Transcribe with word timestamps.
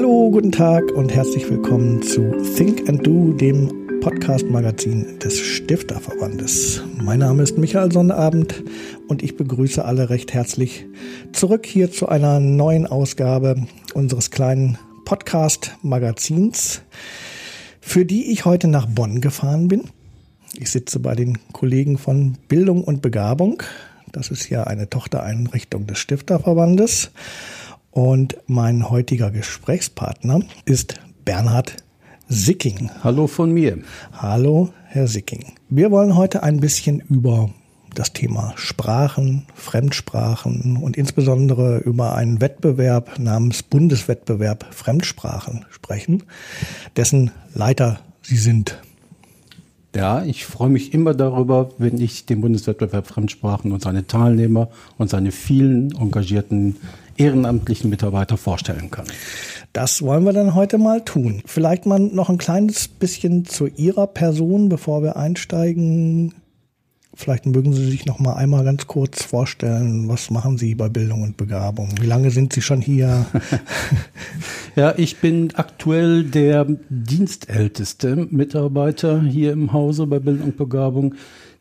Hallo, 0.00 0.30
guten 0.30 0.50
Tag 0.50 0.92
und 0.92 1.14
herzlich 1.14 1.50
willkommen 1.50 2.00
zu 2.00 2.32
Think 2.56 2.88
and 2.88 3.06
Do, 3.06 3.34
dem 3.34 4.00
Podcast-Magazin 4.00 5.18
des 5.18 5.38
Stifterverbandes. 5.38 6.82
Mein 6.96 7.18
Name 7.18 7.42
ist 7.42 7.58
Michael 7.58 7.92
Sonnabend 7.92 8.64
und 9.08 9.22
ich 9.22 9.36
begrüße 9.36 9.84
alle 9.84 10.08
recht 10.08 10.32
herzlich 10.32 10.86
zurück 11.34 11.66
hier 11.66 11.92
zu 11.92 12.08
einer 12.08 12.40
neuen 12.40 12.86
Ausgabe 12.86 13.66
unseres 13.92 14.30
kleinen 14.30 14.78
Podcast-Magazins, 15.04 16.80
für 17.82 18.06
die 18.06 18.32
ich 18.32 18.46
heute 18.46 18.68
nach 18.68 18.86
Bonn 18.86 19.20
gefahren 19.20 19.68
bin. 19.68 19.82
Ich 20.56 20.70
sitze 20.70 20.98
bei 20.98 21.14
den 21.14 21.36
Kollegen 21.52 21.98
von 21.98 22.38
Bildung 22.48 22.84
und 22.84 23.02
Begabung. 23.02 23.62
Das 24.12 24.30
ist 24.30 24.48
ja 24.48 24.64
eine 24.64 24.88
Tochtereinrichtung 24.88 25.86
des 25.86 25.98
Stifterverbandes. 25.98 27.10
Und 27.90 28.36
mein 28.46 28.88
heutiger 28.88 29.32
Gesprächspartner 29.32 30.40
ist 30.64 31.00
Bernhard 31.24 31.76
Sicking. 32.28 32.88
Hallo 33.02 33.26
von 33.26 33.50
mir. 33.50 33.78
Hallo, 34.12 34.72
Herr 34.86 35.08
Sicking. 35.08 35.54
Wir 35.68 35.90
wollen 35.90 36.16
heute 36.16 36.44
ein 36.44 36.60
bisschen 36.60 37.00
über 37.00 37.50
das 37.92 38.12
Thema 38.12 38.52
Sprachen, 38.54 39.46
Fremdsprachen 39.54 40.76
und 40.76 40.96
insbesondere 40.96 41.78
über 41.78 42.14
einen 42.14 42.40
Wettbewerb 42.40 43.18
namens 43.18 43.64
Bundeswettbewerb 43.64 44.66
Fremdsprachen 44.70 45.66
sprechen, 45.70 46.22
dessen 46.94 47.32
Leiter 47.54 47.98
Sie 48.22 48.36
sind. 48.36 48.78
Ja, 49.96 50.22
ich 50.22 50.46
freue 50.46 50.70
mich 50.70 50.94
immer 50.94 51.14
darüber, 51.14 51.70
wenn 51.78 52.00
ich 52.00 52.24
den 52.24 52.40
Bundeswettbewerb 52.40 53.08
Fremdsprachen 53.08 53.72
und 53.72 53.82
seine 53.82 54.06
Teilnehmer 54.06 54.68
und 54.98 55.10
seine 55.10 55.32
vielen 55.32 55.90
engagierten 55.96 56.76
ehrenamtlichen 57.20 57.90
Mitarbeiter 57.90 58.36
vorstellen 58.36 58.90
kann. 58.90 59.06
Das 59.72 60.02
wollen 60.02 60.24
wir 60.24 60.32
dann 60.32 60.54
heute 60.54 60.78
mal 60.78 61.04
tun. 61.04 61.42
Vielleicht 61.46 61.86
mal 61.86 62.00
noch 62.00 62.28
ein 62.28 62.38
kleines 62.38 62.88
bisschen 62.88 63.44
zu 63.44 63.66
Ihrer 63.66 64.08
Person, 64.08 64.68
bevor 64.68 65.02
wir 65.02 65.16
einsteigen. 65.16 66.34
Vielleicht 67.14 67.44
mögen 67.44 67.72
Sie 67.72 67.84
sich 67.90 68.06
noch 68.06 68.18
mal 68.18 68.34
einmal 68.34 68.64
ganz 68.64 68.86
kurz 68.86 69.22
vorstellen, 69.22 70.08
was 70.08 70.30
machen 70.30 70.58
Sie 70.58 70.74
bei 70.74 70.88
Bildung 70.88 71.22
und 71.22 71.36
Begabung? 71.36 71.90
Wie 72.00 72.06
lange 72.06 72.30
sind 72.30 72.52
Sie 72.52 72.62
schon 72.62 72.80
hier? 72.80 73.26
ja, 74.76 74.94
ich 74.96 75.18
bin 75.18 75.52
aktuell 75.54 76.24
der 76.24 76.66
dienstälteste 76.88 78.28
Mitarbeiter 78.30 79.22
hier 79.22 79.52
im 79.52 79.72
Hause 79.72 80.06
bei 80.06 80.18
Bildung 80.18 80.48
und 80.48 80.56
Begabung. 80.56 81.14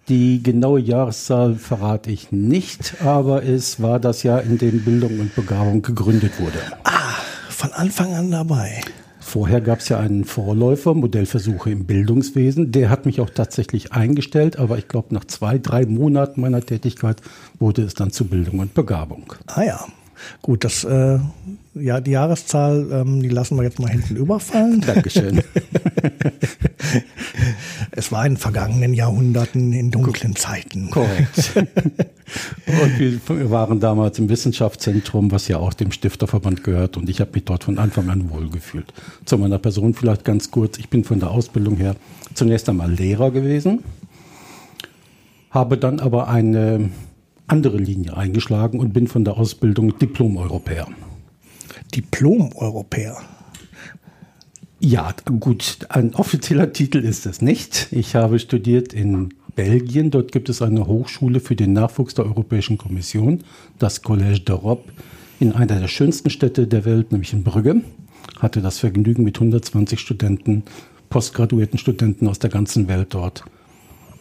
Die 0.09 0.41
genaue 0.41 0.79
Jahreszahl 0.79 1.53
verrate 1.53 2.09
ich 2.09 2.31
nicht, 2.31 2.95
aber 3.05 3.43
es 3.43 3.79
war 3.79 3.99
das 3.99 4.23
Jahr, 4.23 4.41
in 4.41 4.57
dem 4.57 4.83
Bildung 4.83 5.19
und 5.19 5.35
Begabung 5.35 5.83
gegründet 5.83 6.39
wurde. 6.39 6.57
Ah, 6.83 7.13
von 7.49 7.71
Anfang 7.73 8.15
an 8.15 8.31
dabei. 8.31 8.81
Vorher 9.19 9.61
gab 9.61 9.81
es 9.81 9.89
ja 9.89 9.99
einen 9.99 10.25
Vorläufer, 10.25 10.95
Modellversuche 10.95 11.69
im 11.69 11.85
Bildungswesen. 11.85 12.71
Der 12.71 12.89
hat 12.89 13.05
mich 13.05 13.21
auch 13.21 13.29
tatsächlich 13.29 13.93
eingestellt, 13.93 14.57
aber 14.57 14.79
ich 14.79 14.87
glaube, 14.87 15.13
nach 15.13 15.25
zwei, 15.25 15.59
drei 15.59 15.85
Monaten 15.85 16.41
meiner 16.41 16.61
Tätigkeit 16.61 17.21
wurde 17.59 17.83
es 17.83 17.93
dann 17.93 18.09
zu 18.09 18.25
Bildung 18.25 18.57
und 18.57 18.73
Begabung. 18.73 19.31
Ah 19.45 19.61
ja, 19.61 19.85
gut, 20.41 20.63
das 20.63 20.83
äh, 20.83 21.19
ja 21.75 22.01
die 22.01 22.11
Jahreszahl, 22.11 22.87
ähm, 22.91 23.21
die 23.21 23.29
lassen 23.29 23.57
wir 23.57 23.63
jetzt 23.63 23.79
mal 23.79 23.89
hinten 23.89 24.15
überfallen. 24.15 24.81
Dankeschön. 24.85 25.41
es 27.91 28.11
war 28.11 28.25
in 28.25 28.37
vergangenen 28.37 28.93
Jahrhunderten 28.93 29.73
in 29.73 29.91
dunklen 29.91 30.35
Zeiten. 30.35 30.89
Korrekt. 30.91 31.53
und 31.55 32.99
wir 32.99 33.51
waren 33.51 33.79
damals 33.79 34.19
im 34.19 34.29
Wissenschaftszentrum, 34.29 35.31
was 35.31 35.47
ja 35.47 35.57
auch 35.57 35.73
dem 35.73 35.91
Stifterverband 35.91 36.63
gehört. 36.63 36.97
Und 36.97 37.09
ich 37.09 37.21
habe 37.21 37.31
mich 37.33 37.45
dort 37.45 37.63
von 37.63 37.77
Anfang 37.77 38.09
an 38.09 38.29
wohlgefühlt. 38.29 38.93
Zu 39.25 39.37
meiner 39.37 39.59
Person 39.59 39.93
vielleicht 39.93 40.25
ganz 40.25 40.51
kurz. 40.51 40.77
Ich 40.77 40.89
bin 40.89 41.03
von 41.03 41.19
der 41.19 41.31
Ausbildung 41.31 41.77
her 41.77 41.95
zunächst 42.33 42.69
einmal 42.69 42.91
Lehrer 42.91 43.31
gewesen, 43.31 43.83
habe 45.49 45.77
dann 45.77 45.99
aber 45.99 46.27
eine 46.27 46.89
andere 47.51 47.77
Linie 47.77 48.15
eingeschlagen 48.15 48.79
und 48.79 48.93
bin 48.93 49.07
von 49.07 49.23
der 49.23 49.37
Ausbildung 49.37 49.97
Diplom-Europäer. 49.97 50.87
Diplom-Europäer? 51.95 53.17
Ja, 54.81 55.13
gut, 55.39 55.79
ein 55.89 56.15
offizieller 56.15 56.71
Titel 56.71 56.99
ist 56.99 57.25
es 57.25 57.41
nicht. 57.41 57.89
Ich 57.91 58.15
habe 58.15 58.39
studiert 58.39 58.93
in 58.93 59.33
Belgien. 59.55 60.09
Dort 60.09 60.31
gibt 60.31 60.47
es 60.47 60.61
eine 60.61 60.87
Hochschule 60.87 61.41
für 61.41 61.55
den 61.55 61.73
Nachwuchs 61.73 62.13
der 62.13 62.25
Europäischen 62.25 62.77
Kommission, 62.77 63.43
das 63.77 64.03
Collège 64.03 64.45
d'Europe, 64.45 64.83
in 65.41 65.51
einer 65.51 65.79
der 65.79 65.89
schönsten 65.89 66.29
Städte 66.29 66.65
der 66.65 66.85
Welt, 66.85 67.11
nämlich 67.11 67.33
in 67.33 67.43
Brügge. 67.43 67.81
Hatte 68.39 68.61
das 68.61 68.79
Vergnügen 68.79 69.23
mit 69.25 69.35
120 69.35 69.99
Studenten, 69.99 70.63
postgraduierten 71.09 71.77
Studenten 71.77 72.29
aus 72.29 72.39
der 72.39 72.49
ganzen 72.49 72.87
Welt 72.87 73.13
dort, 73.13 73.43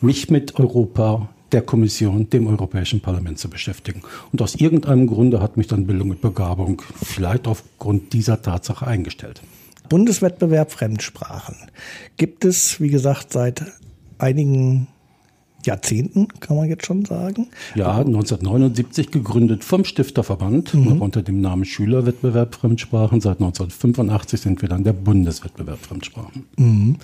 mich 0.01 0.29
mit 0.29 0.59
Europa, 0.59 1.29
der 1.53 1.63
Kommission, 1.63 2.29
dem 2.31 2.47
Europäischen 2.47 3.01
Parlament 3.01 3.39
zu 3.39 3.49
beschäftigen. 3.49 4.03
Und 4.33 4.43
aus 4.43 4.55
irgendeinem 4.55 5.07
Grunde 5.07 5.41
hat 5.41 5.57
mich 5.57 5.67
dann 5.67 5.87
Bildung 5.87 6.11
und 6.11 6.21
Begabung 6.21 6.83
vielleicht 7.03 7.47
aufgrund 7.47 8.13
dieser 8.13 8.43
Tatsache 8.43 8.87
eingestellt. 8.87 9.43
Bundeswettbewerb 9.89 10.71
Fremdsprachen 10.71 11.57
gibt 12.17 12.45
es, 12.45 12.81
wie 12.81 12.91
gesagt, 12.91 13.33
seit 13.33 13.65
einigen 14.19 14.89
Jahrzehnten, 15.65 16.29
kann 16.41 16.57
man 16.57 16.69
jetzt 16.69 16.87
schon 16.87 17.05
sagen. 17.05 17.49
Ja, 17.75 17.99
1979 17.99 19.11
gegründet 19.11 19.65
vom 19.65 19.85
Stifterverband, 19.85 20.75
mhm. 20.75 20.85
noch 20.85 21.01
unter 21.01 21.23
dem 21.23 21.41
Namen 21.41 21.65
Schülerwettbewerb 21.65 22.55
Fremdsprachen. 22.55 23.21
Seit 23.21 23.41
1985 23.41 24.41
sind 24.41 24.63
wir 24.63 24.69
dann 24.69 24.85
der 24.85 24.93
Bundeswettbewerb 24.93 25.81
Fremdsprachen. 25.81 26.45
Mhm. 26.57 26.97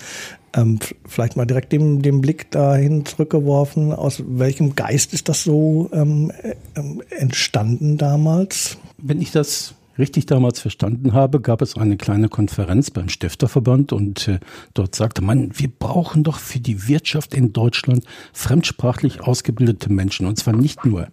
Ähm, 0.55 0.79
vielleicht 1.05 1.35
mal 1.35 1.45
direkt 1.45 1.73
den, 1.73 2.01
den 2.01 2.21
Blick 2.21 2.49
dahin 2.51 3.05
zurückgeworfen. 3.05 3.91
Aus 3.91 4.23
welchem 4.25 4.75
Geist 4.75 5.13
ist 5.13 5.27
das 5.27 5.43
so 5.43 5.89
ähm, 5.91 6.31
äh, 6.41 6.55
entstanden 7.15 7.97
damals? 7.97 8.77
Wenn 8.97 9.21
ich 9.21 9.31
das 9.31 9.75
richtig 9.99 10.25
damals 10.25 10.59
verstanden 10.59 11.13
habe, 11.13 11.41
gab 11.41 11.61
es 11.61 11.77
eine 11.77 11.97
kleine 11.97 12.29
Konferenz 12.29 12.89
beim 12.89 13.09
Stifterverband 13.09 13.91
und 13.91 14.27
äh, 14.27 14.39
dort 14.73 14.95
sagte 14.95 15.21
man, 15.21 15.51
wir 15.57 15.69
brauchen 15.69 16.23
doch 16.23 16.39
für 16.39 16.59
die 16.59 16.87
Wirtschaft 16.87 17.33
in 17.33 17.53
Deutschland 17.53 18.05
fremdsprachlich 18.33 19.21
ausgebildete 19.21 19.91
Menschen 19.91 20.25
und 20.25 20.37
zwar 20.37 20.55
nicht 20.55 20.85
nur 20.85 21.07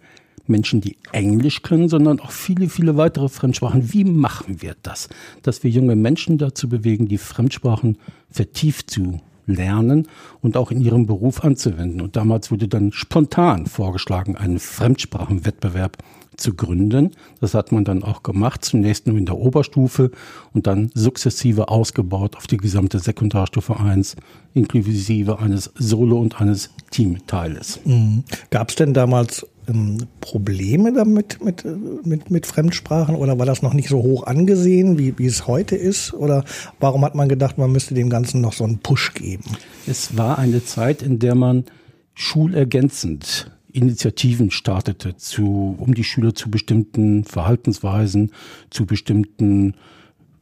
Menschen, 0.45 0.81
die 0.81 0.97
Englisch 1.13 1.61
können, 1.61 1.87
sondern 1.87 2.19
auch 2.19 2.31
viele, 2.31 2.67
viele 2.67 2.97
weitere 2.97 3.29
Fremdsprachen. 3.29 3.93
Wie 3.93 4.03
machen 4.03 4.61
wir 4.61 4.75
das? 4.83 5.07
Dass 5.41 5.63
wir 5.63 5.71
junge 5.71 5.95
Menschen 5.95 6.37
dazu 6.37 6.67
bewegen, 6.67 7.07
die 7.07 7.17
Fremdsprachen 7.17 7.97
vertieft 8.29 8.91
zu 8.91 9.21
lernen 9.45 10.07
und 10.41 10.57
auch 10.57 10.71
in 10.71 10.81
ihrem 10.81 11.05
Beruf 11.05 11.43
anzuwenden. 11.43 12.01
Und 12.01 12.15
damals 12.15 12.51
wurde 12.51 12.67
dann 12.67 12.91
spontan 12.91 13.65
vorgeschlagen, 13.65 14.35
einen 14.35 14.59
Fremdsprachenwettbewerb 14.59 15.97
zu 16.37 16.53
gründen. 16.53 17.11
Das 17.41 17.53
hat 17.53 17.71
man 17.71 17.85
dann 17.85 18.03
auch 18.03 18.23
gemacht, 18.23 18.65
zunächst 18.65 19.07
nur 19.07 19.17
in 19.17 19.25
der 19.25 19.37
Oberstufe 19.37 20.11
und 20.53 20.67
dann 20.67 20.91
sukzessive 20.93 21.69
ausgebaut 21.69 22.35
auf 22.35 22.47
die 22.47 22.57
gesamte 22.57 22.99
Sekundarstufe 22.99 23.79
1, 23.79 24.15
inklusive 24.53 25.39
eines 25.39 25.71
Solo- 25.75 26.19
und 26.19 26.39
eines 26.41 26.71
Teamteiles. 26.91 27.79
Mhm. 27.85 28.23
Gab 28.49 28.69
es 28.69 28.75
denn 28.75 28.93
damals 28.93 29.45
ähm, 29.67 29.97
Probleme 30.21 30.93
damit 30.93 31.43
mit, 31.43 31.65
mit, 32.05 32.31
mit 32.31 32.45
Fremdsprachen 32.45 33.15
oder 33.15 33.37
war 33.39 33.45
das 33.45 33.61
noch 33.61 33.73
nicht 33.73 33.89
so 33.89 34.01
hoch 34.01 34.23
angesehen, 34.23 34.97
wie, 34.97 35.17
wie 35.17 35.25
es 35.25 35.47
heute 35.47 35.75
ist? 35.75 36.13
Oder 36.13 36.43
warum 36.79 37.03
hat 37.05 37.15
man 37.15 37.29
gedacht, 37.29 37.57
man 37.57 37.71
müsste 37.71 37.93
dem 37.93 38.09
Ganzen 38.09 38.41
noch 38.41 38.53
so 38.53 38.63
einen 38.63 38.79
Push 38.79 39.13
geben? 39.13 39.43
Es 39.87 40.17
war 40.17 40.37
eine 40.39 40.63
Zeit, 40.63 41.01
in 41.01 41.19
der 41.19 41.35
man 41.35 41.65
schulergänzend 42.13 43.51
Initiativen 43.71 44.51
startete, 44.51 45.17
zu, 45.17 45.75
um 45.79 45.95
die 45.95 46.03
Schüler 46.03 46.35
zu 46.35 46.51
bestimmten 46.51 47.23
Verhaltensweisen, 47.23 48.31
zu 48.69 48.85
bestimmten 48.85 49.73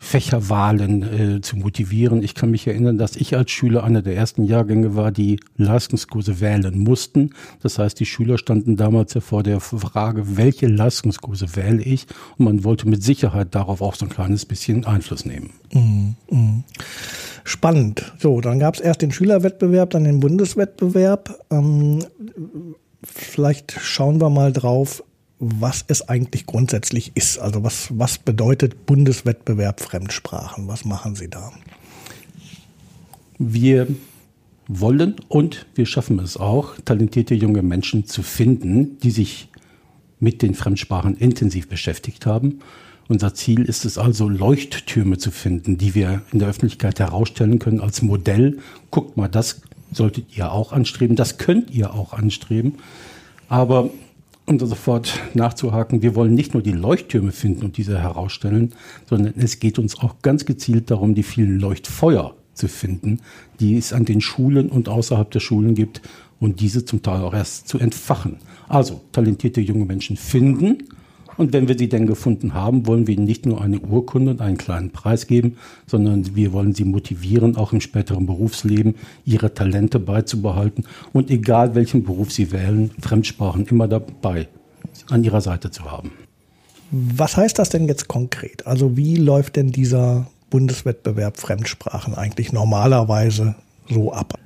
Fächerwahlen 0.03 1.37
äh, 1.37 1.41
zu 1.41 1.57
motivieren. 1.57 2.23
Ich 2.23 2.33
kann 2.33 2.49
mich 2.49 2.65
erinnern, 2.65 2.97
dass 2.97 3.15
ich 3.15 3.37
als 3.37 3.51
Schüler 3.51 3.83
einer 3.83 4.01
der 4.01 4.15
ersten 4.15 4.43
Jahrgänge 4.43 4.95
war, 4.95 5.11
die 5.11 5.39
Leistungskurse 5.57 6.41
wählen 6.41 6.79
mussten. 6.79 7.29
Das 7.61 7.77
heißt, 7.77 7.99
die 7.99 8.07
Schüler 8.07 8.39
standen 8.39 8.75
damals 8.75 9.13
ja 9.13 9.21
vor 9.21 9.43
der 9.43 9.59
Frage, 9.59 10.37
welche 10.37 10.65
Leistungskurse 10.65 11.55
wähle 11.55 11.83
ich? 11.83 12.07
Und 12.37 12.45
man 12.45 12.63
wollte 12.63 12.89
mit 12.89 13.03
Sicherheit 13.03 13.53
darauf 13.53 13.83
auch 13.83 13.93
so 13.93 14.07
ein 14.07 14.09
kleines 14.09 14.45
bisschen 14.47 14.85
Einfluss 14.85 15.23
nehmen. 15.23 15.51
Mm, 15.71 16.35
mm. 16.35 16.63
Spannend. 17.43 18.11
So, 18.17 18.41
dann 18.41 18.57
gab 18.57 18.73
es 18.73 18.81
erst 18.81 19.03
den 19.03 19.11
Schülerwettbewerb, 19.11 19.91
dann 19.91 20.03
den 20.03 20.19
Bundeswettbewerb. 20.19 21.39
Ähm, 21.51 21.99
vielleicht 23.03 23.73
schauen 23.79 24.19
wir 24.19 24.31
mal 24.31 24.51
drauf, 24.51 25.03
was 25.43 25.83
es 25.87 26.07
eigentlich 26.07 26.45
grundsätzlich 26.45 27.13
ist. 27.15 27.39
Also 27.39 27.63
was, 27.63 27.89
was 27.97 28.19
bedeutet 28.19 28.85
Bundeswettbewerb 28.85 29.81
Fremdsprachen? 29.81 30.67
Was 30.67 30.85
machen 30.85 31.15
Sie 31.15 31.29
da? 31.29 31.51
Wir 33.39 33.87
wollen 34.67 35.15
und 35.29 35.65
wir 35.73 35.87
schaffen 35.87 36.19
es 36.19 36.37
auch, 36.37 36.75
talentierte 36.85 37.33
junge 37.33 37.63
Menschen 37.63 38.05
zu 38.05 38.21
finden, 38.21 38.99
die 38.99 39.09
sich 39.09 39.49
mit 40.19 40.43
den 40.43 40.53
Fremdsprachen 40.53 41.17
intensiv 41.17 41.67
beschäftigt 41.67 42.27
haben 42.27 42.59
Unser 43.07 43.33
Ziel 43.33 43.63
ist 43.63 43.83
es 43.83 43.97
also, 43.97 44.29
Leuchttürme 44.29 45.17
zu 45.17 45.31
finden, 45.31 45.79
die 45.79 45.95
wir 45.95 46.21
in 46.31 46.37
der 46.37 46.49
Öffentlichkeit 46.49 46.99
herausstellen 46.99 47.57
können 47.57 47.81
als 47.81 48.03
Modell. 48.03 48.59
Guckt 48.91 49.17
mal, 49.17 49.27
das 49.27 49.61
solltet 49.91 50.37
ihr 50.37 50.51
auch 50.51 50.71
anstreben, 50.71 51.15
das 51.15 51.39
könnt 51.39 51.71
ihr 51.71 51.95
auch 51.95 52.13
anstreben. 52.13 52.75
Aber 53.49 53.89
um 54.51 54.57
da 54.57 54.65
sofort 54.65 55.19
nachzuhaken, 55.33 56.01
wir 56.01 56.13
wollen 56.15 56.35
nicht 56.35 56.53
nur 56.53 56.61
die 56.61 56.73
Leuchttürme 56.73 57.31
finden 57.31 57.63
und 57.63 57.77
diese 57.77 57.99
herausstellen, 57.99 58.73
sondern 59.09 59.33
es 59.37 59.59
geht 59.59 59.79
uns 59.79 59.97
auch 59.97 60.15
ganz 60.21 60.45
gezielt 60.45 60.91
darum, 60.91 61.15
die 61.15 61.23
vielen 61.23 61.59
Leuchtfeuer 61.59 62.35
zu 62.53 62.67
finden, 62.67 63.19
die 63.59 63.77
es 63.77 63.93
an 63.93 64.05
den 64.05 64.19
Schulen 64.19 64.69
und 64.69 64.89
außerhalb 64.89 65.31
der 65.31 65.39
Schulen 65.39 65.73
gibt 65.73 66.01
und 66.39 66.59
diese 66.59 66.83
zum 66.83 67.01
Teil 67.01 67.21
auch 67.21 67.33
erst 67.33 67.69
zu 67.69 67.79
entfachen. 67.79 68.37
Also 68.67 69.01
talentierte 69.13 69.61
junge 69.61 69.85
Menschen 69.85 70.17
finden 70.17 70.79
und 71.37 71.53
wenn 71.53 71.67
wir 71.67 71.77
sie 71.77 71.89
denn 71.89 72.07
gefunden 72.07 72.53
haben, 72.53 72.87
wollen 72.87 73.07
wir 73.07 73.15
ihnen 73.15 73.25
nicht 73.25 73.45
nur 73.45 73.61
eine 73.61 73.79
Urkunde 73.79 74.31
und 74.31 74.41
einen 74.41 74.57
kleinen 74.57 74.91
Preis 74.91 75.27
geben, 75.27 75.57
sondern 75.87 76.35
wir 76.35 76.53
wollen 76.53 76.73
sie 76.73 76.83
motivieren, 76.83 77.55
auch 77.55 77.73
im 77.73 77.81
späteren 77.81 78.25
Berufsleben 78.25 78.95
ihre 79.25 79.53
Talente 79.53 79.99
beizubehalten 79.99 80.85
und 81.13 81.29
egal 81.29 81.75
welchen 81.75 82.03
Beruf 82.03 82.31
sie 82.31 82.51
wählen, 82.51 82.91
Fremdsprachen 82.99 83.65
immer 83.67 83.87
dabei 83.87 84.47
an 85.09 85.23
ihrer 85.23 85.41
Seite 85.41 85.71
zu 85.71 85.91
haben. 85.91 86.11
Was 86.91 87.37
heißt 87.37 87.57
das 87.57 87.69
denn 87.69 87.87
jetzt 87.87 88.07
konkret? 88.07 88.67
Also 88.67 88.97
wie 88.97 89.15
läuft 89.15 89.55
denn 89.55 89.71
dieser 89.71 90.27
Bundeswettbewerb 90.49 91.39
Fremdsprachen 91.39 92.15
eigentlich 92.15 92.51
normalerweise 92.51 93.55
so 93.89 94.11
ab? 94.11 94.37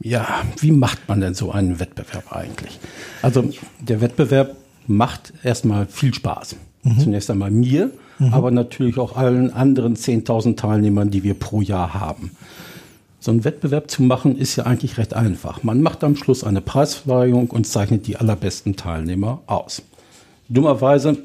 Ja, 0.00 0.42
wie 0.58 0.70
macht 0.70 1.06
man 1.08 1.20
denn 1.20 1.34
so 1.34 1.52
einen 1.52 1.78
Wettbewerb 1.78 2.32
eigentlich? 2.32 2.80
Also 3.20 3.50
der 3.80 4.00
Wettbewerb 4.00 4.56
macht 4.86 5.32
erstmal 5.42 5.86
viel 5.86 6.14
Spaß. 6.14 6.56
Mhm. 6.82 6.98
Zunächst 6.98 7.30
einmal 7.30 7.50
mir, 7.50 7.90
mhm. 8.18 8.32
aber 8.32 8.50
natürlich 8.50 8.98
auch 8.98 9.16
allen 9.16 9.52
anderen 9.52 9.96
10.000 9.96 10.56
Teilnehmern, 10.56 11.10
die 11.10 11.22
wir 11.22 11.34
pro 11.34 11.60
Jahr 11.60 11.94
haben. 11.94 12.30
So 13.22 13.30
einen 13.30 13.44
Wettbewerb 13.44 13.90
zu 13.90 14.02
machen 14.02 14.38
ist 14.38 14.56
ja 14.56 14.64
eigentlich 14.64 14.96
recht 14.96 15.12
einfach. 15.12 15.62
Man 15.62 15.82
macht 15.82 16.02
am 16.04 16.16
Schluss 16.16 16.42
eine 16.42 16.62
Preisverleihung 16.62 17.50
und 17.50 17.66
zeichnet 17.66 18.06
die 18.06 18.16
allerbesten 18.16 18.76
Teilnehmer 18.76 19.42
aus. 19.46 19.82
Dummerweise 20.48 21.18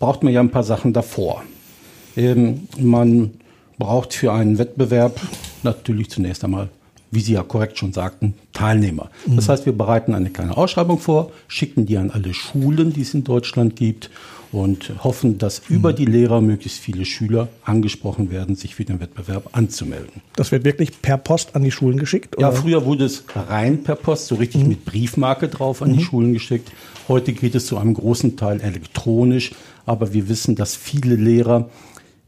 braucht 0.00 0.24
man 0.24 0.32
ja 0.32 0.40
ein 0.40 0.50
paar 0.50 0.64
Sachen 0.64 0.92
davor. 0.92 1.44
Ähm, 2.16 2.66
man 2.76 3.30
braucht 3.78 4.14
für 4.14 4.32
einen 4.32 4.58
Wettbewerb 4.58 5.20
natürlich 5.62 6.10
zunächst 6.10 6.42
einmal 6.42 6.68
wie 7.10 7.20
Sie 7.20 7.32
ja 7.32 7.42
korrekt 7.42 7.78
schon 7.78 7.92
sagten, 7.92 8.34
Teilnehmer. 8.52 9.10
Das 9.26 9.46
mhm. 9.46 9.52
heißt, 9.52 9.66
wir 9.66 9.72
bereiten 9.72 10.14
eine 10.14 10.30
kleine 10.30 10.56
Ausschreibung 10.56 10.98
vor, 10.98 11.32
schicken 11.46 11.86
die 11.86 11.96
an 11.96 12.10
alle 12.10 12.34
Schulen, 12.34 12.92
die 12.92 13.02
es 13.02 13.14
in 13.14 13.24
Deutschland 13.24 13.76
gibt 13.76 14.10
und 14.52 14.92
hoffen, 15.04 15.38
dass 15.38 15.68
mhm. 15.68 15.76
über 15.76 15.92
die 15.92 16.04
Lehrer 16.04 16.40
möglichst 16.40 16.78
viele 16.78 17.04
Schüler 17.04 17.48
angesprochen 17.64 18.30
werden, 18.30 18.56
sich 18.56 18.74
für 18.74 18.84
den 18.84 19.00
Wettbewerb 19.00 19.50
anzumelden. 19.52 20.22
Das 20.36 20.52
wird 20.52 20.64
wirklich 20.64 21.02
per 21.02 21.18
Post 21.18 21.54
an 21.54 21.62
die 21.62 21.70
Schulen 21.70 21.98
geschickt? 21.98 22.36
Oder? 22.36 22.48
Ja, 22.48 22.52
früher 22.52 22.84
wurde 22.84 23.04
es 23.04 23.24
rein 23.34 23.82
per 23.82 23.96
Post, 23.96 24.26
so 24.26 24.36
richtig 24.36 24.62
mhm. 24.62 24.68
mit 24.68 24.84
Briefmarke 24.84 25.48
drauf 25.48 25.82
an 25.82 25.92
mhm. 25.92 25.98
die 25.98 26.04
Schulen 26.04 26.32
geschickt. 26.32 26.70
Heute 27.08 27.32
geht 27.32 27.54
es 27.54 27.66
zu 27.66 27.78
einem 27.78 27.94
großen 27.94 28.36
Teil 28.36 28.60
elektronisch, 28.60 29.52
aber 29.86 30.12
wir 30.12 30.28
wissen, 30.28 30.56
dass 30.56 30.76
viele 30.76 31.16
Lehrer 31.16 31.68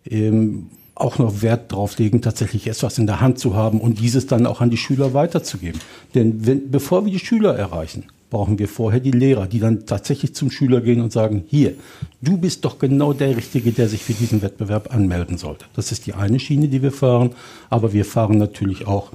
ähm, 0.08 0.66
auch 1.00 1.19
noch 1.19 1.43
Wert 1.43 1.73
drauf 1.73 1.99
legen, 1.99 2.23
tatsächlich 2.23 2.67
etwas 2.67 2.99
in 2.99 3.06
der 3.06 3.20
Hand 3.20 3.38
zu 3.38 3.55
haben 3.55 3.81
und 3.81 4.00
dieses 4.00 4.26
dann 4.26 4.47
auch 4.47 4.61
an 4.61 4.70
die 4.70 4.76
Schüler 4.76 5.14
weiterzugeben. 5.14 5.81
Denn 6.14 6.47
wenn, 6.47 6.70
bevor 6.70 7.05
wir 7.05 7.12
die 7.12 7.19
Schüler 7.19 7.56
erreichen, 7.56 8.05
brauchen 8.31 8.58
wir 8.58 8.69
vorher 8.69 9.00
die 9.00 9.11
Lehrer, 9.11 9.47
die 9.47 9.58
dann 9.58 9.87
tatsächlich 9.87 10.35
zum 10.35 10.50
Schüler 10.50 10.81
gehen 10.81 11.00
und 11.00 11.12
sagen, 11.12 11.44
hier, 11.49 11.75
du 12.23 12.38
bist 12.38 12.64
doch 12.64 12.79
genau 12.79 13.12
der 13.12 13.37
Richtige, 13.37 13.73
der 13.73 13.88
sich 13.88 14.05
für 14.05 14.12
diesen 14.12 14.41
Wettbewerb 14.41 14.94
anmelden 14.94 15.37
sollte. 15.37 15.67
Das 15.75 15.91
ist 15.91 16.06
die 16.06 16.14
eine 16.14 16.38
Schiene, 16.38 16.69
die 16.69 16.81
wir 16.82 16.93
fahren, 16.93 17.31
aber 17.69 17.93
wir 17.93 18.05
fahren 18.05 18.38
natürlich 18.38 18.87
auch 18.87 19.11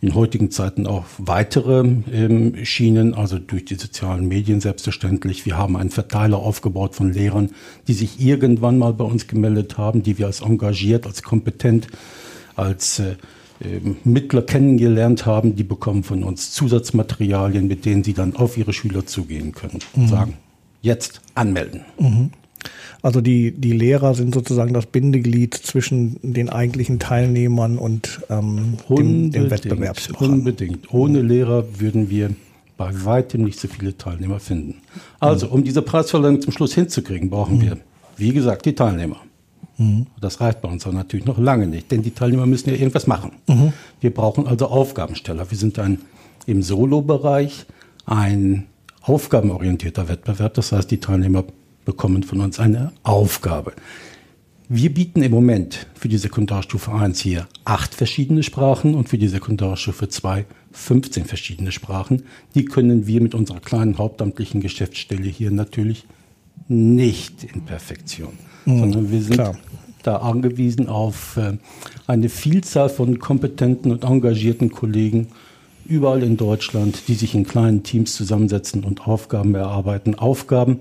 in 0.00 0.14
heutigen 0.14 0.50
Zeiten 0.50 0.86
auch 0.86 1.04
weitere 1.18 1.80
ähm, 2.12 2.64
Schienen, 2.64 3.14
also 3.14 3.38
durch 3.38 3.64
die 3.64 3.76
sozialen 3.76 4.28
Medien 4.28 4.60
selbstverständlich. 4.60 5.46
Wir 5.46 5.56
haben 5.56 5.76
einen 5.76 5.90
Verteiler 5.90 6.38
aufgebaut 6.38 6.94
von 6.94 7.12
Lehrern, 7.12 7.50
die 7.88 7.94
sich 7.94 8.20
irgendwann 8.20 8.78
mal 8.78 8.92
bei 8.92 9.04
uns 9.04 9.26
gemeldet 9.26 9.78
haben, 9.78 10.02
die 10.02 10.18
wir 10.18 10.26
als 10.26 10.42
engagiert, 10.42 11.06
als 11.06 11.22
kompetent, 11.22 11.88
als 12.56 12.98
äh, 12.98 13.16
äh, 13.60 13.80
Mittler 14.04 14.42
kennengelernt 14.42 15.24
haben. 15.24 15.56
Die 15.56 15.64
bekommen 15.64 16.02
von 16.02 16.22
uns 16.24 16.52
Zusatzmaterialien, 16.52 17.66
mit 17.66 17.86
denen 17.86 18.04
sie 18.04 18.12
dann 18.12 18.36
auf 18.36 18.58
ihre 18.58 18.74
Schüler 18.74 19.06
zugehen 19.06 19.52
können 19.52 19.78
und 19.94 20.02
mhm. 20.02 20.08
sagen, 20.08 20.34
jetzt 20.82 21.22
anmelden. 21.34 21.84
Mhm. 21.98 22.30
Also 23.02 23.20
die, 23.20 23.52
die 23.52 23.72
Lehrer 23.72 24.14
sind 24.14 24.34
sozusagen 24.34 24.72
das 24.72 24.86
Bindeglied 24.86 25.54
zwischen 25.54 26.18
den 26.22 26.48
eigentlichen 26.48 26.98
Teilnehmern 26.98 27.78
und 27.78 28.20
ähm, 28.30 28.76
dem, 28.88 29.30
dem 29.30 29.50
Wettbewerbsmacher. 29.50 30.24
Unbedingt. 30.24 30.92
Ohne 30.92 31.22
Lehrer 31.22 31.64
würden 31.78 32.10
wir 32.10 32.30
bei 32.76 32.90
weitem 33.04 33.44
nicht 33.44 33.58
so 33.58 33.68
viele 33.68 33.96
Teilnehmer 33.96 34.38
finden. 34.38 34.76
Also, 35.18 35.48
um 35.48 35.64
diese 35.64 35.82
Preisverleihung 35.82 36.42
zum 36.42 36.52
Schluss 36.52 36.74
hinzukriegen, 36.74 37.30
brauchen 37.30 37.56
mhm. 37.58 37.62
wir, 37.62 37.78
wie 38.16 38.32
gesagt, 38.32 38.66
die 38.66 38.74
Teilnehmer. 38.74 39.16
Mhm. 39.78 40.06
Das 40.20 40.40
reicht 40.40 40.60
bei 40.60 40.68
uns 40.68 40.86
aber 40.86 40.94
natürlich 40.94 41.26
noch 41.26 41.38
lange 41.38 41.66
nicht, 41.66 41.90
denn 41.90 42.02
die 42.02 42.10
Teilnehmer 42.10 42.46
müssen 42.46 42.70
ja 42.70 42.76
irgendwas 42.76 43.06
machen. 43.06 43.32
Mhm. 43.46 43.72
Wir 44.00 44.12
brauchen 44.12 44.46
also 44.46 44.66
Aufgabensteller. 44.66 45.50
Wir 45.50 45.58
sind 45.58 45.78
ein 45.78 45.98
im 46.46 46.62
Solo-Bereich 46.62 47.66
ein 48.04 48.66
aufgabenorientierter 49.02 50.08
Wettbewerb. 50.08 50.54
Das 50.54 50.72
heißt, 50.72 50.90
die 50.90 50.98
Teilnehmer 50.98 51.44
bekommen 51.86 52.22
von 52.22 52.42
uns 52.42 52.60
eine 52.60 52.92
Aufgabe. 53.02 53.72
Wir 54.68 54.92
bieten 54.92 55.22
im 55.22 55.30
Moment 55.30 55.86
für 55.94 56.08
die 56.08 56.18
Sekundarstufe 56.18 56.92
1 56.92 57.20
hier 57.20 57.46
acht 57.64 57.94
verschiedene 57.94 58.42
Sprachen 58.42 58.94
und 58.94 59.08
für 59.08 59.16
die 59.16 59.28
Sekundarstufe 59.28 60.08
2 60.08 60.44
15 60.72 61.24
verschiedene 61.24 61.72
Sprachen. 61.72 62.24
Die 62.54 62.64
können 62.64 63.06
wir 63.06 63.22
mit 63.22 63.34
unserer 63.34 63.60
kleinen 63.60 63.96
hauptamtlichen 63.96 64.60
Geschäftsstelle 64.60 65.28
hier 65.28 65.50
natürlich 65.50 66.04
nicht 66.68 67.44
in 67.44 67.62
Perfektion, 67.62 68.32
mhm, 68.64 68.80
sondern 68.80 69.10
wir 69.12 69.22
sind 69.22 69.34
klar. 69.34 69.56
da 70.02 70.16
angewiesen 70.16 70.88
auf 70.88 71.36
äh, 71.36 71.56
eine 72.08 72.28
Vielzahl 72.28 72.88
von 72.88 73.20
kompetenten 73.20 73.92
und 73.92 74.04
engagierten 74.04 74.70
Kollegen 74.70 75.28
überall 75.88 76.22
in 76.22 76.36
Deutschland, 76.36 77.08
die 77.08 77.14
sich 77.14 77.34
in 77.34 77.46
kleinen 77.46 77.84
Teams 77.84 78.14
zusammensetzen 78.14 78.84
und 78.84 79.06
Aufgaben 79.06 79.54
erarbeiten. 79.54 80.16
Aufgaben, 80.16 80.80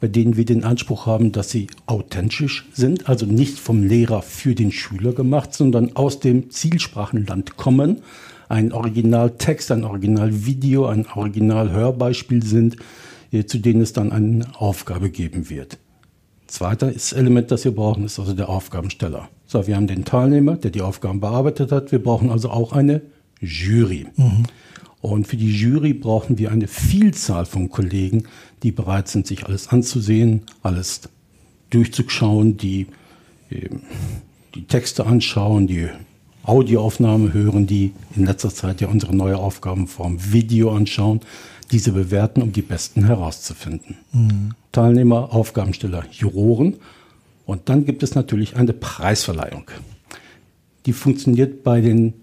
bei 0.00 0.08
denen 0.08 0.36
wir 0.36 0.44
den 0.44 0.64
Anspruch 0.64 1.06
haben, 1.06 1.30
dass 1.32 1.50
sie 1.50 1.68
authentisch 1.86 2.66
sind, 2.72 3.08
also 3.08 3.26
nicht 3.26 3.58
vom 3.58 3.82
Lehrer 3.84 4.22
für 4.22 4.54
den 4.54 4.72
Schüler 4.72 5.12
gemacht, 5.12 5.52
sondern 5.52 5.94
aus 5.94 6.20
dem 6.20 6.50
Zielsprachenland 6.50 7.56
kommen, 7.56 7.98
ein 8.48 8.72
Originaltext, 8.72 9.70
ein 9.70 9.84
Originalvideo, 9.84 10.86
ein 10.86 11.06
Originalhörbeispiel 11.06 12.42
sind, 12.42 12.76
äh, 13.30 13.44
zu 13.44 13.58
denen 13.58 13.82
es 13.82 13.92
dann 13.92 14.10
eine 14.10 14.44
Aufgabe 14.58 15.10
geben 15.10 15.50
wird. 15.50 15.78
Zweites 16.46 17.12
Element, 17.12 17.52
das 17.52 17.64
wir 17.64 17.72
brauchen, 17.72 18.04
ist 18.04 18.18
also 18.18 18.32
der 18.32 18.48
Aufgabensteller. 18.48 19.28
So, 19.46 19.68
wir 19.68 19.76
haben 19.76 19.86
den 19.86 20.04
Teilnehmer, 20.04 20.56
der 20.56 20.72
die 20.72 20.82
Aufgaben 20.82 21.20
bearbeitet 21.20 21.70
hat. 21.70 21.92
Wir 21.92 22.02
brauchen 22.02 22.28
also 22.30 22.50
auch 22.50 22.72
eine 22.72 23.02
Jury. 23.40 24.06
Mhm. 24.16 24.44
Und 25.00 25.26
für 25.26 25.36
die 25.36 25.50
Jury 25.50 25.94
brauchen 25.94 26.38
wir 26.38 26.50
eine 26.50 26.68
Vielzahl 26.68 27.46
von 27.46 27.70
Kollegen, 27.70 28.24
die 28.62 28.72
bereit 28.72 29.08
sind, 29.08 29.26
sich 29.26 29.46
alles 29.46 29.68
anzusehen, 29.68 30.42
alles 30.62 31.02
durchzuschauen, 31.70 32.56
die 32.56 32.86
ähm, 33.50 33.80
die 34.54 34.64
Texte 34.64 35.06
anschauen, 35.06 35.66
die 35.66 35.88
Audioaufnahme 36.42 37.32
hören, 37.32 37.66
die 37.66 37.92
in 38.16 38.26
letzter 38.26 38.50
Zeit 38.50 38.80
ja 38.80 38.88
unsere 38.88 39.14
neue 39.14 39.36
Aufgabenform 39.36 40.32
Video 40.32 40.74
anschauen, 40.74 41.20
diese 41.70 41.92
bewerten, 41.92 42.42
um 42.42 42.52
die 42.52 42.62
besten 42.62 43.04
herauszufinden. 43.04 43.96
Mhm. 44.12 44.54
Teilnehmer, 44.72 45.32
Aufgabensteller, 45.32 46.04
Juroren. 46.10 46.76
Und 47.46 47.68
dann 47.68 47.84
gibt 47.84 48.02
es 48.02 48.14
natürlich 48.14 48.56
eine 48.56 48.72
Preisverleihung. 48.72 49.70
Die 50.86 50.92
funktioniert 50.92 51.62
bei 51.62 51.80
den 51.80 52.14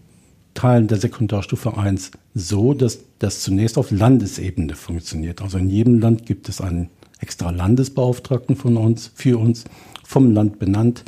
Teilen 0.57 0.87
der 0.87 0.97
Sekundarstufe 0.97 1.77
1 1.77 2.11
so, 2.33 2.73
dass 2.73 2.99
das 3.19 3.41
zunächst 3.41 3.77
auf 3.77 3.91
Landesebene 3.91 4.73
funktioniert. 4.73 5.43
Also 5.43 5.59
in 5.59 5.69
jedem 5.69 5.99
Land 5.99 6.25
gibt 6.25 6.49
es 6.49 6.61
einen 6.61 6.89
extra 7.19 7.51
Landesbeauftragten 7.51 8.55
von 8.55 8.75
uns, 8.75 9.11
für 9.13 9.37
uns, 9.39 9.65
vom 10.03 10.33
Land 10.33 10.57
benannt, 10.57 11.03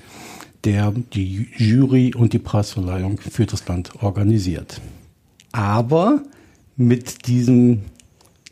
der 0.66 0.94
die 1.14 1.48
Jury 1.58 2.14
und 2.14 2.34
die 2.34 2.40
Preisverleihung 2.40 3.18
für 3.18 3.48
das 3.48 3.68
Land 3.68 4.04
organisiert. 4.04 4.82
Aber 5.52 6.22
mit 6.78 7.26
diesem 7.28 7.82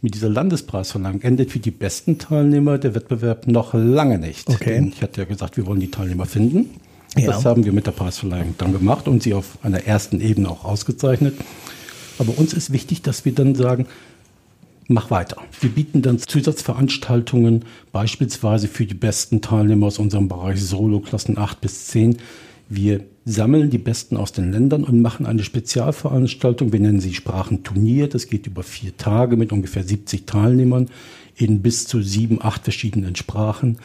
mit 0.02 0.16
dieser 0.16 0.30
Landespreisverleihung 0.30 1.22
endet 1.22 1.52
für 1.52 1.60
die 1.60 1.72
besten 1.72 2.18
Teilnehmer 2.18 2.78
der 2.78 2.96
Wettbewerb 2.96 3.48
noch 3.48 3.74
lange 3.74 4.18
nicht. 4.18 4.50
Okay. 4.50 4.92
Ich 4.94 5.02
hatte 5.02 5.22
ja 5.22 5.28
gesagt, 5.28 5.58
wir 5.58 5.66
wollen 5.66 5.80
die 5.80 5.92
Teilnehmer 5.92 6.26
finden. 6.26 6.70
Ja. 7.16 7.28
Das 7.28 7.46
haben 7.46 7.64
wir 7.64 7.72
mit 7.72 7.88
der 7.88 7.92
Preisverleihung 7.92 8.56
dann 8.58 8.74
gemacht 8.74 9.08
und 9.08 9.24
sie 9.24 9.34
auf 9.34 9.58
einer 9.64 9.86
ersten 9.86 10.20
Ebene 10.20 10.50
auch 10.50 10.66
ausgezeichnet. 10.66 11.36
Aber 12.20 12.38
uns 12.38 12.54
ist 12.54 12.72
wichtig, 12.74 13.02
dass 13.02 13.26
wir 13.26 13.34
dann 13.34 13.56
sagen, 13.56 13.88
mach 14.88 15.12
weiter. 15.12 15.38
Wir 15.60 15.70
bieten 15.70 16.02
dann 16.02 16.20
Zusatzveranstaltungen, 16.20 17.66
beispielsweise 17.92 18.68
für 18.68 18.86
die 18.86 18.94
besten 18.94 19.42
Teilnehmer 19.42 19.88
aus 19.88 20.00
unserem 20.00 20.28
Bereich 20.28 20.62
Solo-Klassen 20.64 21.38
8 21.38 21.62
bis 21.62 21.88
10. 21.88 22.18
Wir 22.70 23.02
sammeln 23.26 23.70
die 23.70 23.78
Besten 23.78 24.18
aus 24.18 24.32
den 24.32 24.52
Ländern 24.52 24.84
und 24.84 25.02
machen 25.02 25.26
eine 25.26 25.44
Spezialveranstaltung. 25.44 26.74
Wir 26.74 26.80
nennen 26.80 27.00
sie 27.00 27.14
Sprachenturnier. 27.14 28.08
Das 28.10 28.28
geht 28.28 28.48
über 28.48 28.64
vier 28.64 28.96
Tage 28.98 29.38
mit 29.38 29.52
ungefähr 29.52 29.84
70 29.84 30.26
Teilnehmern 30.26 30.90
in 31.36 31.62
bis 31.62 31.88
zu 31.88 32.02
sieben, 32.02 32.42
acht 32.42 32.64
verschiedenen 32.64 33.16
Sprachen. 33.16 33.78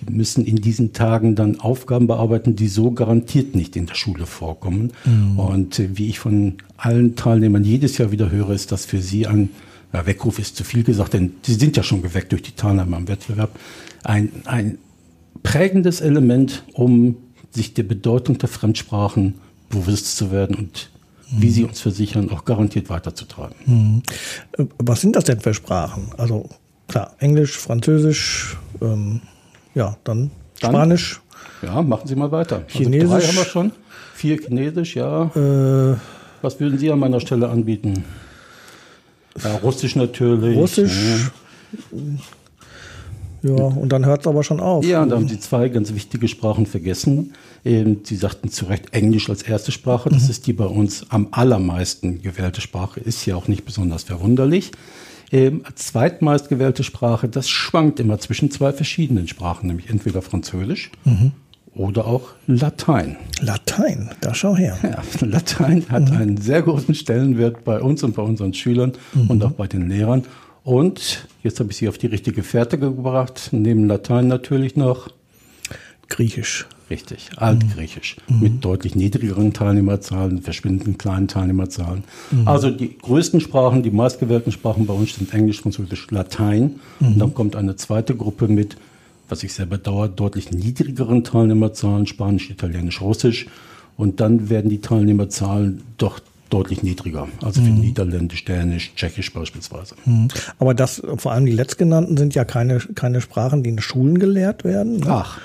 Die 0.00 0.12
müssen 0.12 0.44
in 0.44 0.56
diesen 0.56 0.92
Tagen 0.92 1.34
dann 1.34 1.60
Aufgaben 1.60 2.06
bearbeiten, 2.06 2.56
die 2.56 2.68
so 2.68 2.92
garantiert 2.92 3.54
nicht 3.54 3.76
in 3.76 3.86
der 3.86 3.94
Schule 3.94 4.26
vorkommen. 4.26 4.92
Mhm. 5.04 5.38
Und 5.38 5.78
äh, 5.78 5.88
wie 5.94 6.08
ich 6.08 6.18
von 6.18 6.54
allen 6.76 7.16
Teilnehmern 7.16 7.64
jedes 7.64 7.98
Jahr 7.98 8.12
wieder 8.12 8.30
höre, 8.30 8.50
ist 8.50 8.70
das 8.72 8.84
für 8.84 9.00
sie 9.00 9.26
ein 9.26 9.50
ja, 9.92 10.06
Weckruf 10.06 10.38
ist 10.38 10.56
zu 10.56 10.64
viel 10.64 10.84
gesagt, 10.84 11.14
denn 11.14 11.32
sie 11.42 11.54
sind 11.54 11.76
ja 11.76 11.82
schon 11.82 12.02
geweckt 12.02 12.32
durch 12.32 12.42
die 12.42 12.52
Teilnahme 12.52 12.96
am 12.96 13.08
Wettbewerb. 13.08 13.58
Ein, 14.04 14.30
ein 14.44 14.78
prägendes 15.42 16.00
Element, 16.00 16.62
um 16.74 17.16
sich 17.50 17.74
der 17.74 17.84
Bedeutung 17.84 18.38
der 18.38 18.48
Fremdsprachen 18.48 19.34
bewusst 19.70 20.16
zu 20.16 20.30
werden 20.30 20.56
und 20.56 20.90
mhm. 21.30 21.42
wie 21.42 21.50
sie 21.50 21.64
uns 21.64 21.80
versichern, 21.80 22.30
auch 22.30 22.44
garantiert 22.44 22.90
weiterzutreiben. 22.90 23.56
Mhm. 23.66 24.02
Was 24.78 25.00
sind 25.00 25.16
das 25.16 25.24
denn 25.24 25.40
für 25.40 25.54
Sprachen? 25.54 26.10
Also 26.16 26.48
klar, 26.86 27.14
Englisch, 27.18 27.56
Französisch, 27.56 28.56
ähm, 28.80 29.22
ja, 29.74 29.96
dann, 30.04 30.30
dann 30.60 30.72
Spanisch. 30.72 31.20
Ja, 31.62 31.82
machen 31.82 32.06
Sie 32.06 32.14
mal 32.14 32.30
weiter. 32.30 32.62
Chinesisch. 32.68 33.10
Also 33.10 33.18
drei 33.18 33.26
haben 33.26 33.36
wir 33.36 33.44
schon. 33.44 33.72
Vier 34.14 34.38
Chinesisch, 34.38 34.96
ja. 34.96 35.24
Äh, 35.34 35.96
Was 36.42 36.58
würden 36.60 36.78
Sie 36.78 36.90
an 36.90 36.98
meiner 36.98 37.20
Stelle 37.20 37.48
anbieten? 37.48 38.04
Ja, 39.42 39.56
Russisch 39.56 39.96
natürlich. 39.96 40.56
Russisch. 40.56 40.92
Ja, 40.92 41.98
ja 43.42 43.54
und 43.54 43.90
dann 43.90 44.04
hört 44.06 44.22
es 44.22 44.26
aber 44.26 44.42
schon 44.42 44.60
auf. 44.60 44.84
Ja, 44.84 45.02
und 45.02 45.10
da 45.10 45.16
haben 45.16 45.28
Sie 45.28 45.38
zwei 45.38 45.68
ganz 45.68 45.94
wichtige 45.94 46.28
Sprachen 46.28 46.66
vergessen. 46.66 47.32
Ähm, 47.64 47.98
Sie 48.04 48.16
sagten 48.16 48.50
zu 48.50 48.66
Recht 48.66 48.92
Englisch 48.92 49.28
als 49.28 49.42
erste 49.42 49.72
Sprache. 49.72 50.08
Das 50.10 50.24
mhm. 50.24 50.30
ist 50.30 50.46
die 50.46 50.52
bei 50.52 50.66
uns 50.66 51.06
am 51.10 51.28
allermeisten 51.30 52.22
gewählte 52.22 52.60
Sprache. 52.60 53.00
Ist 53.00 53.26
ja 53.26 53.36
auch 53.36 53.48
nicht 53.48 53.64
besonders 53.64 54.04
verwunderlich. 54.04 54.72
Ähm, 55.30 55.62
zweitmeist 55.74 56.48
gewählte 56.48 56.84
Sprache, 56.84 57.28
das 57.28 57.50
schwankt 57.50 58.00
immer 58.00 58.18
zwischen 58.18 58.50
zwei 58.50 58.72
verschiedenen 58.72 59.28
Sprachen, 59.28 59.66
nämlich 59.66 59.90
entweder 59.90 60.22
Französisch 60.22 60.90
mhm 61.04 61.32
oder 61.78 62.06
auch 62.06 62.30
Latein. 62.46 63.16
Latein, 63.40 64.10
da 64.20 64.34
schau 64.34 64.56
her. 64.56 64.76
Ja, 64.82 65.02
Latein 65.26 65.84
hat 65.88 66.10
mhm. 66.10 66.16
einen 66.16 66.36
sehr 66.36 66.62
großen 66.62 66.94
Stellenwert 66.94 67.64
bei 67.64 67.80
uns 67.80 68.02
und 68.02 68.14
bei 68.14 68.22
unseren 68.22 68.52
Schülern 68.52 68.92
mhm. 69.14 69.30
und 69.30 69.44
auch 69.44 69.52
bei 69.52 69.68
den 69.68 69.88
Lehrern. 69.88 70.24
Und 70.68 71.26
jetzt 71.42 71.60
habe 71.60 71.70
ich 71.70 71.78
Sie 71.78 71.88
auf 71.88 71.96
die 71.96 72.08
richtige 72.08 72.42
Fährte 72.42 72.78
gebracht, 72.78 73.48
neben 73.52 73.86
Latein 73.86 74.28
natürlich 74.28 74.76
noch 74.76 75.08
Griechisch. 76.10 76.66
Richtig, 76.90 77.30
Altgriechisch. 77.36 78.16
Mhm. 78.28 78.40
Mit 78.40 78.64
deutlich 78.66 78.94
niedrigeren 78.94 79.54
Teilnehmerzahlen, 79.54 80.42
verschwindend 80.42 80.98
kleinen 80.98 81.26
Teilnehmerzahlen. 81.26 82.04
Mhm. 82.30 82.46
Also 82.46 82.70
die 82.70 82.98
größten 82.98 83.40
Sprachen, 83.40 83.82
die 83.82 83.90
meistgewählten 83.90 84.52
Sprachen 84.52 84.84
bei 84.84 84.92
uns 84.92 85.14
sind 85.14 85.32
Englisch, 85.32 85.62
Französisch, 85.62 86.10
Latein. 86.10 86.80
Und 87.00 87.14
mhm. 87.14 87.18
dann 87.18 87.32
kommt 87.32 87.56
eine 87.56 87.76
zweite 87.76 88.14
Gruppe 88.14 88.46
mit 88.46 88.76
was 89.30 89.42
ich 89.42 89.54
sehr 89.54 89.66
bedauere, 89.66 90.08
deutlich 90.08 90.50
niedrigeren 90.50 91.24
Teilnehmerzahlen, 91.24 92.06
Spanisch, 92.06 92.50
Italienisch, 92.50 93.00
Russisch. 93.00 93.46
Und 93.96 94.20
dann 94.20 94.50
werden 94.50 94.68
die 94.68 94.82
Teilnehmerzahlen 94.82 95.82
doch 95.96 96.20
deutlich 96.50 96.82
niedriger. 96.82 97.28
Also 97.42 97.60
für 97.60 97.68
mhm. 97.68 97.80
Niederländisch, 97.80 98.44
Dänisch, 98.44 98.92
Tschechisch 98.94 99.32
beispielsweise. 99.32 99.94
Mhm. 100.04 100.28
Aber 100.58 100.74
das, 100.74 101.02
vor 101.16 101.32
allem 101.32 101.46
die 101.46 101.52
letztgenannten 101.52 102.16
sind 102.16 102.34
ja 102.34 102.44
keine, 102.44 102.78
keine 102.94 103.20
Sprachen, 103.20 103.62
die 103.62 103.70
in 103.70 103.80
Schulen 103.80 104.18
gelehrt 104.18 104.64
werden. 104.64 104.98
Ne? 104.98 105.06
Ach. 105.08 105.38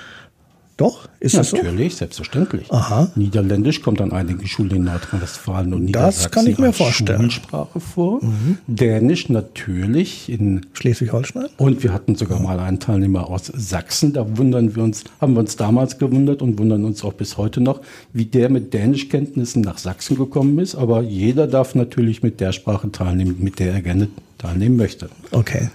Doch, 0.76 1.08
ist 1.20 1.36
das 1.36 1.50
so? 1.50 1.56
Natürlich, 1.56 1.94
selbstverständlich. 1.94 2.72
Aha. 2.72 3.08
Niederländisch 3.14 3.80
kommt 3.80 4.00
an 4.00 4.10
einigen 4.10 4.44
Schulen 4.44 4.72
in 4.72 4.84
Nordrhein-Westfalen 4.84 5.72
und 5.72 5.84
Niedersachsen 5.84 6.22
das 6.22 6.30
kann 6.32 6.46
ich 6.48 6.58
mir 6.58 6.72
vorstellen. 6.72 7.30
Schulsprache 7.30 7.78
vor. 7.78 8.24
Mhm. 8.24 8.58
Dänisch 8.66 9.28
natürlich 9.28 10.28
in 10.28 10.66
Schleswig-Holstein. 10.72 11.46
Und 11.58 11.84
wir 11.84 11.92
hatten 11.92 12.16
sogar 12.16 12.40
mal 12.40 12.58
einen 12.58 12.80
Teilnehmer 12.80 13.30
aus 13.30 13.52
Sachsen. 13.54 14.14
Da 14.14 14.36
wundern 14.36 14.74
wir 14.74 14.82
uns, 14.82 15.04
haben 15.20 15.34
wir 15.34 15.40
uns 15.40 15.54
damals 15.54 15.98
gewundert 15.98 16.42
und 16.42 16.58
wundern 16.58 16.84
uns 16.84 17.04
auch 17.04 17.12
bis 17.12 17.36
heute 17.36 17.60
noch, 17.60 17.80
wie 18.12 18.24
der 18.24 18.48
mit 18.48 18.74
Dänischkenntnissen 18.74 19.62
nach 19.62 19.78
Sachsen 19.78 20.16
gekommen 20.16 20.58
ist. 20.58 20.74
Aber 20.74 21.02
jeder 21.02 21.46
darf 21.46 21.76
natürlich 21.76 22.24
mit 22.24 22.40
der 22.40 22.50
Sprache 22.50 22.90
teilnehmen, 22.90 23.36
mit 23.38 23.60
der 23.60 23.74
er 23.74 23.80
gerne 23.80 24.08
teilnehmen 24.38 24.76
möchte. 24.76 25.08
Okay. 25.30 25.68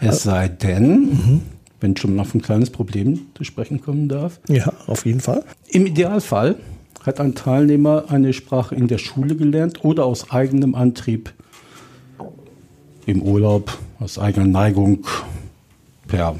Es 0.00 0.24
sei 0.24 0.48
denn, 0.48 1.00
mhm 1.00 1.40
wenn 1.80 1.96
schon 1.96 2.18
auf 2.18 2.34
ein 2.34 2.42
kleines 2.42 2.70
Problem 2.70 3.20
zu 3.34 3.44
sprechen 3.44 3.80
kommen 3.80 4.08
darf. 4.08 4.40
Ja, 4.48 4.72
auf 4.86 5.06
jeden 5.06 5.20
Fall. 5.20 5.44
Im 5.68 5.86
Idealfall 5.86 6.56
hat 7.04 7.20
ein 7.20 7.34
Teilnehmer 7.34 8.04
eine 8.08 8.32
Sprache 8.32 8.74
in 8.74 8.88
der 8.88 8.98
Schule 8.98 9.36
gelernt 9.36 9.84
oder 9.84 10.04
aus 10.04 10.30
eigenem 10.30 10.74
Antrieb 10.74 11.32
im 13.06 13.22
Urlaub, 13.22 13.78
aus 14.00 14.18
eigener 14.18 14.46
Neigung, 14.46 15.06
per 16.06 16.36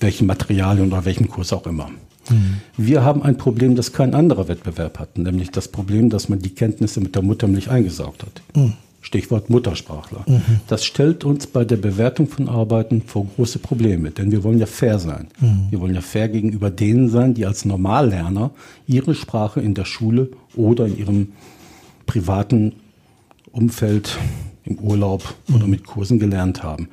welchen 0.00 0.26
Materialien 0.26 0.88
oder 0.88 1.04
welchem 1.04 1.28
Kurs 1.28 1.52
auch 1.52 1.66
immer. 1.66 1.90
Mhm. 2.28 2.60
Wir 2.76 3.04
haben 3.04 3.22
ein 3.22 3.36
Problem, 3.36 3.76
das 3.76 3.92
kein 3.92 4.14
anderer 4.14 4.48
Wettbewerb 4.48 4.98
hat, 4.98 5.18
nämlich 5.18 5.50
das 5.50 5.68
Problem, 5.68 6.10
dass 6.10 6.28
man 6.28 6.40
die 6.40 6.50
Kenntnisse 6.50 7.00
mit 7.00 7.14
der 7.14 7.22
Muttermilch 7.22 7.70
eingesaugt 7.70 8.22
hat. 8.22 8.42
Mhm. 8.56 8.72
Stichwort 9.00 9.48
Muttersprachler. 9.48 10.24
Mhm. 10.26 10.60
Das 10.66 10.84
stellt 10.84 11.24
uns 11.24 11.46
bei 11.46 11.64
der 11.64 11.76
Bewertung 11.76 12.28
von 12.28 12.48
Arbeiten 12.48 13.02
vor 13.02 13.26
große 13.34 13.58
Probleme, 13.58 14.10
denn 14.10 14.30
wir 14.30 14.44
wollen 14.44 14.58
ja 14.58 14.66
fair 14.66 14.98
sein. 14.98 15.28
Mhm. 15.40 15.66
Wir 15.70 15.80
wollen 15.80 15.94
ja 15.94 16.02
fair 16.02 16.28
gegenüber 16.28 16.70
denen 16.70 17.08
sein, 17.08 17.34
die 17.34 17.46
als 17.46 17.64
Normallerner 17.64 18.50
ihre 18.86 19.14
Sprache 19.14 19.60
in 19.60 19.74
der 19.74 19.86
Schule 19.86 20.30
oder 20.54 20.86
in 20.86 20.98
ihrem 20.98 21.28
privaten 22.06 22.72
Umfeld, 23.52 24.18
im 24.64 24.78
Urlaub 24.78 25.34
mhm. 25.48 25.54
oder 25.54 25.66
mit 25.66 25.86
Kursen 25.86 26.18
gelernt 26.18 26.62
haben. 26.62 26.88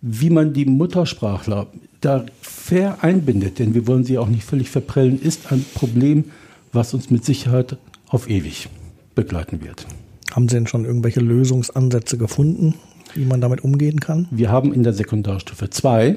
Wie 0.00 0.30
man 0.30 0.52
die 0.52 0.66
Muttersprachler 0.66 1.66
da 2.00 2.24
fair 2.40 2.98
einbindet, 3.02 3.58
denn 3.58 3.74
wir 3.74 3.86
wollen 3.86 4.04
sie 4.04 4.18
auch 4.18 4.28
nicht 4.28 4.44
völlig 4.44 4.70
verprellen, 4.70 5.20
ist 5.20 5.50
ein 5.50 5.64
Problem, 5.74 6.26
was 6.72 6.94
uns 6.94 7.10
mit 7.10 7.24
Sicherheit 7.24 7.76
auf 8.08 8.28
ewig 8.30 8.68
begleiten 9.14 9.64
wird. 9.64 9.86
Haben 10.32 10.48
Sie 10.48 10.56
denn 10.56 10.66
schon 10.66 10.84
irgendwelche 10.84 11.20
Lösungsansätze 11.20 12.18
gefunden, 12.18 12.74
wie 13.14 13.24
man 13.24 13.40
damit 13.40 13.62
umgehen 13.62 14.00
kann? 14.00 14.28
Wir 14.30 14.50
haben 14.50 14.72
in 14.72 14.82
der 14.82 14.92
Sekundarstufe 14.92 15.70
2, 15.70 16.16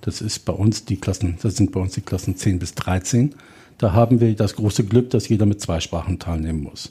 das 0.00 0.20
ist 0.20 0.44
bei 0.44 0.52
uns 0.52 0.84
die 0.84 0.96
Klassen, 0.96 1.38
das 1.42 1.56
sind 1.56 1.72
bei 1.72 1.80
uns 1.80 1.94
die 1.94 2.02
Klassen 2.02 2.36
10 2.36 2.58
bis 2.58 2.74
13, 2.74 3.34
da 3.78 3.92
haben 3.92 4.20
wir 4.20 4.34
das 4.34 4.56
große 4.56 4.84
Glück, 4.84 5.10
dass 5.10 5.28
jeder 5.28 5.46
mit 5.46 5.60
zwei 5.60 5.80
Sprachen 5.80 6.18
teilnehmen 6.18 6.62
muss. 6.62 6.90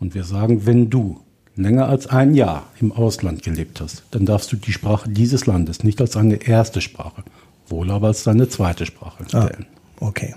Und 0.00 0.14
wir 0.14 0.24
sagen, 0.24 0.66
wenn 0.66 0.90
du 0.90 1.20
länger 1.56 1.88
als 1.88 2.06
ein 2.06 2.34
Jahr 2.34 2.64
im 2.80 2.92
Ausland 2.92 3.42
gelebt 3.42 3.80
hast, 3.80 4.04
dann 4.10 4.26
darfst 4.26 4.52
du 4.52 4.56
die 4.56 4.72
Sprache 4.72 5.08
dieses 5.08 5.46
Landes 5.46 5.84
nicht 5.84 6.00
als 6.00 6.16
eine 6.16 6.36
erste 6.36 6.80
Sprache, 6.80 7.22
wohl 7.68 7.90
aber 7.90 8.08
als 8.08 8.24
deine 8.24 8.48
zweite 8.48 8.86
Sprache 8.86 9.24
stellen. 9.26 9.66
Ah, 10.00 10.06
okay. 10.06 10.34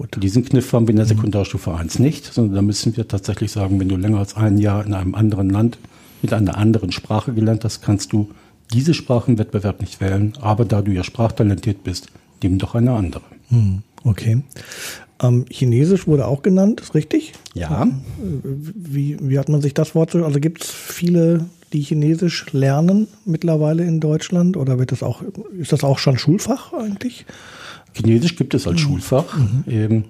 Gut. 0.00 0.16
Diesen 0.22 0.46
Kniff 0.46 0.72
haben 0.72 0.86
wir 0.86 0.92
in 0.92 0.96
der 0.96 1.04
Sekundarstufe 1.04 1.74
1 1.74 1.98
nicht, 1.98 2.24
sondern 2.24 2.54
da 2.54 2.62
müssen 2.62 2.96
wir 2.96 3.06
tatsächlich 3.06 3.52
sagen, 3.52 3.78
wenn 3.78 3.90
du 3.90 3.96
länger 3.96 4.18
als 4.18 4.34
ein 4.34 4.56
Jahr 4.56 4.86
in 4.86 4.94
einem 4.94 5.14
anderen 5.14 5.50
Land 5.50 5.76
mit 6.22 6.32
einer 6.32 6.56
anderen 6.56 6.90
Sprache 6.90 7.34
gelernt 7.34 7.66
hast, 7.66 7.82
kannst 7.82 8.14
du 8.14 8.30
diese 8.72 8.94
Sprachenwettbewerb 8.94 9.82
nicht 9.82 10.00
wählen, 10.00 10.32
aber 10.40 10.64
da 10.64 10.80
du 10.80 10.90
ja 10.90 11.04
sprachtalentiert 11.04 11.84
bist, 11.84 12.06
nimm 12.42 12.56
doch 12.56 12.74
eine 12.74 12.92
andere. 12.92 13.24
Hm, 13.50 13.82
okay. 14.02 14.42
Ähm, 15.20 15.44
Chinesisch 15.50 16.06
wurde 16.06 16.26
auch 16.28 16.40
genannt, 16.40 16.80
ist 16.80 16.94
richtig? 16.94 17.34
Ja. 17.52 17.86
Wie, 18.42 19.18
wie 19.20 19.38
hat 19.38 19.50
man 19.50 19.60
sich 19.60 19.74
das 19.74 19.94
Wort 19.94 20.12
so? 20.12 20.24
Also 20.24 20.40
gibt 20.40 20.64
es 20.64 20.70
viele, 20.70 21.44
die 21.74 21.82
Chinesisch 21.82 22.46
lernen 22.52 23.06
mittlerweile 23.26 23.84
in 23.84 24.00
Deutschland? 24.00 24.56
Oder 24.56 24.78
wird 24.78 24.92
das 24.92 25.02
auch, 25.02 25.20
ist 25.58 25.72
das 25.72 25.84
auch 25.84 25.98
schon 25.98 26.16
Schulfach 26.16 26.72
eigentlich? 26.72 27.26
Chinesisch 27.94 28.36
gibt 28.36 28.54
es 28.54 28.66
als 28.66 28.76
mhm. 28.76 28.84
Schulfach. 28.84 29.36
Mhm. 29.36 29.64
Ähm, 29.68 30.04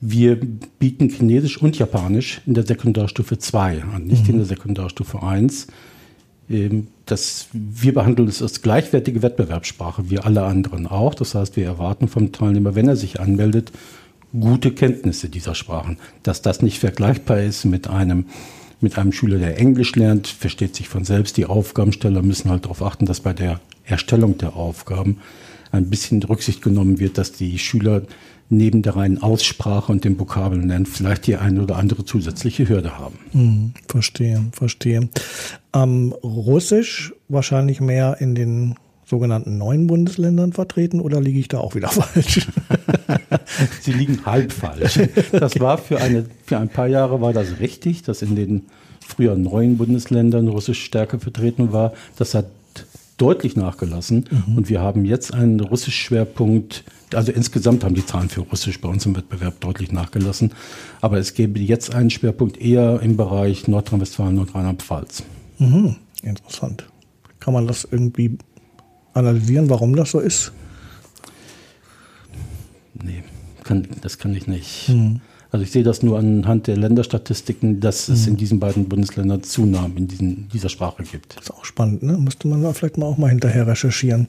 wir 0.00 0.38
bieten 0.78 1.08
Chinesisch 1.08 1.60
und 1.60 1.78
Japanisch 1.78 2.42
in 2.46 2.54
der 2.54 2.66
Sekundarstufe 2.66 3.38
2 3.38 3.84
an, 3.84 4.04
nicht 4.04 4.24
mhm. 4.24 4.30
in 4.30 4.36
der 4.38 4.46
Sekundarstufe 4.46 5.22
1. 5.22 5.68
Ähm, 6.50 6.88
das, 7.06 7.48
wir 7.52 7.94
behandeln 7.94 8.28
es 8.28 8.42
als 8.42 8.62
gleichwertige 8.62 9.22
Wettbewerbssprache, 9.22 10.10
wie 10.10 10.18
alle 10.18 10.44
anderen 10.44 10.86
auch. 10.86 11.14
Das 11.14 11.34
heißt, 11.34 11.56
wir 11.56 11.64
erwarten 11.64 12.08
vom 12.08 12.32
Teilnehmer, 12.32 12.74
wenn 12.74 12.88
er 12.88 12.96
sich 12.96 13.20
anmeldet, 13.20 13.72
gute 14.38 14.72
Kenntnisse 14.72 15.28
dieser 15.28 15.54
Sprachen. 15.54 15.98
Dass 16.22 16.42
das 16.42 16.62
nicht 16.62 16.78
vergleichbar 16.78 17.40
ist 17.40 17.64
mit 17.64 17.88
einem, 17.88 18.26
mit 18.80 18.98
einem 18.98 19.12
Schüler, 19.12 19.38
der 19.38 19.58
Englisch 19.58 19.94
lernt, 19.96 20.26
versteht 20.26 20.74
sich 20.74 20.88
von 20.88 21.04
selbst. 21.04 21.36
Die 21.36 21.46
Aufgabensteller 21.46 22.22
müssen 22.22 22.50
halt 22.50 22.64
darauf 22.64 22.82
achten, 22.82 23.06
dass 23.06 23.20
bei 23.20 23.32
der 23.32 23.60
Erstellung 23.84 24.38
der 24.38 24.56
Aufgaben 24.56 25.18
ein 25.74 25.90
bisschen 25.90 26.22
Rücksicht 26.22 26.62
genommen 26.62 26.98
wird, 27.00 27.18
dass 27.18 27.32
die 27.32 27.58
Schüler 27.58 28.02
neben 28.48 28.82
der 28.82 28.96
reinen 28.96 29.22
Aussprache 29.22 29.90
und 29.90 30.04
dem 30.04 30.18
Vokabeln 30.18 30.86
vielleicht 30.86 31.26
die 31.26 31.36
eine 31.36 31.62
oder 31.62 31.76
andere 31.76 32.04
zusätzliche 32.04 32.68
Hürde 32.68 32.98
haben. 32.98 33.18
Hm, 33.32 33.74
verstehe, 33.88 34.44
verstehe. 34.52 35.08
Ähm, 35.74 36.14
Russisch 36.22 37.14
wahrscheinlich 37.28 37.80
mehr 37.80 38.16
in 38.20 38.34
den 38.34 38.74
sogenannten 39.06 39.58
neuen 39.58 39.86
Bundesländern 39.86 40.52
vertreten 40.52 41.00
oder 41.00 41.20
liege 41.20 41.38
ich 41.38 41.48
da 41.48 41.58
auch 41.58 41.74
wieder 41.74 41.88
falsch? 41.88 42.46
Sie 43.80 43.92
liegen 43.92 44.24
halb 44.24 44.52
falsch. 44.52 44.98
Das 45.32 45.58
war 45.60 45.78
für, 45.78 46.00
eine, 46.00 46.24
für 46.44 46.58
ein 46.58 46.68
paar 46.68 46.86
Jahre 46.86 47.20
war 47.20 47.32
das 47.32 47.60
richtig, 47.60 48.02
dass 48.02 48.22
in 48.22 48.36
den 48.36 48.62
früher 49.00 49.36
neuen 49.36 49.76
Bundesländern 49.76 50.48
Russisch 50.48 50.82
stärker 50.82 51.18
vertreten 51.18 51.72
war. 51.72 51.92
Das 52.16 52.34
hat 52.34 52.46
deutlich 53.16 53.56
nachgelassen 53.56 54.28
mhm. 54.30 54.56
und 54.56 54.68
wir 54.68 54.80
haben 54.80 55.04
jetzt 55.04 55.32
einen 55.32 55.60
Russisch-Schwerpunkt. 55.60 56.84
Also 57.14 57.32
insgesamt 57.32 57.84
haben 57.84 57.94
die 57.94 58.04
Zahlen 58.04 58.28
für 58.28 58.40
Russisch 58.40 58.80
bei 58.80 58.88
uns 58.88 59.06
im 59.06 59.16
Wettbewerb 59.16 59.60
deutlich 59.60 59.92
nachgelassen. 59.92 60.52
Aber 61.00 61.18
es 61.18 61.34
gäbe 61.34 61.60
jetzt 61.60 61.94
einen 61.94 62.10
Schwerpunkt 62.10 62.60
eher 62.60 63.00
im 63.00 63.16
Bereich 63.16 63.68
Nordrhein-Westfalen 63.68 64.38
und 64.38 64.54
Rheinland-Pfalz. 64.54 65.22
Mhm. 65.58 65.96
Interessant. 66.22 66.86
Kann 67.38 67.54
man 67.54 67.66
das 67.66 67.86
irgendwie 67.88 68.38
analysieren, 69.12 69.70
warum 69.70 69.94
das 69.94 70.10
so 70.10 70.18
ist? 70.18 70.52
Nee, 72.94 73.22
kann, 73.62 73.86
das 74.00 74.18
kann 74.18 74.34
ich 74.34 74.46
nicht. 74.46 74.88
Mhm. 74.88 75.20
Also 75.54 75.62
ich 75.62 75.70
sehe 75.70 75.84
das 75.84 76.02
nur 76.02 76.18
anhand 76.18 76.66
der 76.66 76.76
Länderstatistiken, 76.76 77.78
dass 77.78 78.08
es 78.08 78.26
mhm. 78.26 78.32
in 78.32 78.36
diesen 78.38 78.58
beiden 78.58 78.88
Bundesländern 78.88 79.44
Zunahmen 79.44 79.96
in 79.96 80.08
diesen, 80.08 80.48
dieser 80.52 80.68
Sprache 80.68 81.04
gibt. 81.04 81.36
Das 81.36 81.44
ist 81.44 81.50
auch 81.52 81.64
spannend, 81.64 82.02
ne? 82.02 82.14
Müsste 82.18 82.48
man 82.48 82.74
vielleicht 82.74 82.98
mal 82.98 83.06
auch 83.06 83.18
mal 83.18 83.30
hinterher 83.30 83.68
recherchieren. 83.68 84.26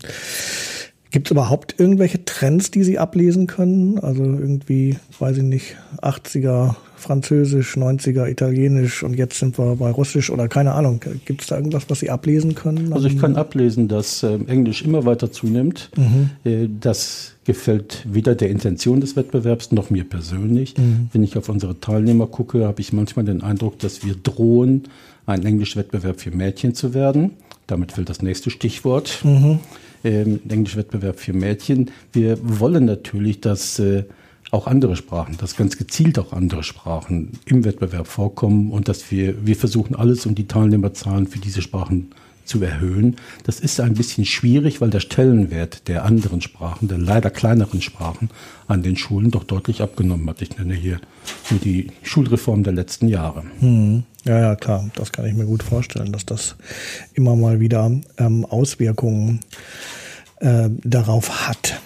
Gibt 1.09 1.25
es 1.25 1.31
überhaupt 1.31 1.79
irgendwelche 1.79 2.23
Trends, 2.25 2.69
die 2.69 2.83
Sie 2.83 2.99
ablesen 2.99 3.47
können? 3.47 3.97
Also 3.97 4.23
irgendwie, 4.23 4.97
weiß 5.17 5.37
ich 5.37 5.43
nicht, 5.43 5.77
80er 5.99 6.75
Französisch, 6.95 7.75
90er 7.75 8.29
Italienisch 8.29 9.01
und 9.01 9.15
jetzt 9.15 9.39
sind 9.39 9.57
wir 9.57 9.77
bei 9.77 9.89
Russisch 9.89 10.29
oder 10.29 10.47
keine 10.47 10.73
Ahnung. 10.73 11.01
Gibt 11.25 11.41
es 11.41 11.47
da 11.47 11.55
irgendwas, 11.55 11.89
was 11.89 12.01
Sie 12.01 12.11
ablesen 12.11 12.53
können? 12.53 12.93
Also 12.93 13.07
ich 13.07 13.17
kann 13.17 13.35
ablesen, 13.35 13.87
dass 13.87 14.21
äh, 14.21 14.37
Englisch 14.45 14.83
immer 14.83 15.05
weiter 15.05 15.31
zunimmt. 15.31 15.89
Mhm. 15.97 16.29
Äh, 16.43 16.69
das 16.79 17.34
gefällt 17.45 18.05
weder 18.09 18.35
der 18.35 18.49
Intention 18.49 19.01
des 19.01 19.15
Wettbewerbs 19.15 19.71
noch 19.71 19.89
mir 19.89 20.03
persönlich. 20.03 20.77
Mhm. 20.77 21.09
Wenn 21.13 21.23
ich 21.23 21.37
auf 21.37 21.47
unsere 21.49 21.79
Teilnehmer 21.79 22.27
gucke, 22.27 22.65
habe 22.65 22.81
ich 22.81 22.91
manchmal 22.91 23.25
den 23.25 23.41
Eindruck, 23.41 23.79
dass 23.79 24.03
wir 24.05 24.15
drohen, 24.15 24.83
ein 25.25 25.45
Englischwettbewerb 25.45 26.19
für 26.19 26.31
Mädchen 26.31 26.75
zu 26.75 26.93
werden. 26.93 27.31
Damit 27.67 27.93
fällt 27.93 28.09
das 28.09 28.21
nächste 28.21 28.49
Stichwort. 28.49 29.21
Mhm 29.23 29.59
ähm, 30.05 30.39
Englischwettbewerb 30.47 31.19
für 31.19 31.33
Mädchen. 31.33 31.91
Wir 32.13 32.37
wollen 32.41 32.85
natürlich, 32.85 33.41
dass 33.41 33.79
äh, 33.79 34.03
auch 34.51 34.67
andere 34.67 34.95
Sprachen, 34.95 35.35
dass 35.37 35.57
ganz 35.57 35.77
gezielt 35.77 36.19
auch 36.19 36.31
andere 36.31 36.63
Sprachen 36.63 37.31
im 37.45 37.65
Wettbewerb 37.65 38.07
vorkommen 38.07 38.71
und 38.71 38.87
dass 38.87 39.11
wir, 39.11 39.45
wir 39.45 39.55
versuchen 39.55 39.95
alles, 39.95 40.25
um 40.25 40.35
die 40.35 40.47
Teilnehmerzahlen 40.47 41.27
für 41.27 41.39
diese 41.39 41.61
Sprachen 41.61 42.11
zu 42.11 42.24
erhöhen. 42.61 43.15
Das 43.43 43.59
ist 43.59 43.79
ein 43.79 43.93
bisschen 43.93 44.25
schwierig, 44.25 44.81
weil 44.81 44.89
der 44.89 44.99
Stellenwert 44.99 45.87
der 45.87 46.05
anderen 46.05 46.41
Sprachen, 46.41 46.87
der 46.87 46.97
leider 46.97 47.29
kleineren 47.29 47.81
Sprachen 47.81 48.29
an 48.67 48.83
den 48.83 48.97
Schulen 48.97 49.31
doch 49.31 49.43
deutlich 49.43 49.81
abgenommen 49.81 50.29
hat. 50.29 50.41
Ich 50.41 50.57
nenne 50.57 50.73
hier 50.73 50.99
nur 51.49 51.59
die 51.59 51.91
Schulreform 52.03 52.63
der 52.63 52.73
letzten 52.73 53.07
Jahre. 53.07 53.43
Hm. 53.59 54.03
Ja, 54.25 54.39
ja, 54.39 54.55
klar. 54.55 54.89
Das 54.95 55.11
kann 55.11 55.25
ich 55.25 55.33
mir 55.33 55.45
gut 55.45 55.63
vorstellen, 55.63 56.11
dass 56.11 56.25
das 56.25 56.55
immer 57.13 57.35
mal 57.35 57.59
wieder 57.59 57.91
ähm, 58.17 58.45
Auswirkungen 58.45 59.41
äh, 60.39 60.69
darauf 60.83 61.47
hat. 61.47 61.79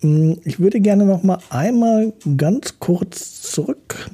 Hm, 0.00 0.38
ich 0.44 0.58
würde 0.58 0.80
gerne 0.80 1.04
noch 1.04 1.22
mal 1.22 1.38
einmal 1.50 2.12
ganz 2.36 2.78
kurz 2.78 3.42
zurück 3.42 4.10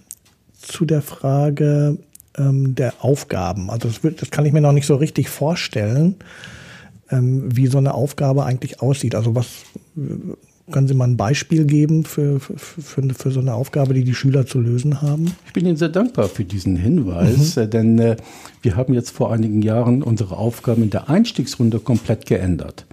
zu 0.60 0.84
der 0.84 1.02
Frage 1.02 1.98
ähm, 2.38 2.74
der 2.74 2.94
Aufgaben. 3.00 3.70
Also 3.70 3.88
das, 3.88 4.02
wird, 4.02 4.22
das, 4.22 4.30
kann 4.30 4.46
ich 4.46 4.52
mir 4.52 4.60
noch 4.60 4.72
nicht 4.72 4.86
so 4.86 4.96
richtig 4.96 5.28
vorstellen, 5.28 6.16
ähm, 7.10 7.44
wie 7.56 7.66
so 7.66 7.78
eine 7.78 7.94
Aufgabe 7.94 8.44
eigentlich 8.44 8.80
aussieht. 8.80 9.14
Also 9.14 9.34
was 9.34 9.46
können 10.70 10.88
Sie 10.88 10.94
mal 10.94 11.08
ein 11.08 11.16
Beispiel 11.16 11.64
geben 11.64 12.04
für, 12.04 12.40
für, 12.40 12.58
für, 12.58 13.14
für, 13.14 13.30
so 13.30 13.40
eine 13.40 13.54
Aufgabe, 13.54 13.94
die 13.94 14.04
die 14.04 14.14
Schüler 14.14 14.46
zu 14.46 14.60
lösen 14.60 15.00
haben? 15.00 15.32
Ich 15.46 15.52
bin 15.52 15.66
Ihnen 15.66 15.76
sehr 15.76 15.88
dankbar 15.88 16.28
für 16.28 16.44
diesen 16.44 16.76
Hinweis, 16.76 17.56
mhm. 17.56 17.62
Äh, 17.62 17.68
denn 17.68 17.98
äh, 17.98 18.16
wir 18.62 18.76
haben 18.76 18.94
jetzt 18.94 19.10
vor 19.10 19.32
einigen 19.32 19.62
Jahren 19.62 20.02
unsere 20.02 20.36
Aufgaben 20.36 20.82
in 20.82 20.90
der 20.90 21.08
Einstiegsrunde 21.08 21.78
komplett 21.78 22.26
geändert. 22.26 22.86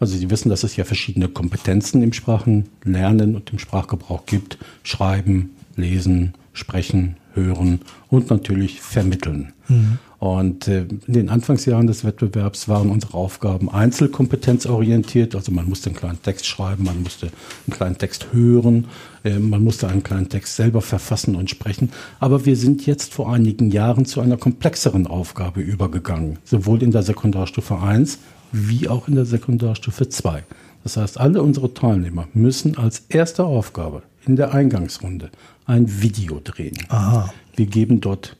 Also 0.00 0.16
Sie 0.16 0.30
wissen, 0.30 0.48
dass 0.48 0.64
es 0.64 0.76
ja 0.76 0.84
verschiedene 0.84 1.28
Kompetenzen 1.28 2.02
im 2.02 2.12
Sprachenlernen 2.12 3.36
und 3.36 3.52
im 3.52 3.58
Sprachgebrauch 3.58 4.24
gibt. 4.26 4.58
Schreiben, 4.82 5.50
lesen, 5.76 6.34
sprechen, 6.52 7.16
hören 7.34 7.80
und 8.08 8.30
natürlich 8.30 8.80
vermitteln. 8.80 9.52
Mhm. 9.68 9.98
Und 10.20 10.68
äh, 10.68 10.82
in 11.06 11.14
den 11.14 11.28
Anfangsjahren 11.30 11.86
des 11.86 12.04
Wettbewerbs 12.04 12.68
waren 12.68 12.90
unsere 12.90 13.14
Aufgaben 13.14 13.70
einzelkompetenzorientiert. 13.70 15.34
Also 15.34 15.50
man 15.50 15.66
musste 15.66 15.88
einen 15.88 15.96
kleinen 15.96 16.22
Text 16.22 16.44
schreiben, 16.46 16.84
man 16.84 17.02
musste 17.02 17.28
einen 17.66 17.74
kleinen 17.74 17.96
Text 17.96 18.26
hören, 18.30 18.84
äh, 19.24 19.38
man 19.38 19.64
musste 19.64 19.88
einen 19.88 20.02
kleinen 20.02 20.28
Text 20.28 20.56
selber 20.56 20.82
verfassen 20.82 21.36
und 21.36 21.48
sprechen. 21.48 21.90
Aber 22.18 22.44
wir 22.44 22.56
sind 22.56 22.84
jetzt 22.84 23.14
vor 23.14 23.32
einigen 23.32 23.70
Jahren 23.70 24.04
zu 24.04 24.20
einer 24.20 24.36
komplexeren 24.36 25.06
Aufgabe 25.06 25.62
übergegangen, 25.62 26.38
sowohl 26.44 26.82
in 26.82 26.90
der 26.90 27.02
Sekundarstufe 27.02 27.78
1 27.78 28.18
wie 28.52 28.88
auch 28.88 29.08
in 29.08 29.14
der 29.14 29.24
Sekundarstufe 29.24 30.10
2. 30.10 30.44
Das 30.82 30.98
heißt, 30.98 31.18
alle 31.18 31.42
unsere 31.42 31.72
Teilnehmer 31.72 32.28
müssen 32.34 32.76
als 32.76 33.04
erste 33.08 33.44
Aufgabe 33.44 34.02
in 34.26 34.36
der 34.36 34.52
Eingangsrunde 34.52 35.30
ein 35.70 36.02
Video 36.02 36.40
drehen. 36.42 36.76
Aha. 36.88 37.32
Wir 37.56 37.66
geben 37.66 38.00
dort 38.00 38.36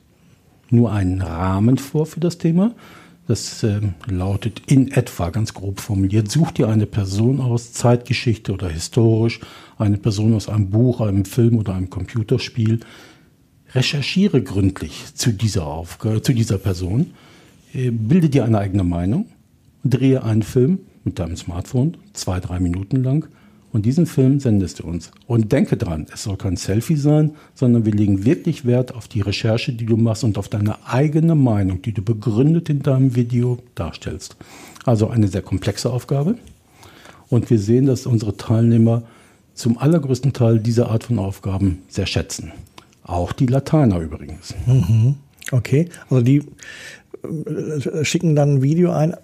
nur 0.69 0.91
einen 0.91 1.21
Rahmen 1.21 1.77
vor 1.77 2.05
für 2.05 2.19
das 2.19 2.37
Thema. 2.37 2.73
Das 3.27 3.63
äh, 3.63 3.79
lautet 4.07 4.61
in 4.67 4.91
etwa 4.91 5.29
ganz 5.29 5.53
grob 5.53 5.79
formuliert, 5.79 6.29
such 6.29 6.51
dir 6.51 6.67
eine 6.67 6.85
Person 6.85 7.39
aus, 7.39 7.71
Zeitgeschichte 7.71 8.51
oder 8.51 8.69
historisch, 8.69 9.39
eine 9.77 9.97
Person 9.97 10.33
aus 10.33 10.49
einem 10.49 10.69
Buch, 10.69 11.01
einem 11.01 11.25
Film 11.25 11.57
oder 11.57 11.73
einem 11.75 11.89
Computerspiel. 11.89 12.81
Recherchiere 13.73 14.41
gründlich 14.41 15.15
zu 15.15 15.31
dieser 15.31 15.65
Aufgabe, 15.65 16.21
zu 16.21 16.33
dieser 16.33 16.57
Person, 16.57 17.11
äh, 17.73 17.91
bilde 17.91 18.29
dir 18.29 18.43
eine 18.43 18.57
eigene 18.57 18.83
Meinung 18.83 19.27
drehe 19.83 20.23
einen 20.23 20.43
Film 20.43 20.79
mit 21.03 21.19
deinem 21.19 21.35
Smartphone, 21.35 21.97
zwei, 22.13 22.39
drei 22.39 22.59
Minuten 22.59 23.03
lang, 23.03 23.27
und 23.73 23.85
diesen 23.85 24.05
Film 24.05 24.39
sendest 24.39 24.79
du 24.79 24.83
uns. 24.83 25.11
Und 25.27 25.51
denke 25.51 25.77
dran, 25.77 26.07
es 26.13 26.23
soll 26.23 26.37
kein 26.37 26.57
Selfie 26.57 26.97
sein, 26.97 27.31
sondern 27.55 27.85
wir 27.85 27.93
legen 27.93 28.25
wirklich 28.25 28.65
Wert 28.65 28.93
auf 28.93 29.07
die 29.07 29.21
Recherche, 29.21 29.71
die 29.71 29.85
du 29.85 29.97
machst 29.97 30.23
und 30.23 30.37
auf 30.37 30.49
deine 30.49 30.85
eigene 30.85 31.35
Meinung, 31.35 31.81
die 31.81 31.93
du 31.93 32.01
begründet 32.01 32.69
in 32.69 32.81
deinem 32.81 33.15
Video 33.15 33.59
darstellst. 33.75 34.35
Also 34.85 35.07
eine 35.09 35.27
sehr 35.27 35.41
komplexe 35.41 35.89
Aufgabe. 35.89 36.35
Und 37.29 37.49
wir 37.49 37.59
sehen, 37.59 37.85
dass 37.85 38.05
unsere 38.05 38.35
Teilnehmer 38.35 39.03
zum 39.53 39.77
allergrößten 39.77 40.33
Teil 40.33 40.59
diese 40.59 40.87
Art 40.87 41.05
von 41.05 41.19
Aufgaben 41.19 41.83
sehr 41.87 42.07
schätzen. 42.07 42.51
Auch 43.03 43.31
die 43.31 43.45
Lateiner 43.45 43.99
übrigens. 43.99 44.53
Mhm. 44.65 45.15
Okay, 45.51 45.89
also 46.09 46.23
die 46.23 46.43
äh, 47.23 48.03
schicken 48.03 48.35
dann 48.35 48.55
ein 48.55 48.61
Video 48.61 48.91
ein, 48.91 49.15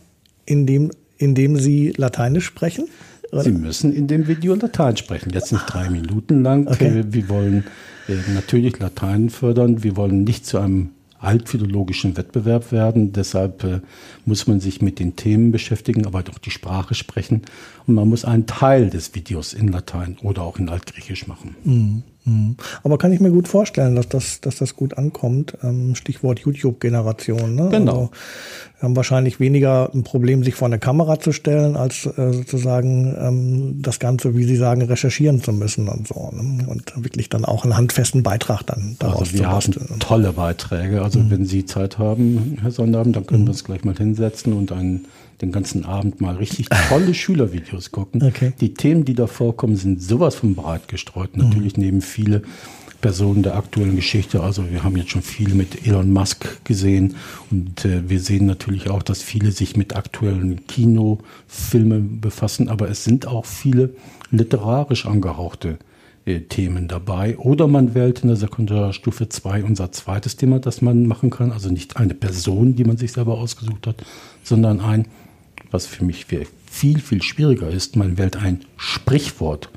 indem, 0.45 0.91
indem 1.17 1.57
Sie 1.57 1.93
Lateinisch 1.95 2.45
sprechen? 2.45 2.87
Oder? 3.31 3.43
Sie 3.43 3.51
müssen 3.51 3.93
in 3.93 4.07
dem 4.07 4.27
Video 4.27 4.55
Latein 4.55 4.97
sprechen. 4.97 5.31
Jetzt 5.33 5.51
nicht 5.51 5.65
drei 5.65 5.89
Minuten 5.89 6.43
lang. 6.43 6.67
Okay. 6.67 7.03
Wir 7.07 7.29
wollen 7.29 7.65
äh, 8.07 8.15
natürlich 8.33 8.79
Latein 8.79 9.29
fördern. 9.29 9.83
Wir 9.83 9.95
wollen 9.97 10.23
nicht 10.23 10.45
zu 10.45 10.59
einem 10.59 10.91
altphilologischen 11.19 12.15
Wettbewerb 12.15 12.71
werden. 12.71 13.11
Deshalb 13.11 13.63
äh, 13.63 13.81
muss 14.25 14.47
man 14.47 14.59
sich 14.59 14.81
mit 14.81 14.99
den 14.99 15.15
Themen 15.15 15.51
beschäftigen, 15.51 16.05
aber 16.05 16.23
doch 16.23 16.37
die 16.37 16.51
Sprache 16.51 16.93
sprechen. 16.93 17.41
Und 17.85 17.95
man 17.95 18.07
muss 18.07 18.25
einen 18.25 18.45
Teil 18.45 18.89
des 18.89 19.15
Videos 19.15 19.53
in 19.53 19.67
Latein 19.67 20.17
oder 20.21 20.43
auch 20.43 20.59
in 20.59 20.69
Altgriechisch 20.69 21.27
machen. 21.27 21.55
Mhm. 21.63 22.03
Mhm. 22.27 22.57
Aber 22.83 22.97
kann 22.97 23.13
ich 23.13 23.19
mir 23.19 23.31
gut 23.31 23.47
vorstellen, 23.47 23.95
dass 23.95 24.09
das, 24.09 24.41
dass 24.41 24.57
das 24.57 24.75
gut 24.75 24.97
ankommt. 24.97 25.57
Ähm, 25.63 25.95
Stichwort 25.95 26.39
YouTube-Generation. 26.39 27.55
Ne? 27.55 27.69
Genau. 27.71 27.91
Also, 27.91 28.11
wir 28.79 28.83
haben 28.83 28.95
wahrscheinlich 28.95 29.39
weniger 29.39 29.89
ein 29.93 30.03
Problem, 30.03 30.43
sich 30.43 30.53
vor 30.53 30.67
eine 30.67 30.77
Kamera 30.77 31.19
zu 31.19 31.31
stellen, 31.31 31.75
als 31.75 32.05
äh, 32.05 32.33
sozusagen 32.33 33.15
ähm, 33.19 33.81
das 33.81 33.99
Ganze, 33.99 34.35
wie 34.35 34.43
Sie 34.43 34.57
sagen, 34.57 34.81
recherchieren 34.83 35.41
zu 35.41 35.53
müssen 35.53 35.87
und 35.87 36.07
so. 36.07 36.29
Ne? 36.33 36.67
Und 36.67 36.93
wirklich 37.03 37.29
dann 37.29 37.45
auch 37.45 37.63
einen 37.63 37.75
handfesten 37.77 38.23
Beitrag 38.23 38.63
dann 38.63 38.97
daraus 38.99 39.21
also 39.21 39.33
wir 39.33 39.49
haben 39.49 39.99
tolle 39.99 40.33
Beiträge. 40.33 41.01
Also 41.01 41.19
mhm. 41.19 41.31
wenn 41.31 41.45
Sie 41.45 41.65
Zeit 41.65 41.97
haben, 41.97 42.57
Herr 42.61 42.71
Sonderabend, 42.71 43.15
dann 43.15 43.25
können 43.25 43.43
mhm. 43.43 43.47
wir 43.47 43.51
uns 43.51 43.63
gleich 43.63 43.83
mal 43.85 43.95
hinsetzen 43.95 44.53
und 44.53 44.71
einen 44.71 45.05
den 45.41 45.51
ganzen 45.51 45.85
Abend 45.85 46.21
mal 46.21 46.35
richtig 46.35 46.67
tolle 46.89 47.13
Schülervideos 47.13 47.91
gucken. 47.91 48.23
Okay. 48.23 48.53
Die 48.59 48.73
Themen, 48.73 49.05
die 49.05 49.13
da 49.13 49.27
vorkommen, 49.27 49.75
sind 49.75 50.01
sowas 50.01 50.35
von 50.35 50.55
breit 50.55 50.87
gestreut. 50.87 51.37
Natürlich 51.37 51.77
mhm. 51.77 51.83
nehmen 51.83 52.01
viele 52.01 52.41
Personen 53.01 53.43
der 53.43 53.55
aktuellen 53.55 53.95
Geschichte. 53.95 54.41
Also 54.41 54.69
wir 54.71 54.83
haben 54.83 54.97
jetzt 54.97 55.11
schon 55.11 55.21
viel 55.21 55.53
mit 55.53 55.85
Elon 55.85 56.11
Musk 56.11 56.63
gesehen 56.65 57.15
und 57.51 57.85
äh, 57.85 58.09
wir 58.09 58.19
sehen 58.19 58.45
natürlich 58.45 58.89
auch, 58.89 59.03
dass 59.03 59.21
viele 59.21 59.51
sich 59.51 59.77
mit 59.77 59.95
aktuellen 59.95 60.65
Kinofilmen 60.67 62.19
befassen, 62.19 62.69
aber 62.69 62.89
es 62.89 63.03
sind 63.03 63.27
auch 63.27 63.45
viele 63.45 63.91
literarisch 64.31 65.05
angehauchte 65.05 65.77
äh, 66.25 66.41
Themen 66.41 66.87
dabei. 66.87 67.37
Oder 67.37 67.67
man 67.67 67.93
wählt 67.93 68.21
in 68.21 68.29
der 68.29 68.37
Sekundarstufe 68.37 69.29
2 69.29 69.63
unser 69.63 69.91
zweites 69.91 70.35
Thema, 70.35 70.59
das 70.59 70.81
man 70.81 71.05
machen 71.05 71.29
kann. 71.29 71.51
Also 71.51 71.69
nicht 71.69 71.97
eine 71.97 72.13
Person, 72.13 72.75
die 72.75 72.83
man 72.83 72.97
sich 72.97 73.13
selber 73.13 73.37
ausgesucht 73.37 73.87
hat, 73.87 74.03
sondern 74.43 74.81
ein, 74.81 75.07
was 75.71 75.85
für 75.85 76.03
mich 76.03 76.25
viel, 76.25 76.99
viel 76.99 77.21
schwieriger 77.21 77.69
ist, 77.69 77.95
man 77.95 78.17
wählt 78.17 78.35
ein 78.35 78.65
Sprichwort 78.77 79.69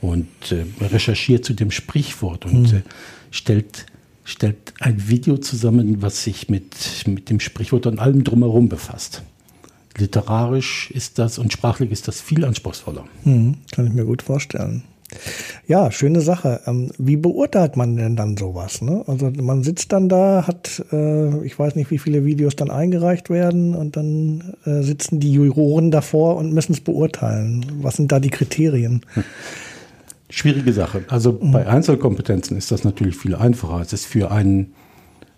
und 0.00 0.28
äh, 0.50 0.64
recherchiert 0.84 1.44
zu 1.44 1.54
dem 1.54 1.70
Sprichwort 1.70 2.44
und 2.44 2.72
mhm. 2.72 2.78
äh, 2.78 2.82
stellt, 3.30 3.86
stellt 4.24 4.74
ein 4.80 5.08
Video 5.08 5.38
zusammen, 5.38 6.02
was 6.02 6.24
sich 6.24 6.48
mit, 6.48 6.74
mit 7.06 7.30
dem 7.30 7.40
Sprichwort 7.40 7.86
und 7.86 7.98
allem 7.98 8.24
drumherum 8.24 8.68
befasst. 8.68 9.22
Literarisch 9.96 10.90
ist 10.90 11.18
das 11.18 11.38
und 11.38 11.52
sprachlich 11.52 11.90
ist 11.90 12.08
das 12.08 12.20
viel 12.20 12.44
anspruchsvoller. 12.44 13.04
Mhm, 13.24 13.58
kann 13.70 13.86
ich 13.86 13.92
mir 13.92 14.04
gut 14.04 14.22
vorstellen. 14.22 14.84
Ja, 15.66 15.90
schöne 15.90 16.20
Sache. 16.20 16.60
Ähm, 16.66 16.90
wie 16.98 17.16
beurteilt 17.16 17.76
man 17.76 17.96
denn 17.96 18.16
dann 18.16 18.36
sowas? 18.36 18.82
Ne? 18.82 19.04
Also 19.06 19.30
man 19.30 19.62
sitzt 19.62 19.92
dann 19.92 20.08
da, 20.08 20.46
hat, 20.46 20.84
äh, 20.92 21.44
ich 21.44 21.58
weiß 21.58 21.76
nicht, 21.76 21.90
wie 21.90 21.98
viele 21.98 22.24
Videos 22.24 22.56
dann 22.56 22.70
eingereicht 22.70 23.30
werden 23.30 23.74
und 23.74 23.96
dann 23.96 24.54
äh, 24.64 24.82
sitzen 24.82 25.20
die 25.20 25.32
Juroren 25.32 25.90
davor 25.90 26.36
und 26.36 26.52
müssen 26.52 26.72
es 26.72 26.80
beurteilen. 26.80 27.64
Was 27.80 27.96
sind 27.96 28.10
da 28.10 28.20
die 28.20 28.30
Kriterien? 28.30 29.02
Hm. 29.14 29.24
Schwierige 30.32 30.72
Sache. 30.72 31.04
Also 31.08 31.38
mhm. 31.40 31.52
bei 31.52 31.66
Einzelkompetenzen 31.66 32.56
ist 32.56 32.72
das 32.72 32.84
natürlich 32.84 33.16
viel 33.16 33.34
einfacher. 33.34 33.80
Es 33.80 33.92
ist 33.92 34.06
für 34.06 34.30
einen, 34.30 34.72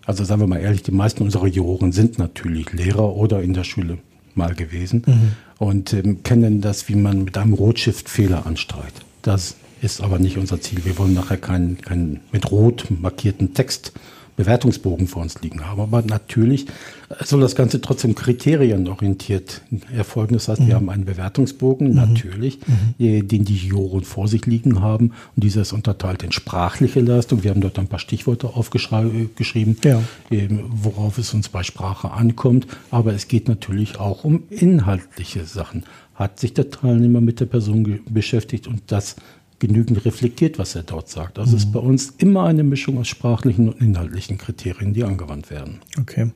also 0.07 0.25
sagen 0.25 0.41
wir 0.41 0.47
mal 0.47 0.61
ehrlich, 0.61 0.85
die 0.85 0.93
meisten 0.93 1.25
unserer 1.25 1.49
Juroren 1.49 1.91
sind 1.91 2.19
natürlich 2.19 2.73
Lehrer 2.73 3.15
oder 3.17 3.43
in 3.43 3.55
der 3.55 3.65
Schule 3.65 3.99
mal 4.37 4.55
gewesen 4.55 5.03
mhm. 5.07 5.33
und 5.59 5.93
ähm, 5.93 6.23
kennen 6.23 6.61
das, 6.61 6.89
wie 6.89 6.95
man 6.95 7.25
mit 7.25 7.37
einem 7.37 7.55
Rotstift 7.55 8.09
Fehler 8.09 8.47
anstreicht. 8.47 9.05
Das 9.23 9.57
ist 9.85 10.01
aber 10.01 10.19
nicht 10.19 10.39
unser 10.39 10.61
Ziel. 10.61 10.85
Wir 10.85 10.97
wollen 10.99 11.15
nachher 11.15 11.37
keinen, 11.37 11.79
keinen 11.81 12.21
mit 12.33 12.51
rot 12.51 12.87
markierten 12.91 13.53
Text 13.53 13.93
Bewertungsbogen 14.37 15.07
vor 15.07 15.23
uns 15.23 15.41
liegen 15.43 15.65
haben. 15.65 15.81
Aber 15.81 16.03
natürlich 16.03 16.67
soll 17.21 17.41
das 17.41 17.55
Ganze 17.55 17.81
trotzdem 17.81 18.17
kriterienorientiert 18.17 19.63
erfolgen. 19.95 20.35
Das 20.35 20.49
heißt, 20.49 20.63
mhm. 20.63 20.67
wir 20.67 20.75
haben 20.75 20.91
einen 20.91 21.05
Bewertungsbogen, 21.05 21.91
mhm. 21.91 21.95
natürlich, 21.95 22.59
mhm. 22.67 23.29
den 23.29 23.45
die 23.45 23.57
Juroren 23.57 24.03
vor 24.03 24.27
sich 24.27 24.47
liegen 24.47 24.81
haben. 24.81 25.13
Und 25.37 25.45
dieser 25.45 25.63
ist 25.63 25.73
unterteilt 25.73 26.23
in 26.25 26.33
sprachliche 26.33 27.01
Leistung. 27.01 27.45
Wir 27.45 27.51
haben 27.51 27.61
dort 27.61 27.79
ein 27.79 27.87
paar 27.87 28.01
Stichworte 28.01 28.49
aufgeschrieben, 28.49 29.77
ja. 29.85 30.01
worauf 30.71 31.19
es 31.19 31.33
uns 31.33 31.49
bei 31.49 31.63
Sprache 31.63 32.11
ankommt. 32.11 32.67
Aber 32.91 33.13
es 33.13 33.29
geht 33.29 33.49
natürlich 33.49 34.01
auch 34.01 34.25
um 34.25 34.45
inhaltliche 34.51 35.45
Sachen. 35.45 35.85
Hat 36.15 36.41
sich 36.41 36.55
der 36.55 36.71
Teilnehmer 36.71 37.21
mit 37.21 37.39
der 37.39 37.47
Person 37.47 38.01
beschäftigt 38.09 38.67
und 38.67 38.83
das 38.89 39.17
genügend 39.67 40.05
reflektiert, 40.05 40.59
was 40.59 40.75
er 40.75 40.83
dort 40.83 41.09
sagt. 41.09 41.39
Also 41.39 41.53
mhm. 41.53 41.57
ist 41.57 41.73
bei 41.73 41.81
uns 41.81 42.15
immer 42.19 42.45
eine 42.45 42.63
Mischung 42.63 42.99
aus 42.99 43.09
sprachlichen 43.09 43.71
und 43.71 43.81
inhaltlichen 43.81 44.37
Kriterien, 44.37 44.93
die 44.93 45.05
angewandt 45.05 45.51
werden. 45.51 45.81
Okay. 45.99 46.31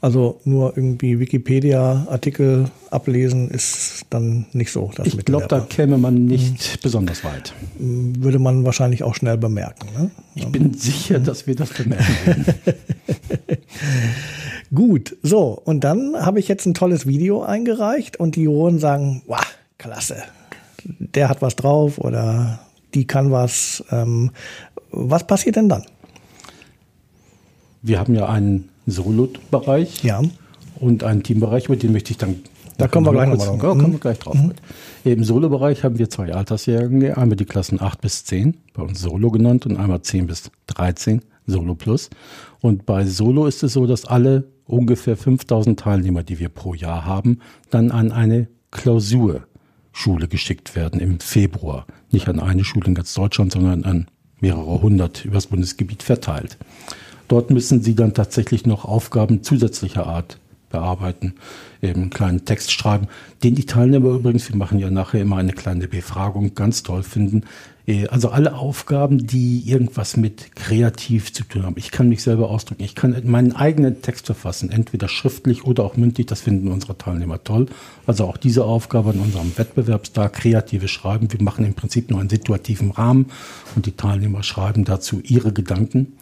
Also 0.00 0.40
nur 0.44 0.76
irgendwie 0.76 1.20
Wikipedia-Artikel 1.20 2.70
ablesen 2.90 3.48
ist 3.50 4.06
dann 4.10 4.46
nicht 4.52 4.72
so. 4.72 4.90
ich 5.04 5.16
glaube, 5.24 5.46
da 5.48 5.60
käme 5.60 5.98
man 5.98 6.26
nicht 6.26 6.76
mhm. 6.76 6.78
besonders 6.82 7.22
weit. 7.22 7.52
Würde 7.78 8.38
man 8.38 8.64
wahrscheinlich 8.64 9.04
auch 9.04 9.14
schnell 9.14 9.38
bemerken. 9.38 9.88
Ne? 9.96 10.10
Ich 10.34 10.46
bin 10.46 10.74
sicher, 10.74 11.20
dass 11.20 11.46
wir 11.46 11.54
das 11.54 11.70
bemerken 11.70 12.26
werden. 12.26 12.44
Gut, 14.74 15.16
so, 15.22 15.60
und 15.64 15.84
dann 15.84 16.16
habe 16.16 16.40
ich 16.40 16.48
jetzt 16.48 16.66
ein 16.66 16.74
tolles 16.74 17.06
Video 17.06 17.42
eingereicht 17.42 18.18
und 18.18 18.34
die 18.34 18.42
Juroren 18.42 18.80
sagen, 18.80 19.22
wow, 19.26 19.38
klasse, 19.78 20.24
der 20.84 21.28
hat 21.28 21.42
was 21.42 21.54
drauf 21.54 21.98
oder 21.98 22.58
die 22.94 23.06
kann 23.06 23.30
was. 23.30 23.84
Ähm, 23.90 24.30
was 24.90 25.26
passiert 25.26 25.56
denn 25.56 25.68
dann? 25.68 25.84
Wir 27.82 27.98
haben 27.98 28.14
ja 28.14 28.28
einen 28.28 28.70
Solo-Bereich 28.86 30.02
ja. 30.04 30.22
und 30.80 31.04
einen 31.04 31.22
Teambereich, 31.22 31.66
über 31.66 31.76
den 31.76 31.92
möchte 31.92 32.12
ich 32.12 32.18
dann. 32.18 32.36
Da 32.78 32.88
kommen 32.88 33.06
wir 33.06 33.12
gleich 33.12 33.38
drauf. 33.38 33.62
Ja, 33.62 33.68
kommen 33.68 33.92
wir 33.92 34.00
gleich 34.00 34.18
drauf. 34.18 34.34
Mhm. 34.34 34.52
Im 35.04 35.22
Solo-Bereich 35.22 35.84
haben 35.84 35.98
wir 35.98 36.08
zwei 36.08 36.32
Altersjahrgänge, 36.32 37.16
einmal 37.16 37.36
die 37.36 37.44
Klassen 37.44 37.80
8 37.80 38.00
bis 38.00 38.24
10, 38.24 38.56
bei 38.72 38.82
uns 38.82 39.00
Solo 39.00 39.30
genannt, 39.30 39.66
und 39.66 39.76
einmal 39.76 40.02
10 40.02 40.26
bis 40.26 40.50
13, 40.68 41.20
Solo 41.46 41.74
Plus. 41.74 42.10
Und 42.60 42.86
bei 42.86 43.04
Solo 43.04 43.46
ist 43.46 43.62
es 43.62 43.74
so, 43.74 43.86
dass 43.86 44.06
alle 44.06 44.44
ungefähr 44.64 45.16
5000 45.16 45.78
Teilnehmer, 45.78 46.22
die 46.22 46.38
wir 46.38 46.48
pro 46.48 46.74
Jahr 46.74 47.04
haben, 47.04 47.40
dann 47.70 47.90
an 47.90 48.12
eine 48.12 48.48
Klausur 48.70 49.46
Schule 49.94 50.28
geschickt 50.28 50.74
werden 50.76 51.00
im 51.00 51.20
Februar. 51.20 51.86
Nicht 52.10 52.28
an 52.28 52.40
eine 52.40 52.64
Schule 52.64 52.88
in 52.88 52.94
ganz 52.94 53.14
Deutschland, 53.14 53.52
sondern 53.52 53.84
an 53.84 54.08
mehrere 54.40 54.82
hundert 54.82 55.24
übers 55.24 55.46
Bundesgebiet 55.46 56.02
verteilt. 56.02 56.58
Dort 57.28 57.50
müssen 57.50 57.82
sie 57.82 57.94
dann 57.94 58.12
tatsächlich 58.12 58.66
noch 58.66 58.84
Aufgaben 58.84 59.42
zusätzlicher 59.42 60.06
Art 60.06 60.38
bearbeiten, 60.74 61.34
eben 61.80 62.02
einen 62.02 62.10
kleinen 62.10 62.44
Text 62.44 62.72
schreiben, 62.72 63.06
den 63.44 63.54
die 63.54 63.64
Teilnehmer 63.64 64.10
übrigens, 64.10 64.48
wir 64.48 64.56
machen 64.56 64.80
ja 64.80 64.90
nachher 64.90 65.20
immer 65.20 65.36
eine 65.36 65.52
kleine 65.52 65.86
Befragung, 65.86 66.54
ganz 66.54 66.82
toll 66.82 67.04
finden, 67.04 67.44
äh, 67.86 68.08
also 68.08 68.30
alle 68.30 68.54
Aufgaben, 68.56 69.24
die 69.24 69.62
irgendwas 69.66 70.16
mit 70.16 70.56
kreativ 70.56 71.32
zu 71.32 71.44
tun 71.44 71.62
haben. 71.62 71.76
Ich 71.78 71.92
kann 71.92 72.08
mich 72.08 72.22
selber 72.22 72.50
ausdrücken. 72.50 72.82
Ich 72.82 72.96
kann 72.96 73.16
meinen 73.24 73.54
eigenen 73.54 74.02
Text 74.02 74.26
verfassen, 74.26 74.70
entweder 74.70 75.06
schriftlich 75.08 75.64
oder 75.64 75.84
auch 75.84 75.96
mündlich. 75.96 76.26
Das 76.26 76.40
finden 76.40 76.68
unsere 76.68 76.98
Teilnehmer 76.98 77.44
toll. 77.44 77.66
Also 78.06 78.24
auch 78.24 78.36
diese 78.36 78.64
Aufgabe 78.64 79.12
in 79.12 79.20
unserem 79.20 79.56
Wettbewerbstag, 79.56 80.32
kreatives 80.32 80.90
Schreiben. 80.90 81.30
Wir 81.32 81.42
machen 81.42 81.64
im 81.64 81.74
Prinzip 81.74 82.10
nur 82.10 82.18
einen 82.18 82.30
situativen 82.30 82.90
Rahmen 82.90 83.26
und 83.76 83.86
die 83.86 83.92
Teilnehmer 83.92 84.42
schreiben 84.42 84.84
dazu 84.84 85.20
ihre 85.22 85.52
Gedanken. 85.52 86.14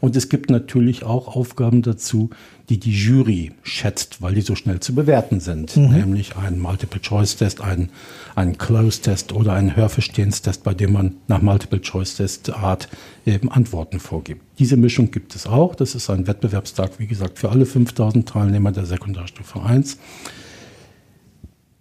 Und 0.00 0.16
es 0.16 0.28
gibt 0.28 0.50
natürlich 0.50 1.04
auch 1.04 1.34
Aufgaben 1.34 1.82
dazu, 1.82 2.30
die 2.68 2.78
die 2.78 2.92
Jury 2.92 3.52
schätzt, 3.62 4.20
weil 4.20 4.34
die 4.34 4.42
so 4.42 4.54
schnell 4.54 4.80
zu 4.80 4.94
bewerten 4.94 5.40
sind. 5.40 5.76
Mhm. 5.76 5.90
Nämlich 5.90 6.36
ein 6.36 6.58
Multiple-Choice-Test, 6.58 7.62
ein, 7.62 7.90
ein 8.34 8.58
Close-Test 8.58 9.32
oder 9.32 9.54
ein 9.54 9.74
Hörverstehenstest, 9.74 10.62
bei 10.64 10.74
dem 10.74 10.92
man 10.92 11.16
nach 11.28 11.40
Multiple-Choice-Test-Art 11.40 12.88
eben 13.24 13.50
Antworten 13.50 14.00
vorgibt. 14.00 14.42
Diese 14.58 14.76
Mischung 14.76 15.10
gibt 15.10 15.34
es 15.34 15.46
auch. 15.46 15.74
Das 15.74 15.94
ist 15.94 16.10
ein 16.10 16.26
Wettbewerbstag, 16.26 16.98
wie 16.98 17.06
gesagt, 17.06 17.38
für 17.38 17.50
alle 17.50 17.64
5000 17.64 18.28
Teilnehmer 18.28 18.72
der 18.72 18.84
Sekundarstufe 18.84 19.62
1, 19.62 19.98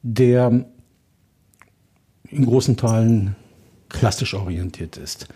der 0.03 0.65
in 2.29 2.45
großen 2.45 2.77
Teilen 2.77 3.35
klassisch 3.89 4.33
orientiert 4.33 4.97
ist. 4.97 5.27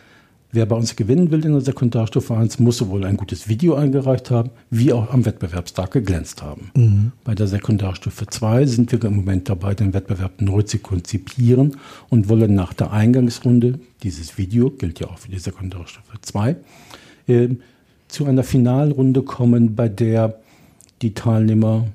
Wer 0.54 0.66
bei 0.66 0.76
uns 0.76 0.98
gewinnen 0.98 1.32
will 1.32 1.46
in 1.46 1.54
der 1.54 1.62
Sekundarstufe 1.62 2.36
1, 2.36 2.60
muss 2.60 2.78
sowohl 2.78 3.06
ein 3.06 3.16
gutes 3.16 3.48
Video 3.48 3.76
eingereicht 3.76 4.32
haben, 4.32 4.50
wie 4.70 4.92
auch 4.92 5.14
am 5.14 5.26
Wettbewerbstag 5.26 5.92
geglänzt 5.92 6.42
haben. 6.42 6.72
Mhm. 6.76 7.12
Bei 7.24 7.36
der 7.36 7.48
Sekundarstufe 7.48 8.28
2 8.28 8.66
sind 8.66 8.92
wir 8.92 9.02
im 9.06 9.16
Moment 9.16 9.48
dabei, 9.48 9.76
den 9.76 9.94
Wettbewerb 9.94 10.42
neu 10.42 10.64
zu 10.64 10.80
konzipieren 10.80 11.78
und 12.10 12.28
wollen 12.28 12.54
nach 12.54 12.74
der 12.74 12.92
Eingangsrunde, 12.92 13.80
dieses 14.04 14.38
Video 14.38 14.72
gilt 14.72 15.00
ja 15.00 15.08
auch 15.08 15.20
für 15.20 15.32
die 15.32 15.40
Sekundarstufe 15.40 16.20
2, 16.20 16.58
äh, 17.28 17.50
zu 18.10 18.26
einer 18.26 18.44
Finalrunde 18.44 19.22
kommen, 19.22 19.76
bei 19.76 19.88
der 19.88 20.42
die 21.02 21.14
Teilnehmer, 21.14 21.88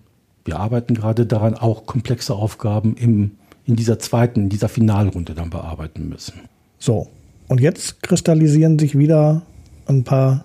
wir 0.46 0.58
arbeiten 0.58 0.94
gerade 0.94 1.26
daran, 1.26 1.54
auch 1.54 1.84
komplexe 1.84 2.34
Aufgaben 2.34 2.96
im, 2.96 3.32
in 3.66 3.76
dieser 3.76 3.98
zweiten, 3.98 4.44
in 4.44 4.48
dieser 4.48 4.70
Finalrunde 4.70 5.34
dann 5.34 5.50
bearbeiten 5.50 6.08
müssen. 6.08 6.40
So, 6.78 7.10
und 7.48 7.60
jetzt 7.60 8.02
kristallisieren 8.02 8.78
sich 8.78 8.98
wieder 8.98 9.42
ein 9.86 10.04
paar 10.04 10.44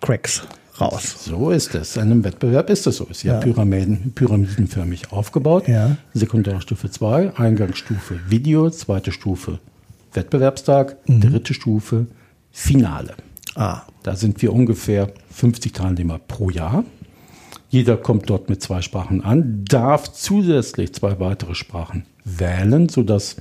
Cracks 0.00 0.42
raus. 0.80 1.24
So 1.24 1.50
ist 1.50 1.74
es. 1.74 1.96
In 1.96 2.02
einem 2.02 2.24
Wettbewerb 2.24 2.70
ist 2.70 2.86
es 2.86 2.96
so. 2.96 3.04
Ist 3.04 3.22
ja, 3.22 3.34
ja. 3.34 3.40
Pyramiden, 3.40 4.12
pyramidenförmig 4.14 5.12
aufgebaut. 5.12 5.68
Ja. 5.68 5.96
Sekundarstufe 6.14 6.90
2, 6.90 7.36
Eingangsstufe 7.36 8.20
Video, 8.28 8.70
zweite 8.70 9.12
Stufe 9.12 9.58
Wettbewerbstag, 10.12 10.96
mhm. 11.08 11.20
dritte 11.20 11.54
Stufe 11.54 12.06
Finale. 12.52 13.14
Ah. 13.54 13.82
Da 14.02 14.16
sind 14.16 14.40
wir 14.42 14.52
ungefähr 14.52 15.12
50 15.30 15.72
Teilnehmer 15.72 16.18
pro 16.18 16.50
Jahr. 16.50 16.84
Jeder 17.68 17.96
kommt 17.96 18.30
dort 18.30 18.48
mit 18.48 18.62
zwei 18.62 18.80
Sprachen 18.80 19.22
an, 19.24 19.64
darf 19.68 20.12
zusätzlich 20.12 20.94
zwei 20.94 21.18
weitere 21.18 21.54
Sprachen 21.54 22.04
wählen, 22.24 22.88
sodass 22.88 23.36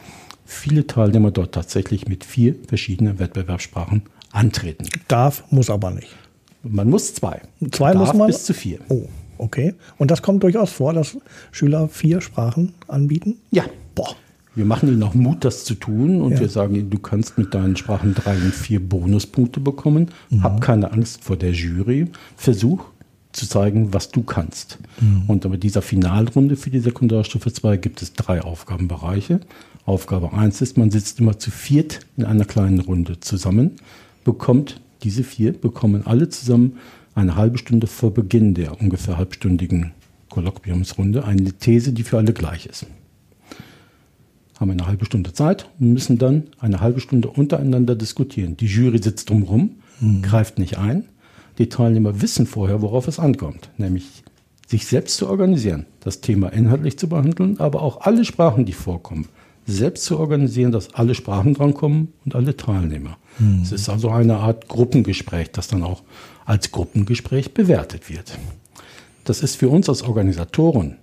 viele 0.45 0.87
Teilnehmer 0.87 1.31
dort 1.31 1.53
tatsächlich 1.53 2.07
mit 2.07 2.23
vier 2.23 2.55
verschiedenen 2.67 3.19
Wettbewerbssprachen 3.19 4.03
antreten. 4.31 4.87
Darf, 5.07 5.43
muss 5.49 5.69
aber 5.69 5.91
nicht. 5.91 6.15
Man 6.63 6.89
muss 6.89 7.13
zwei. 7.13 7.41
Zwei 7.71 7.93
Darf 7.93 8.07
muss 8.07 8.13
man? 8.13 8.27
Bis 8.27 8.45
zu 8.45 8.53
vier. 8.53 8.79
Oh, 8.89 9.07
okay. 9.37 9.73
Und 9.97 10.11
das 10.11 10.21
kommt 10.21 10.43
durchaus 10.43 10.71
vor, 10.71 10.93
dass 10.93 11.17
Schüler 11.51 11.87
vier 11.87 12.21
Sprachen 12.21 12.73
anbieten? 12.87 13.37
Ja. 13.51 13.63
Boah. 13.93 14.15
Wir 14.55 14.65
machen 14.65 14.87
ihnen 14.87 15.03
auch 15.03 15.13
Mut, 15.13 15.43
das 15.43 15.65
zu 15.65 15.75
tun 15.75 16.21
und 16.21 16.33
ja. 16.33 16.39
wir 16.39 16.49
sagen, 16.49 16.89
du 16.89 16.97
kannst 16.97 17.37
mit 17.37 17.53
deinen 17.53 17.75
Sprachen 17.75 18.13
drei 18.15 18.35
und 18.35 18.53
vier 18.53 18.79
Bonuspunkte 18.79 19.59
bekommen. 19.59 20.11
Mhm. 20.29 20.43
Hab 20.43 20.61
keine 20.61 20.93
Angst 20.93 21.25
vor 21.25 21.35
der 21.35 21.51
Jury. 21.51 22.07
Versuch 22.37 22.85
zu 23.33 23.47
zeigen, 23.47 23.93
was 23.93 24.11
du 24.11 24.23
kannst. 24.23 24.79
Mhm. 25.01 25.23
Und 25.27 25.49
mit 25.49 25.63
dieser 25.63 25.81
Finalrunde 25.81 26.55
für 26.55 26.69
die 26.69 26.79
Sekundarstufe 26.79 27.51
2 27.51 27.77
gibt 27.77 28.01
es 28.01 28.13
drei 28.13 28.41
Aufgabenbereiche. 28.41 29.41
Aufgabe 29.85 30.33
1 30.33 30.61
ist, 30.61 30.77
man 30.77 30.89
sitzt 30.89 31.19
immer 31.19 31.37
zu 31.37 31.51
viert 31.51 31.99
in 32.17 32.25
einer 32.25 32.45
kleinen 32.45 32.79
Runde 32.79 33.19
zusammen, 33.19 33.71
bekommt 34.23 34.81
diese 35.03 35.23
vier, 35.23 35.53
bekommen 35.53 36.07
alle 36.07 36.27
zusammen 36.29 36.77
eine 37.13 37.35
halbe 37.35 37.59
Stunde 37.59 37.85
vor 37.85 38.11
Beginn 38.11 38.55
der 38.55 38.81
ungefähr 38.81 39.17
halbstündigen 39.17 39.91
Kolloquiumsrunde 40.29 41.23
eine 41.23 41.53
These, 41.53 41.93
die 41.93 42.03
für 42.03 42.17
alle 42.17 42.33
gleich 42.33 42.65
ist. 42.65 42.87
Haben 44.59 44.71
eine 44.71 44.87
halbe 44.87 45.05
Stunde 45.05 45.33
Zeit 45.33 45.69
und 45.79 45.93
müssen 45.93 46.17
dann 46.17 46.45
eine 46.59 46.81
halbe 46.81 46.99
Stunde 46.99 47.29
untereinander 47.29 47.95
diskutieren. 47.95 48.57
Die 48.57 48.65
Jury 48.65 49.01
sitzt 49.01 49.29
drumherum, 49.29 49.75
mhm. 49.99 50.23
greift 50.23 50.57
nicht 50.57 50.77
ein. 50.77 51.05
Die 51.57 51.69
Teilnehmer 51.69 52.21
wissen 52.21 52.47
vorher, 52.47 52.81
worauf 52.81 53.07
es 53.07 53.19
ankommt, 53.19 53.69
nämlich 53.77 54.23
sich 54.67 54.87
selbst 54.87 55.17
zu 55.17 55.29
organisieren, 55.29 55.85
das 55.99 56.21
Thema 56.21 56.49
inhaltlich 56.49 56.97
zu 56.97 57.07
behandeln, 57.07 57.59
aber 57.59 57.81
auch 57.81 58.01
alle 58.01 58.25
Sprachen, 58.25 58.65
die 58.65 58.73
vorkommen, 58.73 59.27
selbst 59.65 60.05
zu 60.05 60.19
organisieren, 60.19 60.71
dass 60.71 60.93
alle 60.93 61.15
Sprachen 61.15 61.53
drankommen 61.53 62.13
und 62.23 62.35
alle 62.35 62.55
Teilnehmer. 62.55 63.17
Mhm. 63.39 63.61
Es 63.63 63.71
ist 63.71 63.89
also 63.89 64.09
eine 64.09 64.37
Art 64.37 64.67
Gruppengespräch, 64.67 65.51
das 65.51 65.67
dann 65.67 65.83
auch 65.83 66.03
als 66.45 66.71
Gruppengespräch 66.71 67.53
bewertet 67.53 68.09
wird. 68.09 68.37
Das 69.23 69.41
ist 69.41 69.55
für 69.55 69.69
uns 69.69 69.89
als 69.89 70.03
Organisatoren 70.03 70.97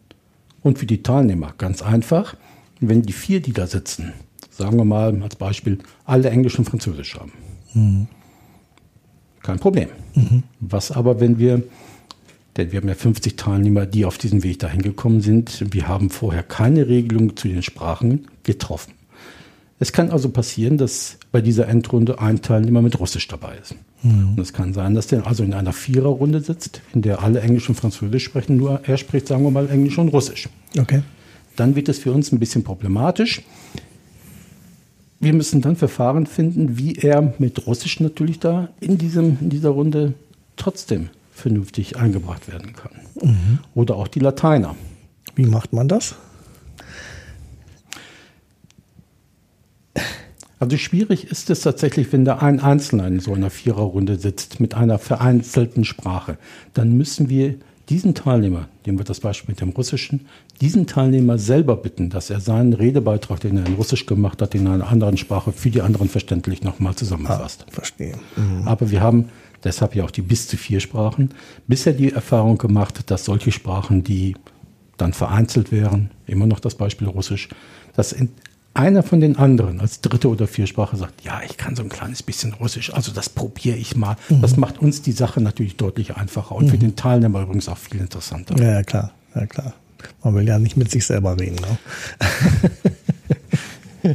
und 0.62 0.78
für 0.78 0.86
die 0.86 1.02
Teilnehmer 1.02 1.54
ganz 1.58 1.82
einfach, 1.82 2.36
wenn 2.80 3.02
die 3.02 3.12
vier, 3.12 3.40
die 3.40 3.52
da 3.52 3.66
sitzen, 3.66 4.12
sagen 4.50 4.76
wir 4.76 4.84
mal 4.84 5.20
als 5.22 5.36
Beispiel, 5.36 5.78
alle 6.04 6.30
Englisch 6.30 6.58
und 6.58 6.64
Französisch 6.64 7.16
haben. 7.16 7.32
Mhm. 7.74 8.06
Kein 9.42 9.58
Problem. 9.58 9.88
Mhm. 10.14 10.44
Was 10.60 10.92
aber, 10.92 11.18
wenn 11.18 11.38
wir, 11.38 11.62
denn 12.56 12.72
wir 12.72 12.80
haben 12.80 12.88
ja 12.88 12.94
50 12.94 13.36
Teilnehmer, 13.36 13.86
die 13.86 14.04
auf 14.04 14.18
diesem 14.18 14.42
Weg 14.42 14.58
dahin 14.58 14.82
gekommen 14.82 15.20
sind, 15.20 15.64
wir 15.72 15.88
haben 15.88 16.10
vorher 16.10 16.42
keine 16.42 16.88
Regelung 16.88 17.36
zu 17.36 17.48
den 17.48 17.62
Sprachen 17.62 18.28
getroffen. 18.42 18.92
Es 19.78 19.92
kann 19.92 20.10
also 20.10 20.28
passieren, 20.28 20.78
dass 20.78 21.18
bei 21.32 21.40
dieser 21.40 21.66
Endrunde 21.66 22.20
ein 22.20 22.40
Teilnehmer 22.40 22.82
mit 22.82 23.00
Russisch 23.00 23.26
dabei 23.26 23.56
ist. 23.60 23.74
Mhm. 24.02 24.34
Und 24.36 24.38
es 24.38 24.52
kann 24.52 24.74
sein, 24.74 24.94
dass 24.94 25.08
der 25.08 25.26
also 25.26 25.42
in 25.42 25.54
einer 25.54 25.72
Viererrunde 25.72 26.40
sitzt, 26.40 26.82
in 26.94 27.02
der 27.02 27.22
alle 27.22 27.40
Englisch 27.40 27.68
und 27.68 27.74
Französisch 27.74 28.22
sprechen, 28.22 28.56
nur 28.58 28.82
er 28.84 28.96
spricht, 28.96 29.26
sagen 29.26 29.42
wir 29.42 29.50
mal, 29.50 29.68
Englisch 29.68 29.98
und 29.98 30.10
Russisch. 30.10 30.48
Okay. 30.78 31.02
Dann 31.56 31.74
wird 31.74 31.88
es 31.88 31.98
für 31.98 32.12
uns 32.12 32.30
ein 32.30 32.38
bisschen 32.38 32.62
problematisch. 32.62 33.42
Wir 35.18 35.32
müssen 35.32 35.62
dann 35.62 35.74
Verfahren 35.74 36.26
finden, 36.26 36.78
wie 36.78 36.94
er 36.94 37.34
mit 37.38 37.66
Russisch 37.66 37.98
natürlich 37.98 38.38
da 38.38 38.68
in, 38.80 38.98
diesem, 38.98 39.38
in 39.40 39.50
dieser 39.50 39.70
Runde 39.70 40.14
trotzdem 40.56 41.10
vernünftig 41.42 41.96
eingebracht 41.96 42.50
werden 42.50 42.72
kann. 42.72 42.92
Mhm. 43.20 43.58
Oder 43.74 43.96
auch 43.96 44.08
die 44.08 44.20
Lateiner. 44.20 44.74
Wie 45.34 45.46
macht 45.46 45.72
man 45.72 45.88
das? 45.88 46.14
Also 50.58 50.76
schwierig 50.76 51.24
ist 51.24 51.50
es 51.50 51.62
tatsächlich, 51.62 52.12
wenn 52.12 52.24
da 52.24 52.38
ein 52.38 52.60
Einzelner 52.60 53.08
in 53.08 53.18
so 53.18 53.34
einer 53.34 53.50
Viererrunde 53.50 54.16
sitzt 54.16 54.60
mit 54.60 54.74
einer 54.74 55.00
vereinzelten 55.00 55.84
Sprache. 55.84 56.38
Dann 56.72 56.92
müssen 56.96 57.28
wir 57.28 57.56
diesen 57.88 58.14
Teilnehmer, 58.14 58.68
nehmen 58.86 58.98
wir 58.98 59.04
das 59.04 59.18
Beispiel 59.18 59.52
mit 59.52 59.60
dem 59.60 59.70
Russischen, 59.70 60.26
diesen 60.60 60.86
Teilnehmer 60.86 61.36
selber 61.36 61.76
bitten, 61.76 62.10
dass 62.10 62.30
er 62.30 62.40
seinen 62.40 62.74
Redebeitrag, 62.74 63.40
den 63.40 63.58
er 63.58 63.66
in 63.66 63.74
Russisch 63.74 64.06
gemacht 64.06 64.40
hat, 64.40 64.54
in 64.54 64.68
einer 64.68 64.86
anderen 64.86 65.16
Sprache 65.16 65.50
für 65.50 65.70
die 65.70 65.82
anderen 65.82 66.08
verständlich 66.08 66.62
nochmal 66.62 66.94
zusammenfasst. 66.94 67.66
Ah, 67.68 67.72
verstehe. 67.72 68.14
Mhm. 68.36 68.68
Aber 68.68 68.90
wir 68.92 69.00
haben 69.00 69.30
deshalb 69.64 69.94
ja 69.94 70.04
auch 70.04 70.10
die 70.10 70.22
bis 70.22 70.48
zu 70.48 70.56
vier 70.56 70.80
Sprachen 70.80 71.30
bisher 71.66 71.92
die 71.92 72.12
Erfahrung 72.12 72.58
gemacht, 72.58 73.10
dass 73.10 73.24
solche 73.24 73.52
Sprachen, 73.52 74.04
die 74.04 74.36
dann 74.96 75.12
vereinzelt 75.12 75.72
wären, 75.72 76.10
immer 76.26 76.46
noch 76.46 76.60
das 76.60 76.74
Beispiel 76.74 77.08
Russisch, 77.08 77.48
dass 77.94 78.12
in 78.12 78.30
einer 78.74 79.02
von 79.02 79.20
den 79.20 79.36
anderen 79.36 79.80
als 79.80 80.00
dritte 80.00 80.28
oder 80.28 80.46
Viersprache 80.46 80.96
sagt, 80.96 81.24
ja, 81.24 81.42
ich 81.44 81.56
kann 81.56 81.76
so 81.76 81.82
ein 81.82 81.88
kleines 81.88 82.22
bisschen 82.22 82.54
Russisch, 82.54 82.92
also 82.92 83.12
das 83.12 83.28
probiere 83.28 83.76
ich 83.76 83.96
mal. 83.96 84.16
Mhm. 84.28 84.40
Das 84.40 84.56
macht 84.56 84.80
uns 84.80 85.02
die 85.02 85.12
Sache 85.12 85.40
natürlich 85.40 85.76
deutlich 85.76 86.16
einfacher 86.16 86.54
und 86.54 86.66
mhm. 86.66 86.70
für 86.70 86.78
den 86.78 86.96
Teilnehmer 86.96 87.42
übrigens 87.42 87.68
auch 87.68 87.76
viel 87.76 88.00
interessanter. 88.00 88.56
Ja, 88.58 88.72
ja, 88.72 88.82
klar, 88.82 89.12
ja 89.34 89.46
klar. 89.46 89.74
Man 90.24 90.34
will 90.34 90.48
ja 90.48 90.58
nicht 90.58 90.76
mit 90.76 90.90
sich 90.90 91.06
selber 91.06 91.38
reden. 91.38 91.56
Ne? 91.56 91.78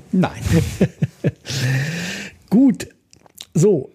Nein. 0.11 0.41
Gut. 2.49 2.87
So, 3.53 3.89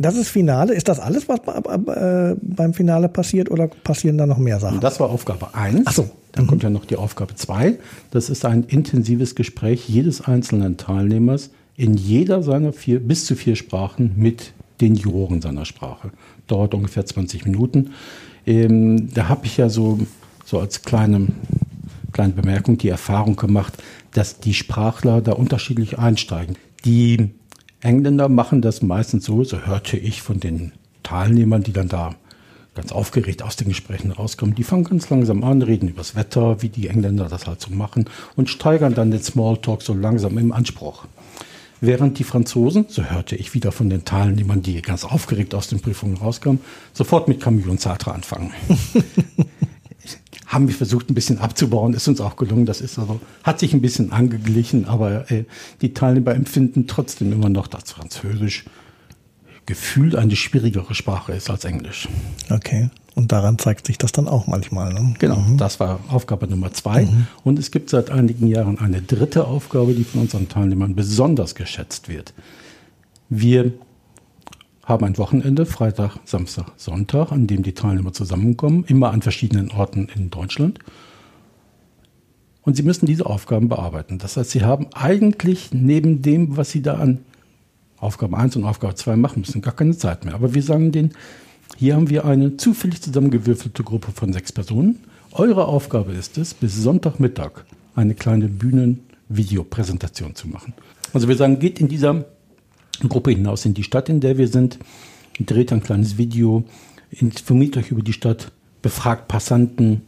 das 0.00 0.16
ist 0.16 0.28
Finale. 0.28 0.74
Ist 0.74 0.88
das 0.88 0.98
alles, 0.98 1.28
was 1.28 1.40
äh, 1.40 2.34
beim 2.40 2.74
Finale 2.74 3.08
passiert 3.08 3.50
oder 3.50 3.68
passieren 3.68 4.16
da 4.18 4.26
noch 4.26 4.38
mehr 4.38 4.58
Sachen? 4.58 4.80
Das 4.80 4.98
war 4.98 5.10
Aufgabe 5.10 5.54
1. 5.54 5.82
Ach 5.84 5.92
so. 5.92 6.10
Dann 6.32 6.44
mhm. 6.44 6.48
kommt 6.48 6.62
ja 6.62 6.70
noch 6.70 6.84
die 6.84 6.96
Aufgabe 6.96 7.34
2. 7.34 7.78
Das 8.10 8.30
ist 8.30 8.44
ein 8.44 8.64
intensives 8.64 9.34
Gespräch 9.34 9.88
jedes 9.88 10.22
einzelnen 10.22 10.76
Teilnehmers 10.76 11.50
in 11.76 11.94
jeder 11.94 12.42
seiner 12.42 12.72
vier, 12.72 13.00
bis 13.00 13.26
zu 13.26 13.34
vier 13.34 13.56
Sprachen 13.56 14.12
mit 14.16 14.52
den 14.80 14.94
Juroren 14.94 15.42
seiner 15.42 15.64
Sprache. 15.64 16.10
Dauert 16.46 16.74
ungefähr 16.74 17.04
20 17.04 17.44
Minuten. 17.44 17.90
Ähm, 18.46 19.12
da 19.12 19.28
habe 19.28 19.46
ich 19.46 19.56
ja 19.56 19.68
so, 19.68 19.98
so 20.44 20.58
als 20.58 20.82
kleine, 20.82 21.28
kleine 22.12 22.32
Bemerkung 22.32 22.78
die 22.78 22.88
Erfahrung 22.88 23.36
gemacht, 23.36 23.74
dass 24.12 24.40
die 24.40 24.54
Sprachler 24.54 25.20
da 25.20 25.32
unterschiedlich 25.32 25.98
einsteigen. 25.98 26.56
Die 26.84 27.30
Engländer 27.82 28.28
machen 28.28 28.60
das 28.62 28.82
meistens 28.82 29.24
so, 29.24 29.44
so 29.44 29.66
hörte 29.66 29.96
ich 29.96 30.22
von 30.22 30.40
den 30.40 30.72
Teilnehmern, 31.02 31.62
die 31.62 31.72
dann 31.72 31.88
da 31.88 32.14
ganz 32.74 32.92
aufgeregt 32.92 33.42
aus 33.42 33.56
den 33.56 33.68
Gesprächen 33.68 34.12
rauskommen. 34.12 34.54
Die 34.54 34.64
fangen 34.64 34.84
ganz 34.84 35.10
langsam 35.10 35.42
an, 35.44 35.62
reden 35.62 35.88
übers 35.88 36.14
Wetter, 36.14 36.62
wie 36.62 36.68
die 36.68 36.88
Engländer 36.88 37.28
das 37.28 37.46
halt 37.46 37.60
so 37.60 37.70
machen 37.70 38.04
und 38.36 38.48
steigern 38.48 38.94
dann 38.94 39.10
den 39.10 39.22
Smalltalk 39.22 39.82
so 39.82 39.94
langsam 39.94 40.38
im 40.38 40.52
Anspruch. 40.52 41.06
Während 41.82 42.18
die 42.18 42.24
Franzosen, 42.24 42.84
so 42.88 43.04
hörte 43.04 43.36
ich 43.36 43.54
wieder 43.54 43.72
von 43.72 43.88
den 43.88 44.04
Teilnehmern, 44.04 44.60
die 44.60 44.82
ganz 44.82 45.04
aufgeregt 45.04 45.54
aus 45.54 45.68
den 45.68 45.80
Prüfungen 45.80 46.18
rauskamen, 46.18 46.60
sofort 46.92 47.26
mit 47.26 47.40
Camus 47.40 47.66
und 47.66 47.80
Sartre 47.80 48.12
anfangen. 48.12 48.52
haben 50.50 50.66
wir 50.66 50.74
versucht, 50.74 51.08
ein 51.10 51.14
bisschen 51.14 51.38
abzubauen, 51.38 51.94
ist 51.94 52.08
uns 52.08 52.20
auch 52.20 52.34
gelungen. 52.34 52.66
Das 52.66 52.80
ist 52.80 52.98
also, 52.98 53.20
hat 53.44 53.60
sich 53.60 53.72
ein 53.72 53.80
bisschen 53.80 54.10
angeglichen, 54.10 54.84
aber 54.84 55.30
äh, 55.30 55.44
die 55.80 55.94
Teilnehmer 55.94 56.34
empfinden 56.34 56.88
trotzdem 56.88 57.32
immer 57.32 57.48
noch, 57.48 57.68
dass 57.68 57.92
Französisch 57.92 58.64
gefühlt 59.66 60.16
eine 60.16 60.34
schwierigere 60.34 60.92
Sprache 60.96 61.32
ist 61.32 61.48
als 61.50 61.64
Englisch. 61.64 62.08
Okay. 62.50 62.90
Und 63.14 63.30
daran 63.30 63.58
zeigt 63.58 63.86
sich 63.86 63.96
das 63.96 64.10
dann 64.10 64.26
auch 64.26 64.48
manchmal. 64.48 64.92
Ne? 64.92 65.14
Genau, 65.20 65.36
mhm. 65.36 65.56
das 65.56 65.78
war 65.78 66.00
Aufgabe 66.08 66.48
Nummer 66.48 66.72
zwei. 66.72 67.04
Mhm. 67.04 67.26
Und 67.44 67.58
es 67.58 67.70
gibt 67.70 67.90
seit 67.90 68.10
einigen 68.10 68.48
Jahren 68.48 68.80
eine 68.80 69.02
dritte 69.02 69.46
Aufgabe, 69.46 69.94
die 69.94 70.04
von 70.04 70.22
unseren 70.22 70.48
Teilnehmern 70.48 70.96
besonders 70.96 71.54
geschätzt 71.54 72.08
wird. 72.08 72.34
Wir 73.28 73.72
haben 74.90 75.06
ein 75.06 75.16
Wochenende, 75.16 75.64
Freitag, 75.64 76.18
Samstag, 76.26 76.66
Sonntag, 76.76 77.32
an 77.32 77.46
dem 77.46 77.62
die 77.62 77.72
Teilnehmer 77.72 78.12
zusammenkommen, 78.12 78.84
immer 78.86 79.12
an 79.12 79.22
verschiedenen 79.22 79.70
Orten 79.70 80.08
in 80.14 80.28
Deutschland. 80.30 80.80
Und 82.62 82.76
sie 82.76 82.82
müssen 82.82 83.06
diese 83.06 83.24
Aufgaben 83.24 83.68
bearbeiten. 83.68 84.18
Das 84.18 84.36
heißt, 84.36 84.50
sie 84.50 84.64
haben 84.64 84.88
eigentlich 84.92 85.70
neben 85.72 86.20
dem, 86.20 86.56
was 86.58 86.70
sie 86.70 86.82
da 86.82 86.96
an 86.96 87.20
Aufgabe 87.96 88.36
1 88.36 88.56
und 88.56 88.64
Aufgabe 88.64 88.94
2 88.94 89.16
machen 89.16 89.40
müssen, 89.40 89.62
gar 89.62 89.74
keine 89.74 89.96
Zeit 89.96 90.24
mehr. 90.24 90.34
Aber 90.34 90.54
wir 90.54 90.62
sagen 90.62 90.92
denen, 90.92 91.12
hier 91.76 91.94
haben 91.94 92.10
wir 92.10 92.24
eine 92.24 92.56
zufällig 92.56 93.00
zusammengewürfelte 93.00 93.82
Gruppe 93.82 94.12
von 94.12 94.32
sechs 94.32 94.52
Personen. 94.52 95.00
Eure 95.32 95.66
Aufgabe 95.66 96.12
ist 96.12 96.36
es, 96.36 96.52
bis 96.52 96.76
Sonntagmittag 96.76 97.64
eine 97.94 98.14
kleine 98.14 98.48
Bühnenvideopräsentation 98.48 100.34
zu 100.34 100.48
machen. 100.48 100.74
Also 101.12 101.28
wir 101.28 101.36
sagen, 101.36 101.58
geht 101.58 101.80
in 101.80 101.88
dieser 101.88 102.24
Gruppe 103.08 103.30
hinaus 103.30 103.64
in 103.64 103.74
die 103.74 103.84
Stadt, 103.84 104.08
in 104.08 104.20
der 104.20 104.38
wir 104.38 104.48
sind, 104.48 104.78
dreht 105.38 105.72
ein 105.72 105.82
kleines 105.82 106.18
Video, 106.18 106.64
informiert 107.10 107.76
euch 107.76 107.90
über 107.90 108.02
die 108.02 108.12
Stadt, 108.12 108.52
befragt 108.82 109.28
Passanten. 109.28 110.02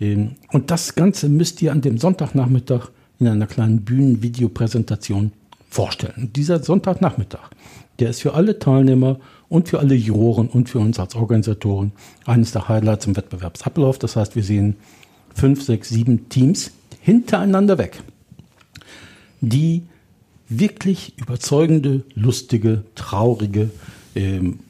Ähm, 0.00 0.32
und 0.52 0.70
das 0.70 0.94
Ganze 0.94 1.28
müsst 1.28 1.62
ihr 1.62 1.72
an 1.72 1.80
dem 1.80 1.98
Sonntagnachmittag 1.98 2.90
in 3.18 3.28
einer 3.28 3.46
kleinen 3.46 3.82
Bühnenvideopräsentation 3.82 5.32
vorstellen. 5.70 6.30
Dieser 6.34 6.62
Sonntagnachmittag, 6.62 7.50
der 7.98 8.10
ist 8.10 8.22
für 8.22 8.34
alle 8.34 8.58
Teilnehmer 8.58 9.18
und 9.48 9.68
für 9.68 9.78
alle 9.78 9.94
Juroren 9.94 10.48
und 10.48 10.68
für 10.68 10.78
uns 10.78 10.98
als 10.98 11.14
Organisatoren 11.14 11.92
eines 12.24 12.52
der 12.52 12.68
Highlights 12.68 13.06
im 13.06 13.16
Wettbewerbsablauf. 13.16 13.98
Das 13.98 14.16
heißt, 14.16 14.36
wir 14.36 14.42
sehen 14.42 14.76
fünf, 15.34 15.62
sechs, 15.62 15.88
sieben 15.88 16.28
Teams 16.28 16.72
hintereinander 17.00 17.78
weg, 17.78 18.02
die 19.40 19.82
wirklich 20.48 21.18
überzeugende, 21.18 22.04
lustige, 22.14 22.84
traurige 22.94 23.70
ähm, 24.14 24.60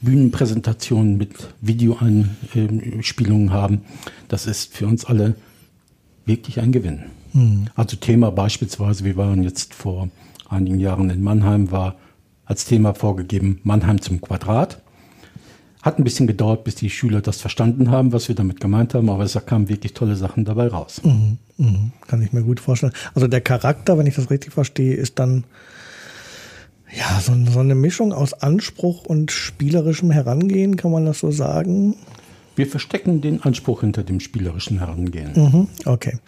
Bühnenpräsentationen 0.00 1.16
mit 1.16 1.32
Videoeinspielungen 1.60 3.52
haben. 3.52 3.82
Das 4.28 4.46
ist 4.46 4.72
für 4.72 4.86
uns 4.86 5.04
alle 5.04 5.34
wirklich 6.24 6.60
ein 6.60 6.72
Gewinn. 6.72 7.04
Mhm. 7.32 7.66
Also 7.74 7.96
Thema 7.96 8.30
beispielsweise, 8.30 9.04
wir 9.04 9.16
waren 9.16 9.42
jetzt 9.42 9.74
vor 9.74 10.08
einigen 10.48 10.78
Jahren 10.78 11.10
in 11.10 11.22
Mannheim, 11.22 11.70
war 11.70 11.96
als 12.44 12.64
Thema 12.64 12.94
vorgegeben 12.94 13.60
Mannheim 13.64 14.00
zum 14.00 14.20
Quadrat. 14.20 14.80
Hat 15.82 15.98
ein 15.98 16.04
bisschen 16.04 16.26
gedauert, 16.26 16.64
bis 16.64 16.74
die 16.76 16.90
Schüler 16.90 17.20
das 17.20 17.40
verstanden 17.40 17.90
haben, 17.90 18.12
was 18.12 18.28
wir 18.28 18.34
damit 18.34 18.60
gemeint 18.60 18.94
haben, 18.94 19.10
aber 19.10 19.24
es 19.24 19.38
kamen 19.46 19.68
wirklich 19.68 19.94
tolle 19.94 20.16
Sachen 20.16 20.44
dabei 20.44 20.68
raus. 20.68 21.00
Mhm, 21.04 21.38
mhm, 21.58 21.92
kann 22.06 22.22
ich 22.22 22.32
mir 22.32 22.42
gut 22.42 22.60
vorstellen. 22.60 22.92
Also 23.14 23.28
der 23.28 23.40
Charakter, 23.40 23.98
wenn 23.98 24.06
ich 24.06 24.16
das 24.16 24.30
richtig 24.30 24.52
verstehe, 24.52 24.94
ist 24.94 25.18
dann 25.18 25.44
ja 26.90 27.20
so, 27.20 27.32
so 27.50 27.60
eine 27.60 27.74
Mischung 27.74 28.12
aus 28.12 28.32
Anspruch 28.32 29.04
und 29.04 29.30
spielerischem 29.30 30.10
Herangehen, 30.10 30.76
kann 30.76 30.90
man 30.90 31.04
das 31.04 31.18
so 31.18 31.30
sagen? 31.30 31.96
Wir 32.56 32.66
verstecken 32.66 33.20
den 33.20 33.42
Anspruch 33.42 33.82
hinter 33.82 34.02
dem 34.02 34.20
spielerischen 34.20 34.78
Herangehen. 34.78 35.32
Mhm, 35.34 35.68
okay. 35.84 36.18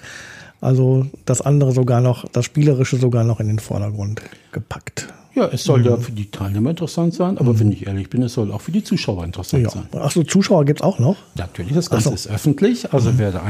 Also 0.61 1.07
das 1.25 1.40
andere 1.40 1.73
sogar 1.73 2.01
noch, 2.01 2.29
das 2.29 2.45
Spielerische 2.45 2.99
sogar 2.99 3.25
noch 3.25 3.40
in 3.40 3.49
den 3.49 3.59
Vordergrund 3.59 4.21
gepackt. 4.53 5.09
Ja, 5.35 5.47
es 5.47 5.64
soll 5.64 5.81
mhm. 5.81 5.87
ja 5.87 5.97
für 5.97 6.12
die 6.12 6.31
Teilnehmer 6.31 6.71
interessant 6.71 7.14
sein, 7.14 7.38
aber 7.38 7.53
mhm. 7.53 7.61
wenn 7.61 7.73
ich 7.73 7.87
ehrlich 7.87 8.11
bin, 8.11 8.23
es 8.23 8.35
soll 8.35 8.51
auch 8.53 8.61
für 8.61 8.73
die 8.73 8.83
Zuschauer 8.83 9.25
interessant 9.25 9.62
ja. 9.62 9.71
sein. 9.71 9.87
Achso, 9.93 10.23
Zuschauer 10.25 10.64
gibt 10.64 10.81
es 10.81 10.85
auch 10.85 10.99
noch? 10.99 11.16
Natürlich, 11.37 11.73
das 11.73 11.90
Ganze 11.90 12.09
so. 12.09 12.14
ist 12.14 12.29
öffentlich. 12.29 12.93
Also 12.93 13.12
mhm. 13.12 13.19
wer 13.19 13.33
da 13.33 13.43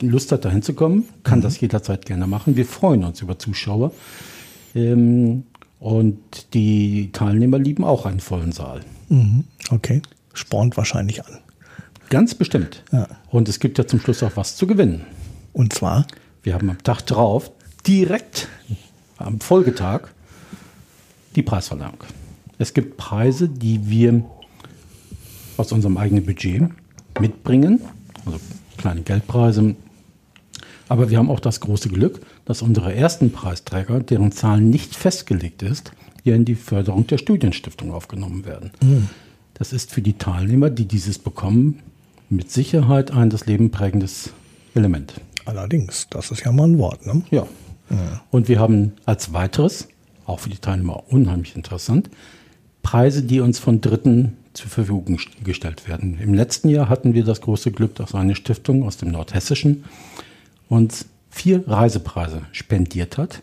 Lust 0.00 0.32
hat, 0.32 0.44
da 0.44 0.50
hinzukommen, 0.50 1.04
kann 1.22 1.38
mhm. 1.38 1.42
das 1.42 1.60
jederzeit 1.60 2.06
gerne 2.06 2.26
machen. 2.26 2.56
Wir 2.56 2.66
freuen 2.66 3.04
uns 3.04 3.20
über 3.20 3.38
Zuschauer. 3.38 3.92
Ähm, 4.74 5.44
und 5.80 6.54
die 6.54 7.10
Teilnehmer 7.12 7.58
lieben 7.58 7.84
auch 7.84 8.04
einen 8.06 8.20
vollen 8.20 8.52
Saal. 8.52 8.80
Mhm. 9.08 9.44
Okay, 9.70 10.02
spornt 10.34 10.76
wahrscheinlich 10.76 11.24
an. 11.24 11.38
Ganz 12.10 12.34
bestimmt. 12.34 12.82
Ja. 12.90 13.06
Und 13.30 13.48
es 13.48 13.60
gibt 13.60 13.78
ja 13.78 13.86
zum 13.86 14.00
Schluss 14.00 14.22
auch 14.22 14.36
was 14.36 14.56
zu 14.56 14.66
gewinnen. 14.66 15.02
Und 15.52 15.72
zwar? 15.72 16.06
Wir 16.42 16.54
haben 16.54 16.70
am 16.70 16.82
Tag 16.82 17.02
drauf, 17.02 17.50
direkt 17.86 18.48
am 19.18 19.40
Folgetag, 19.40 20.08
die 21.38 21.42
Preisverleihung. 21.42 21.98
Es 22.58 22.74
gibt 22.74 22.96
Preise, 22.96 23.48
die 23.48 23.88
wir 23.88 24.24
aus 25.56 25.70
unserem 25.70 25.96
eigenen 25.96 26.26
Budget 26.26 26.64
mitbringen, 27.20 27.80
also 28.26 28.40
kleine 28.76 29.02
Geldpreise. 29.02 29.76
Aber 30.88 31.10
wir 31.10 31.18
haben 31.18 31.30
auch 31.30 31.40
das 31.40 31.60
große 31.60 31.90
Glück, 31.90 32.20
dass 32.44 32.60
unsere 32.60 32.92
ersten 32.92 33.30
Preisträger, 33.30 34.00
deren 34.00 34.32
Zahl 34.32 34.60
nicht 34.60 34.96
festgelegt 34.96 35.62
ist, 35.62 35.92
hier 36.24 36.34
in 36.34 36.44
die 36.44 36.56
Förderung 36.56 37.06
der 37.06 37.18
Studienstiftung 37.18 37.92
aufgenommen 37.92 38.44
werden. 38.44 38.72
Mhm. 38.82 39.08
Das 39.54 39.72
ist 39.72 39.92
für 39.92 40.02
die 40.02 40.14
Teilnehmer, 40.14 40.70
die 40.70 40.86
dieses 40.86 41.18
bekommen, 41.18 41.80
mit 42.30 42.50
Sicherheit 42.50 43.12
ein 43.12 43.30
das 43.30 43.46
Leben 43.46 43.70
prägendes 43.70 44.32
Element. 44.74 45.14
Allerdings, 45.44 46.08
das 46.10 46.32
ist 46.32 46.44
ja 46.44 46.50
mal 46.50 46.64
ein 46.64 46.78
Wort. 46.78 47.06
Ne? 47.06 47.22
Ja. 47.30 47.46
ja. 47.90 48.22
Und 48.30 48.48
wir 48.48 48.58
haben 48.58 48.92
als 49.06 49.32
weiteres 49.32 49.88
auch 50.28 50.40
für 50.40 50.50
die 50.50 50.58
Teilnehmer 50.58 51.04
unheimlich 51.08 51.56
interessant, 51.56 52.10
Preise, 52.82 53.22
die 53.22 53.40
uns 53.40 53.58
von 53.58 53.80
Dritten 53.80 54.36
zur 54.54 54.70
Verfügung 54.70 55.18
gestellt 55.44 55.88
werden. 55.88 56.18
Im 56.20 56.34
letzten 56.34 56.68
Jahr 56.68 56.88
hatten 56.88 57.14
wir 57.14 57.24
das 57.24 57.40
große 57.40 57.70
Glück, 57.70 57.94
dass 57.94 58.14
eine 58.14 58.34
Stiftung 58.34 58.82
aus 58.82 58.96
dem 58.96 59.10
Nordhessischen 59.10 59.84
uns 60.68 61.06
vier 61.30 61.66
Reisepreise 61.68 62.42
spendiert 62.52 63.18
hat, 63.18 63.42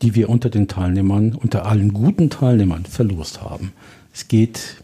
die 0.00 0.14
wir 0.14 0.28
unter 0.28 0.50
den 0.50 0.68
Teilnehmern, 0.68 1.34
unter 1.34 1.66
allen 1.66 1.92
guten 1.92 2.30
Teilnehmern 2.30 2.84
verlost 2.84 3.42
haben. 3.42 3.72
Es 4.12 4.28
geht 4.28 4.82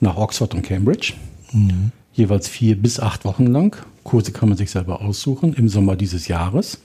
nach 0.00 0.16
Oxford 0.16 0.54
und 0.54 0.62
Cambridge, 0.62 1.14
mhm. 1.52 1.92
jeweils 2.12 2.48
vier 2.48 2.76
bis 2.76 2.98
acht 2.98 3.24
Wochen 3.24 3.46
lang. 3.46 3.76
Kurse 4.04 4.32
kann 4.32 4.48
man 4.48 4.58
sich 4.58 4.70
selber 4.70 5.00
aussuchen 5.02 5.54
im 5.54 5.68
Sommer 5.68 5.96
dieses 5.96 6.28
Jahres. 6.28 6.78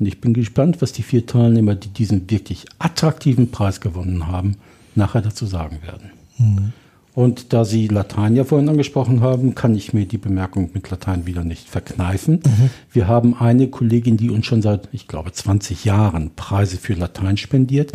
Und 0.00 0.06
ich 0.06 0.20
bin 0.20 0.32
gespannt, 0.32 0.80
was 0.80 0.92
die 0.92 1.02
vier 1.02 1.26
Teilnehmer, 1.26 1.74
die 1.74 1.88
diesen 1.88 2.30
wirklich 2.30 2.64
attraktiven 2.78 3.50
Preis 3.50 3.82
gewonnen 3.82 4.26
haben, 4.26 4.56
nachher 4.94 5.20
dazu 5.20 5.44
sagen 5.44 5.80
werden. 5.82 6.10
Mhm. 6.38 6.72
Und 7.12 7.52
da 7.52 7.66
Sie 7.66 7.86
Latein 7.88 8.34
ja 8.34 8.44
vorhin 8.44 8.70
angesprochen 8.70 9.20
haben, 9.20 9.54
kann 9.54 9.74
ich 9.74 9.92
mir 9.92 10.06
die 10.06 10.16
Bemerkung 10.16 10.70
mit 10.72 10.88
Latein 10.90 11.26
wieder 11.26 11.44
nicht 11.44 11.68
verkneifen. 11.68 12.36
Mhm. 12.36 12.70
Wir 12.90 13.08
haben 13.08 13.34
eine 13.34 13.68
Kollegin, 13.68 14.16
die 14.16 14.30
uns 14.30 14.46
schon 14.46 14.62
seit, 14.62 14.88
ich 14.92 15.06
glaube, 15.06 15.32
20 15.32 15.84
Jahren 15.84 16.30
Preise 16.34 16.78
für 16.78 16.94
Latein 16.94 17.36
spendiert. 17.36 17.92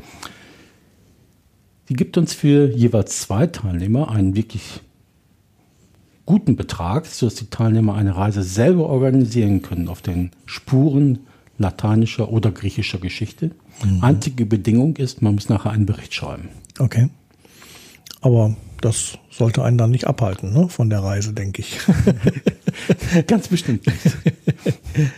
Die 1.90 1.96
gibt 1.96 2.18
uns 2.18 2.34
für 2.34 2.70
jeweils 2.70 3.22
zwei 3.22 3.48
Teilnehmer 3.48 4.12
einen 4.12 4.36
wirklich 4.36 4.82
guten 6.28 6.56
Betrag, 6.56 7.08
sodass 7.08 7.36
die 7.36 7.50
Teilnehmer 7.50 7.96
eine 7.96 8.16
Reise 8.16 8.44
selber 8.44 8.90
organisieren 8.90 9.64
können 9.64 9.88
auf 9.88 10.04
den 10.04 10.32
Spuren 10.46 11.20
lateinischer 11.58 12.30
oder 12.30 12.52
griechischer 12.52 13.00
Geschichte. 13.00 13.52
Mhm. 13.84 14.04
Einzige 14.04 14.46
Bedingung 14.46 14.98
ist, 14.98 15.22
man 15.22 15.36
muss 15.36 15.50
nachher 15.50 15.72
einen 15.72 15.86
Bericht 15.86 16.14
schreiben. 16.14 16.50
Okay. 16.80 17.10
Aber 18.22 18.56
das 18.82 19.18
sollte 19.30 19.64
einen 19.64 19.78
dann 19.78 19.92
nicht 19.92 20.08
abhalten 20.08 20.54
ne, 20.54 20.70
von 20.70 20.90
der 20.90 21.04
Reise, 21.04 21.34
denke 21.34 21.62
ich. 21.62 21.78
Ganz 23.28 23.48
bestimmt 23.48 23.86
nicht. 23.86 24.00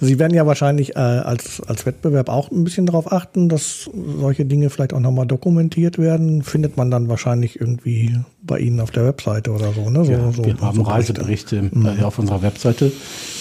Sie 0.00 0.18
werden 0.18 0.34
ja 0.34 0.46
wahrscheinlich 0.46 0.96
äh, 0.96 0.98
als, 0.98 1.60
als 1.60 1.86
Wettbewerb 1.86 2.28
auch 2.28 2.50
ein 2.50 2.64
bisschen 2.64 2.86
darauf 2.86 3.12
achten, 3.12 3.48
dass 3.48 3.90
solche 4.18 4.44
Dinge 4.44 4.70
vielleicht 4.70 4.92
auch 4.92 5.00
nochmal 5.00 5.26
dokumentiert 5.26 5.98
werden. 5.98 6.42
Findet 6.42 6.76
man 6.76 6.90
dann 6.90 7.08
wahrscheinlich 7.08 7.60
irgendwie 7.60 8.16
bei 8.42 8.58
Ihnen 8.58 8.80
auf 8.80 8.90
der 8.90 9.04
Webseite 9.04 9.50
oder 9.50 9.72
so. 9.72 9.90
Ne? 9.90 10.04
so, 10.04 10.12
ja, 10.12 10.32
so 10.32 10.44
wir 10.44 10.58
haben 10.60 10.76
so 10.76 10.82
Reiseberichte 10.82 11.62
mhm. 11.62 11.86
Äh, 11.86 12.02
auf 12.02 12.18
unserer 12.18 12.42
Webseite. 12.42 12.92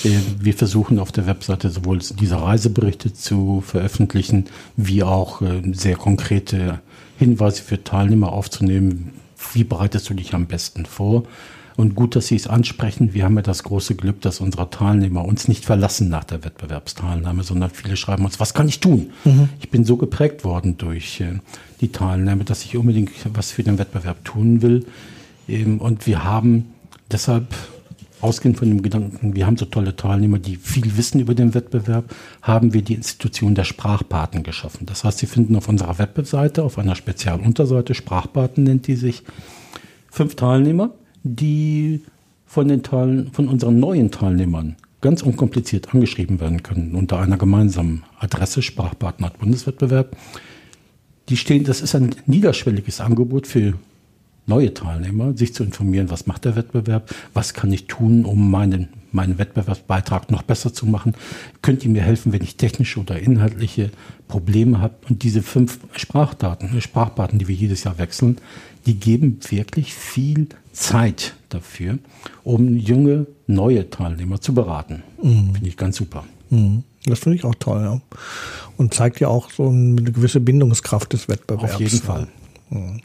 Äh, 0.03 0.09
wir 0.39 0.53
versuchen 0.53 0.99
auf 0.99 1.11
der 1.11 1.25
Webseite 1.25 1.69
sowohl 1.69 1.99
diese 1.99 2.41
Reiseberichte 2.41 3.13
zu 3.13 3.61
veröffentlichen, 3.65 4.45
wie 4.75 5.03
auch 5.03 5.41
äh, 5.41 5.61
sehr 5.71 5.95
konkrete 5.95 6.79
Hinweise 7.17 7.61
für 7.61 7.83
Teilnehmer 7.83 8.31
aufzunehmen. 8.31 9.11
Wie 9.53 9.63
bereitest 9.63 10.09
du 10.09 10.13
dich 10.13 10.33
am 10.33 10.47
besten 10.47 10.85
vor? 10.85 11.23
Und 11.79 11.95
gut, 11.95 12.17
dass 12.17 12.27
Sie 12.27 12.35
es 12.35 12.45
ansprechen. 12.45 13.13
Wir 13.13 13.23
haben 13.23 13.37
ja 13.37 13.41
das 13.41 13.63
große 13.63 13.95
Glück, 13.95 14.19
dass 14.19 14.41
unsere 14.41 14.69
Teilnehmer 14.69 15.23
uns 15.23 15.47
nicht 15.47 15.63
verlassen 15.63 16.09
nach 16.09 16.25
der 16.25 16.43
Wettbewerbsteilnahme, 16.43 17.43
sondern 17.43 17.69
viele 17.69 17.95
schreiben 17.95 18.25
uns, 18.25 18.37
was 18.37 18.53
kann 18.53 18.67
ich 18.67 18.81
tun? 18.81 19.11
Mhm. 19.23 19.47
Ich 19.61 19.69
bin 19.69 19.85
so 19.85 19.95
geprägt 19.95 20.43
worden 20.43 20.77
durch 20.77 21.21
äh, 21.21 21.39
die 21.79 21.87
Teilnahme, 21.89 22.43
dass 22.43 22.65
ich 22.65 22.75
unbedingt 22.75 23.11
was 23.33 23.51
für 23.51 23.63
den 23.63 23.77
Wettbewerb 23.77 24.25
tun 24.25 24.61
will. 24.61 24.87
Ähm, 25.47 25.79
und 25.79 26.05
wir 26.05 26.25
haben 26.25 26.65
deshalb 27.13 27.55
ausgehend 28.19 28.57
von 28.57 28.67
dem 28.67 28.81
Gedanken, 28.81 29.33
wir 29.33 29.45
haben 29.45 29.55
so 29.55 29.63
tolle 29.63 29.95
Teilnehmer, 29.95 30.37
die 30.37 30.57
viel 30.57 30.97
wissen 30.97 31.21
über 31.21 31.33
den 31.33 31.53
Wettbewerb, 31.53 32.13
haben 32.41 32.73
wir 32.73 32.81
die 32.81 32.95
Institution 32.95 33.55
der 33.55 33.63
Sprachpaten 33.63 34.43
geschaffen. 34.43 34.85
Das 34.85 35.05
heißt, 35.05 35.19
Sie 35.19 35.27
finden 35.27 35.55
auf 35.55 35.69
unserer 35.69 35.97
Webseite, 35.97 36.61
auf 36.61 36.77
einer 36.77 36.95
Spezialunterseite, 36.95 37.95
Sprachpaten 37.95 38.65
nennt 38.65 38.85
die 38.87 38.97
sich, 38.97 39.23
fünf 40.11 40.35
Teilnehmer, 40.35 40.91
die 41.23 42.01
von, 42.45 42.67
den 42.67 42.83
Teilen, 42.83 43.31
von 43.31 43.47
unseren 43.47 43.79
neuen 43.79 44.11
Teilnehmern 44.11 44.75
ganz 45.01 45.21
unkompliziert 45.21 45.93
angeschrieben 45.93 46.39
werden 46.39 46.63
können 46.63 46.95
unter 46.95 47.19
einer 47.19 47.37
gemeinsamen 47.37 48.03
Adresse 48.19 48.61
Sprachpartner 48.61 49.31
Bundeswettbewerb. 49.39 50.15
Die 51.29 51.37
stehen, 51.37 51.63
das 51.63 51.81
ist 51.81 51.95
ein 51.95 52.15
niederschwelliges 52.25 52.99
Angebot 52.99 53.47
für 53.47 53.75
neue 54.47 54.73
Teilnehmer, 54.73 55.37
sich 55.37 55.53
zu 55.53 55.63
informieren, 55.63 56.09
was 56.09 56.25
macht 56.25 56.45
der 56.45 56.55
Wettbewerb, 56.55 57.13
was 57.33 57.53
kann 57.53 57.71
ich 57.71 57.85
tun, 57.85 58.25
um 58.25 58.49
meinen, 58.49 58.89
meinen 59.11 59.37
Wettbewerbsbeitrag 59.37 60.31
noch 60.31 60.43
besser 60.43 60.73
zu 60.73 60.85
machen. 60.85 61.13
Könnt 61.61 61.83
ihr 61.83 61.89
mir 61.89 62.03
helfen, 62.03 62.31
wenn 62.33 62.43
ich 62.43 62.55
technische 62.55 62.99
oder 62.99 63.19
inhaltliche 63.19 63.91
Probleme 64.27 64.79
habe? 64.79 64.95
Und 65.09 65.23
diese 65.23 65.41
fünf 65.41 65.79
Sprachdaten, 65.95 66.81
Sprachdaten, 66.81 67.39
die 67.39 67.47
wir 67.47 67.55
jedes 67.55 67.83
Jahr 67.83 67.97
wechseln, 67.97 68.37
die 68.85 68.95
geben 68.95 69.39
wirklich 69.49 69.93
viel 69.93 70.47
Zeit 70.71 71.35
dafür, 71.49 71.99
um 72.43 72.77
junge, 72.77 73.27
neue 73.47 73.89
Teilnehmer 73.89 74.39
zu 74.39 74.53
beraten. 74.53 75.03
Mhm. 75.21 75.53
Finde 75.53 75.67
ich 75.67 75.77
ganz 75.77 75.97
super. 75.97 76.23
Mhm. 76.49 76.83
Das 77.05 77.19
finde 77.19 77.37
ich 77.37 77.45
auch 77.45 77.55
toll, 77.55 77.81
ja. 77.81 78.01
Und 78.77 78.93
zeigt 78.93 79.19
ja 79.19 79.27
auch 79.29 79.49
so 79.51 79.69
eine 79.69 80.01
gewisse 80.03 80.39
Bindungskraft 80.39 81.13
des 81.13 81.27
Wettbewerbs. 81.27 81.75
Auf 81.75 81.79
jeden 81.79 81.99
Fall. 81.99 82.27
Mhm. 82.69 83.01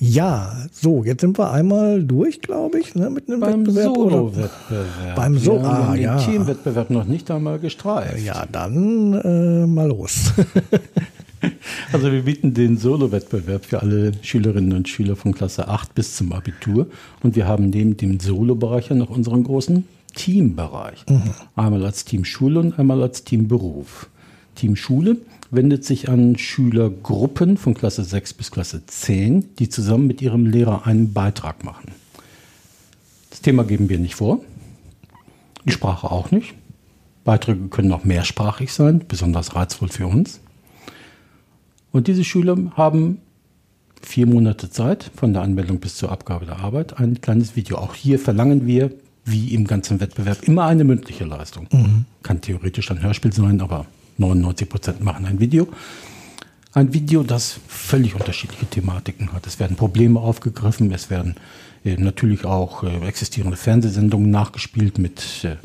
Ja, 0.00 0.52
so, 0.70 1.02
jetzt 1.02 1.22
sind 1.22 1.36
wir 1.38 1.50
einmal 1.50 2.04
durch, 2.04 2.40
glaube 2.40 2.78
ich, 2.78 2.94
ne, 2.94 3.10
mit 3.10 3.28
einem 3.28 3.40
Beim 3.40 3.66
Wettbewerb. 3.66 3.94
Solo-Wettbewerb. 3.96 5.16
Beim 5.16 5.38
Solo, 5.38 5.64
ah, 5.64 5.92
den 5.92 6.02
ja. 6.02 6.18
Teamwettbewerb 6.18 6.90
noch 6.90 7.04
nicht 7.04 7.28
einmal 7.32 7.58
gestreift. 7.58 8.24
Ja, 8.24 8.46
dann 8.50 9.14
äh, 9.14 9.66
mal 9.66 9.88
los. 9.88 10.32
Also 11.92 12.10
wir 12.10 12.22
bieten 12.22 12.52
den 12.52 12.76
Solo-Wettbewerb 12.76 13.64
für 13.64 13.80
alle 13.80 14.12
Schülerinnen 14.22 14.72
und 14.72 14.88
Schüler 14.88 15.14
von 15.14 15.32
Klasse 15.32 15.68
8 15.68 15.94
bis 15.94 16.16
zum 16.16 16.32
Abitur. 16.32 16.88
Und 17.22 17.36
wir 17.36 17.46
haben 17.46 17.70
neben 17.70 17.96
dem 17.96 18.18
Solo-Bereich 18.18 18.88
ja 18.88 18.96
noch 18.96 19.10
unseren 19.10 19.44
großen 19.44 19.86
Teambereich. 20.16 21.04
Mhm. 21.08 21.22
Einmal 21.54 21.84
als 21.84 22.04
Team 22.04 22.24
Schule 22.24 22.58
und 22.58 22.78
einmal 22.78 23.00
als 23.02 23.22
Team 23.22 23.46
Beruf. 23.46 24.08
Team 24.56 24.74
Schule 24.74 25.18
wendet 25.50 25.84
sich 25.84 26.08
an 26.08 26.36
Schülergruppen 26.36 27.56
von 27.56 27.74
Klasse 27.74 28.04
6 28.04 28.34
bis 28.34 28.50
Klasse 28.50 28.84
10, 28.86 29.56
die 29.56 29.68
zusammen 29.68 30.06
mit 30.06 30.20
ihrem 30.20 30.46
Lehrer 30.46 30.86
einen 30.86 31.12
Beitrag 31.12 31.64
machen. 31.64 31.92
Das 33.30 33.40
Thema 33.40 33.64
geben 33.64 33.88
wir 33.88 33.98
nicht 33.98 34.14
vor, 34.14 34.40
die 35.64 35.72
Sprache 35.72 36.10
auch 36.10 36.30
nicht. 36.30 36.54
Beiträge 37.24 37.68
können 37.68 37.92
auch 37.92 38.04
mehrsprachig 38.04 38.72
sein, 38.72 39.04
besonders 39.06 39.54
reizvoll 39.54 39.88
für 39.88 40.06
uns. 40.06 40.40
Und 41.92 42.06
diese 42.08 42.24
Schüler 42.24 42.56
haben 42.74 43.18
vier 44.02 44.26
Monate 44.26 44.70
Zeit 44.70 45.10
von 45.14 45.32
der 45.32 45.42
Anmeldung 45.42 45.80
bis 45.80 45.96
zur 45.96 46.12
Abgabe 46.12 46.46
der 46.46 46.60
Arbeit 46.60 46.98
ein 46.98 47.20
kleines 47.20 47.56
Video. 47.56 47.78
Auch 47.78 47.94
hier 47.94 48.18
verlangen 48.18 48.66
wir, 48.66 48.92
wie 49.24 49.54
im 49.54 49.66
ganzen 49.66 50.00
Wettbewerb, 50.00 50.42
immer 50.44 50.64
eine 50.64 50.84
mündliche 50.84 51.24
Leistung. 51.24 51.66
Mhm. 51.70 52.04
Kann 52.22 52.40
theoretisch 52.40 52.90
ein 52.90 53.02
Hörspiel 53.02 53.32
sein, 53.32 53.60
aber 53.60 53.86
99 54.18 54.68
Prozent 54.68 55.00
machen 55.00 55.26
ein 55.26 55.40
Video. 55.40 55.68
Ein 56.74 56.92
Video, 56.92 57.22
das 57.22 57.58
völlig 57.66 58.14
unterschiedliche 58.14 58.66
Thematiken 58.66 59.32
hat. 59.32 59.46
Es 59.46 59.58
werden 59.58 59.76
Probleme 59.76 60.20
aufgegriffen, 60.20 60.92
es 60.92 61.08
werden 61.08 61.36
äh, 61.84 61.96
natürlich 61.96 62.44
auch 62.44 62.84
äh, 62.84 63.06
existierende 63.06 63.56
Fernsehsendungen 63.56 64.30
nachgespielt 64.30 64.98
mit 64.98 65.44
äh, 65.44 65.56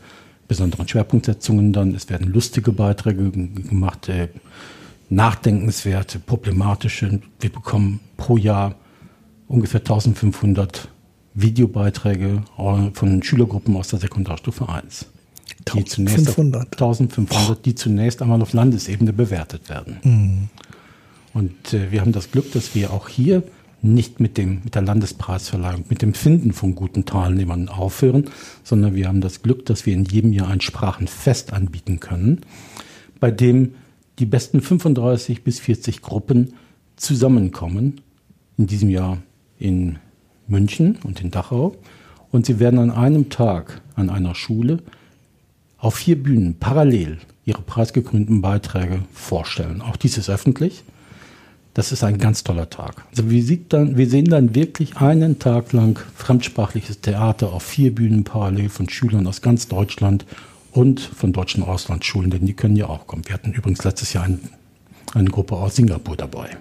besonderen 0.47 0.87
Schwerpunktsetzungen 0.87 1.73
dann. 1.73 1.93
Es 1.93 2.09
werden 2.09 2.31
lustige 2.31 2.71
Beiträge 2.71 3.31
gemacht, 3.31 4.07
äh, 4.09 4.29
nachdenkenswerte, 5.09 6.19
problematische. 6.19 7.19
Wir 7.39 7.51
bekommen 7.51 7.99
pro 8.17 8.37
Jahr 8.37 8.75
ungefähr 9.47 9.81
1500 9.81 10.87
Videobeiträge 11.33 12.43
äh, 12.57 12.91
von 12.93 13.23
Schülergruppen 13.23 13.75
aus 13.75 13.89
der 13.89 13.99
Sekundarstufe 13.99 14.69
1. 14.69 15.07
Die 15.73 15.79
1500. 15.79 16.73
1500, 16.73 17.65
die 17.65 17.75
zunächst 17.75 18.21
einmal 18.21 18.41
auf 18.41 18.53
Landesebene 18.53 19.13
bewertet 19.13 19.69
werden. 19.69 19.97
Mhm. 20.03 20.49
Und 21.33 21.73
äh, 21.73 21.91
wir 21.91 22.01
haben 22.01 22.11
das 22.11 22.31
Glück, 22.31 22.51
dass 22.51 22.75
wir 22.75 22.91
auch 22.91 23.09
hier 23.09 23.43
nicht 23.81 24.19
mit, 24.21 24.37
dem, 24.37 24.61
mit 24.63 24.75
der 24.75 24.81
Landespreisverleihung, 24.81 25.85
mit 25.89 26.01
dem 26.01 26.13
Finden 26.13 26.53
von 26.53 26.73
guten 26.73 27.05
Teilnehmern 27.05 27.67
aufhören, 27.67 28.29
sondern 28.63 28.95
wir 28.95 29.07
haben 29.07 29.19
das 29.19 29.41
Glück, 29.41 29.65
dass 29.65 29.85
wir 29.85 29.93
in 29.93 30.05
jedem 30.05 30.31
Jahr 30.31 30.47
ein 30.47 30.61
Sprachenfest 30.61 31.51
anbieten 31.51 31.99
können, 31.99 32.41
bei 33.19 33.29
dem 33.29 33.75
die 34.19 34.25
besten 34.25 34.61
35 34.61 35.43
bis 35.43 35.59
40 35.59 36.01
Gruppen 36.01 36.53
zusammenkommen. 36.95 38.01
In 38.57 38.67
diesem 38.67 38.89
Jahr 38.89 39.17
in 39.57 39.97
München 40.47 40.97
und 41.03 41.21
in 41.21 41.31
Dachau. 41.31 41.75
Und 42.31 42.45
sie 42.45 42.59
werden 42.59 42.79
an 42.79 42.91
einem 42.91 43.29
Tag 43.29 43.81
an 43.95 44.09
einer 44.09 44.35
Schule 44.35 44.79
auf 45.83 45.95
vier 45.95 46.21
Bühnen 46.21 46.55
parallel 46.59 47.17
ihre 47.43 47.61
preisgekrönten 47.61 48.41
Beiträge 48.41 48.99
vorstellen. 49.11 49.81
Auch 49.81 49.97
dies 49.97 50.17
ist 50.17 50.29
öffentlich. 50.29 50.83
Das 51.73 51.91
ist 51.91 52.03
ein 52.03 52.19
ganz 52.19 52.43
toller 52.43 52.69
Tag. 52.69 53.03
Also 53.09 53.29
wir, 53.29 53.57
dann, 53.67 53.97
wir 53.97 54.09
sehen 54.09 54.25
dann 54.25 54.55
wirklich 54.55 54.97
einen 54.97 55.39
Tag 55.39 55.73
lang 55.73 55.99
fremdsprachliches 56.15 57.01
Theater 57.01 57.51
auf 57.51 57.63
vier 57.63 57.93
Bühnen 57.93 58.23
parallel 58.23 58.69
von 58.69 58.87
Schülern 58.87 59.27
aus 59.27 59.41
ganz 59.41 59.67
Deutschland 59.67 60.25
und 60.71 61.01
von 61.01 61.33
deutschen 61.33 61.63
Auslandsschulen, 61.63 62.29
denn 62.29 62.45
die 62.45 62.53
können 62.53 62.77
ja 62.77 62.87
auch 62.87 63.05
kommen. 63.05 63.25
Wir 63.25 63.33
hatten 63.33 63.51
übrigens 63.51 63.83
letztes 63.83 64.13
Jahr 64.13 64.23
ein, 64.23 64.39
eine 65.13 65.29
Gruppe 65.29 65.55
aus 65.55 65.75
Singapur 65.75 66.15
dabei. 66.15 66.57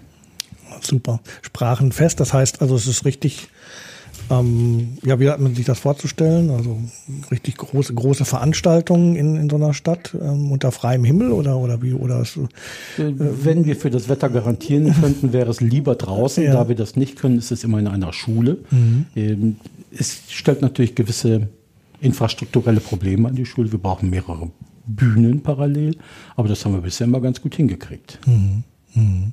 Super. 0.81 1.21
Sprachenfest, 1.43 2.19
das 2.19 2.33
heißt 2.33 2.61
also, 2.61 2.75
es 2.75 2.89
ist 2.89 3.05
richtig 3.05 3.49
ähm, 4.33 4.99
ja, 5.03 5.21
wie 5.21 5.29
hat 5.29 5.41
man 5.41 5.55
sich 5.55 5.67
das 5.67 5.79
vorzustellen? 5.79 6.51
Also 6.51 6.79
richtig 7.31 7.57
große, 7.57 7.93
große 7.93 8.25
Veranstaltungen 8.25 9.15
in, 9.15 9.37
in 9.37 9.51
so 9.51 9.57
einer 9.57 9.75
Stadt 9.75 10.17
ähm, 10.21 10.51
unter 10.51 10.73
freiem 10.73 11.05
Himmel 11.05 11.33
oder, 11.33 11.59
oder 11.59 11.83
wie? 11.83 11.93
Oder 11.93 12.21
ist, 12.21 12.37
äh, 12.37 12.43
Wenn 12.97 13.67
wir 13.67 13.77
für 13.77 13.91
das 13.91 14.09
Wetter 14.09 14.31
garantieren 14.31 14.95
könnten, 15.01 15.33
wäre 15.33 15.51
es 15.51 15.61
lieber 15.61 15.97
draußen. 15.97 16.45
Ja. 16.45 16.55
Da 16.55 16.69
wir 16.69 16.77
das 16.77 16.97
nicht 16.97 17.17
können, 17.19 17.39
ist 17.39 17.53
es 17.53 17.63
immer 17.65 17.79
in 17.79 17.87
einer 17.87 18.13
Schule. 18.13 18.59
Mhm. 18.71 19.07
Ähm, 19.15 19.57
es 19.97 20.23
stellt 20.29 20.63
natürlich 20.63 20.95
gewisse 20.95 21.49
infrastrukturelle 22.01 22.81
Probleme 22.81 23.29
an 23.29 23.35
die 23.35 23.47
Schule. 23.47 23.71
Wir 23.71 23.79
brauchen 23.79 24.09
mehrere 24.09 24.51
Bühnen 24.87 25.43
parallel, 25.43 25.97
aber 26.37 26.49
das 26.49 26.65
haben 26.65 26.73
wir 26.73 26.81
bisher 26.81 27.07
immer 27.07 27.21
ganz 27.21 27.41
gut 27.41 27.55
hingekriegt. 27.55 28.19
Mhm. 28.27 28.65
Mhm. 28.95 29.33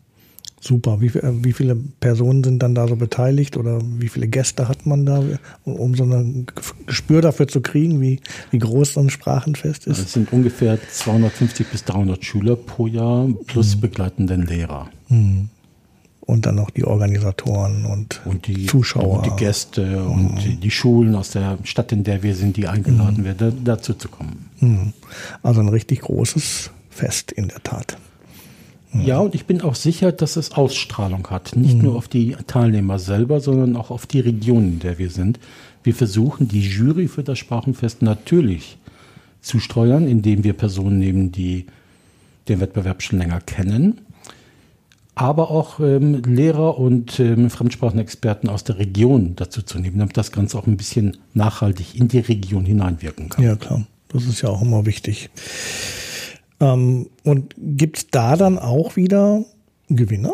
Super. 0.61 0.99
Wie, 0.99 1.07
äh, 1.07 1.33
wie, 1.43 1.53
viele 1.53 1.75
Personen 1.75 2.43
sind 2.43 2.61
dann 2.61 2.75
da 2.75 2.87
so 2.87 2.95
beteiligt 2.95 3.57
oder 3.57 3.79
wie 3.81 4.09
viele 4.09 4.27
Gäste 4.27 4.67
hat 4.67 4.85
man 4.85 5.05
da, 5.05 5.23
um 5.63 5.95
so 5.95 6.03
ein 6.03 6.47
Gespür 6.85 7.21
dafür 7.21 7.47
zu 7.47 7.61
kriegen, 7.61 8.01
wie, 8.01 8.19
wie 8.51 8.59
groß 8.59 8.93
so 8.93 8.99
ein 8.99 9.09
Sprachenfest 9.09 9.87
ist? 9.87 9.99
Es 9.99 10.13
sind 10.13 10.33
ungefähr 10.33 10.77
250 10.91 11.67
bis 11.67 11.85
300 11.85 12.23
Schüler 12.23 12.55
pro 12.55 12.87
Jahr 12.87 13.27
plus 13.47 13.75
mhm. 13.75 13.81
begleitenden 13.81 14.45
Lehrer. 14.45 14.89
Mhm. 15.07 15.49
Und 16.21 16.45
dann 16.45 16.55
noch 16.55 16.69
die 16.69 16.85
Organisatoren 16.85 17.85
und, 17.85 18.21
und 18.25 18.45
die 18.45 18.67
Zuschauer. 18.67 19.17
Und 19.17 19.25
die 19.25 19.35
Gäste 19.43 19.83
mhm. 19.83 20.11
und 20.11 20.43
die, 20.43 20.57
die, 20.57 20.69
Schulen 20.69 21.15
aus 21.15 21.31
der 21.31 21.57
Stadt, 21.63 21.91
in 21.91 22.03
der 22.03 22.21
wir 22.21 22.35
sind, 22.35 22.55
die 22.57 22.67
eingeladen 22.67 23.21
mhm. 23.21 23.23
werden, 23.23 23.63
dazu 23.63 23.93
zu 23.93 24.09
kommen. 24.09 24.49
Mhm. 24.59 24.93
Also 25.41 25.61
ein 25.61 25.69
richtig 25.69 26.01
großes 26.01 26.69
Fest 26.91 27.31
in 27.31 27.47
der 27.47 27.63
Tat. 27.63 27.97
Ja, 28.93 29.19
und 29.19 29.35
ich 29.35 29.45
bin 29.45 29.61
auch 29.61 29.75
sicher, 29.75 30.11
dass 30.11 30.35
es 30.35 30.51
Ausstrahlung 30.51 31.27
hat. 31.29 31.55
Nicht 31.55 31.77
mhm. 31.77 31.83
nur 31.83 31.95
auf 31.95 32.07
die 32.07 32.35
Teilnehmer 32.47 32.97
selber, 32.97 33.39
sondern 33.39 33.75
auch 33.75 33.91
auf 33.91 34.07
die 34.07 34.19
Region, 34.19 34.63
in 34.63 34.79
der 34.79 34.97
wir 34.97 35.11
sind. 35.11 35.39
Wir 35.83 35.93
versuchen, 35.93 36.47
die 36.47 36.61
Jury 36.61 37.07
für 37.07 37.23
das 37.23 37.37
Sprachenfest 37.37 38.01
natürlich 38.01 38.77
zu 39.41 39.59
steuern, 39.59 40.07
indem 40.07 40.43
wir 40.43 40.53
Personen 40.53 40.99
nehmen, 40.99 41.31
die 41.31 41.67
den 42.47 42.59
Wettbewerb 42.59 43.03
schon 43.03 43.19
länger 43.19 43.41
kennen, 43.41 44.01
aber 45.15 45.51
auch 45.51 45.79
ähm, 45.79 46.21
Lehrer 46.23 46.77
und 46.77 47.19
ähm, 47.19 47.49
Fremdsprachenexperten 47.49 48.49
aus 48.49 48.63
der 48.63 48.79
Region 48.79 49.35
dazu 49.35 49.61
zu 49.61 49.77
nehmen, 49.77 49.99
damit 49.99 50.17
das 50.17 50.31
Ganze 50.31 50.57
auch 50.57 50.65
ein 50.65 50.77
bisschen 50.77 51.17
nachhaltig 51.33 51.95
in 51.95 52.07
die 52.07 52.19
Region 52.19 52.65
hineinwirken 52.65 53.29
kann. 53.29 53.43
Ja, 53.43 53.55
klar. 53.55 53.85
Das 54.07 54.25
ist 54.25 54.41
ja 54.41 54.49
auch 54.49 54.61
immer 54.61 54.85
wichtig. 54.85 55.29
Ähm, 56.59 57.09
und 57.23 57.55
gibt 57.57 57.97
es 57.97 58.07
da 58.07 58.35
dann 58.35 58.59
auch 58.59 58.95
wieder 58.95 59.43
Gewinner? 59.89 60.33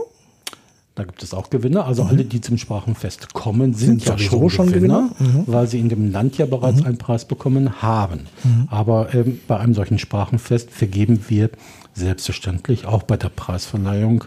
Da 0.96 1.04
gibt 1.04 1.22
es 1.22 1.34
auch 1.34 1.50
Gewinner. 1.50 1.86
Also 1.86 2.04
mhm. 2.04 2.10
alle, 2.10 2.26
die 2.26 2.40
zum 2.40 2.58
Sprachenfest 2.58 3.34
kommen, 3.34 3.74
sind, 3.74 4.02
sind 4.02 4.06
ja 4.06 4.18
schon, 4.18 4.50
schon 4.50 4.68
Gewinner, 4.72 5.12
Gewinner 5.18 5.40
mhm. 5.40 5.44
weil 5.48 5.68
sie 5.68 5.80
in 5.80 5.90
dem 5.90 6.12
Land 6.12 6.38
ja 6.38 6.46
bereits 6.46 6.80
mhm. 6.80 6.88
einen 6.88 6.98
Preis 6.98 7.26
bekommen 7.26 7.82
haben. 7.82 8.28
Mhm. 8.44 8.68
Aber 8.72 9.14
ähm, 9.14 9.40
bei 9.48 9.58
einem 9.60 9.74
solchen 9.74 10.00
Sprachenfest 10.00 10.72
vergeben 10.72 11.26
wir 11.28 11.50
selbstverständlich 11.94 12.86
auch 12.86 13.04
bei 13.04 13.18
der 13.18 13.30
Preisverleihung 13.30 14.24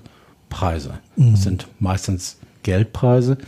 Preise. 0.51 0.99
Mhm. 1.17 1.33
Das 1.33 1.43
sind 1.43 1.69
meistens 1.81 2.37
Geldpreise. 2.63 3.39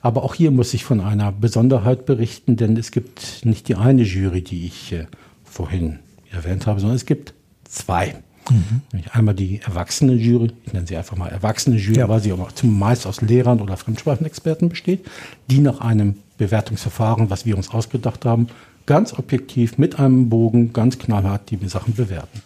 Aber 0.00 0.24
auch 0.24 0.34
hier 0.34 0.50
muss 0.50 0.74
ich 0.74 0.84
von 0.84 1.00
einer 1.00 1.30
Besonderheit 1.30 2.06
berichten, 2.06 2.56
denn 2.56 2.76
es 2.76 2.90
gibt 2.90 3.44
nicht 3.44 3.68
die 3.68 3.76
eine 3.76 4.02
Jury, 4.02 4.42
die 4.42 4.66
ich 4.66 4.92
äh, 4.92 5.06
vorhin 5.44 6.00
erwähnt 6.30 6.66
habe, 6.66 6.80
sondern 6.80 6.96
es 6.96 7.06
gibt 7.06 7.34
zwei. 7.72 8.14
Mhm. 8.50 8.82
Einmal 9.12 9.34
die 9.34 9.60
erwachsene 9.60 10.14
Jury, 10.14 10.52
ich 10.64 10.72
nenne 10.72 10.86
sie 10.86 10.96
einfach 10.96 11.16
mal 11.16 11.28
erwachsene 11.28 11.76
Jury, 11.76 12.00
ja. 12.00 12.08
weil 12.08 12.20
sie 12.20 12.32
aber 12.32 12.48
zumeist 12.54 13.06
aus 13.06 13.20
Lehrern 13.20 13.60
oder 13.60 13.76
Fremdsprachenexperten 13.76 14.68
besteht, 14.68 15.06
die 15.48 15.58
nach 15.58 15.80
einem 15.80 16.16
Bewertungsverfahren, 16.38 17.30
was 17.30 17.46
wir 17.46 17.56
uns 17.56 17.70
ausgedacht 17.70 18.24
haben, 18.24 18.48
ganz 18.86 19.12
objektiv 19.12 19.78
mit 19.78 19.98
einem 20.00 20.28
Bogen 20.28 20.72
ganz 20.72 20.98
knallhart 20.98 21.50
die 21.50 21.68
Sachen 21.68 21.94
bewerten. 21.94 22.42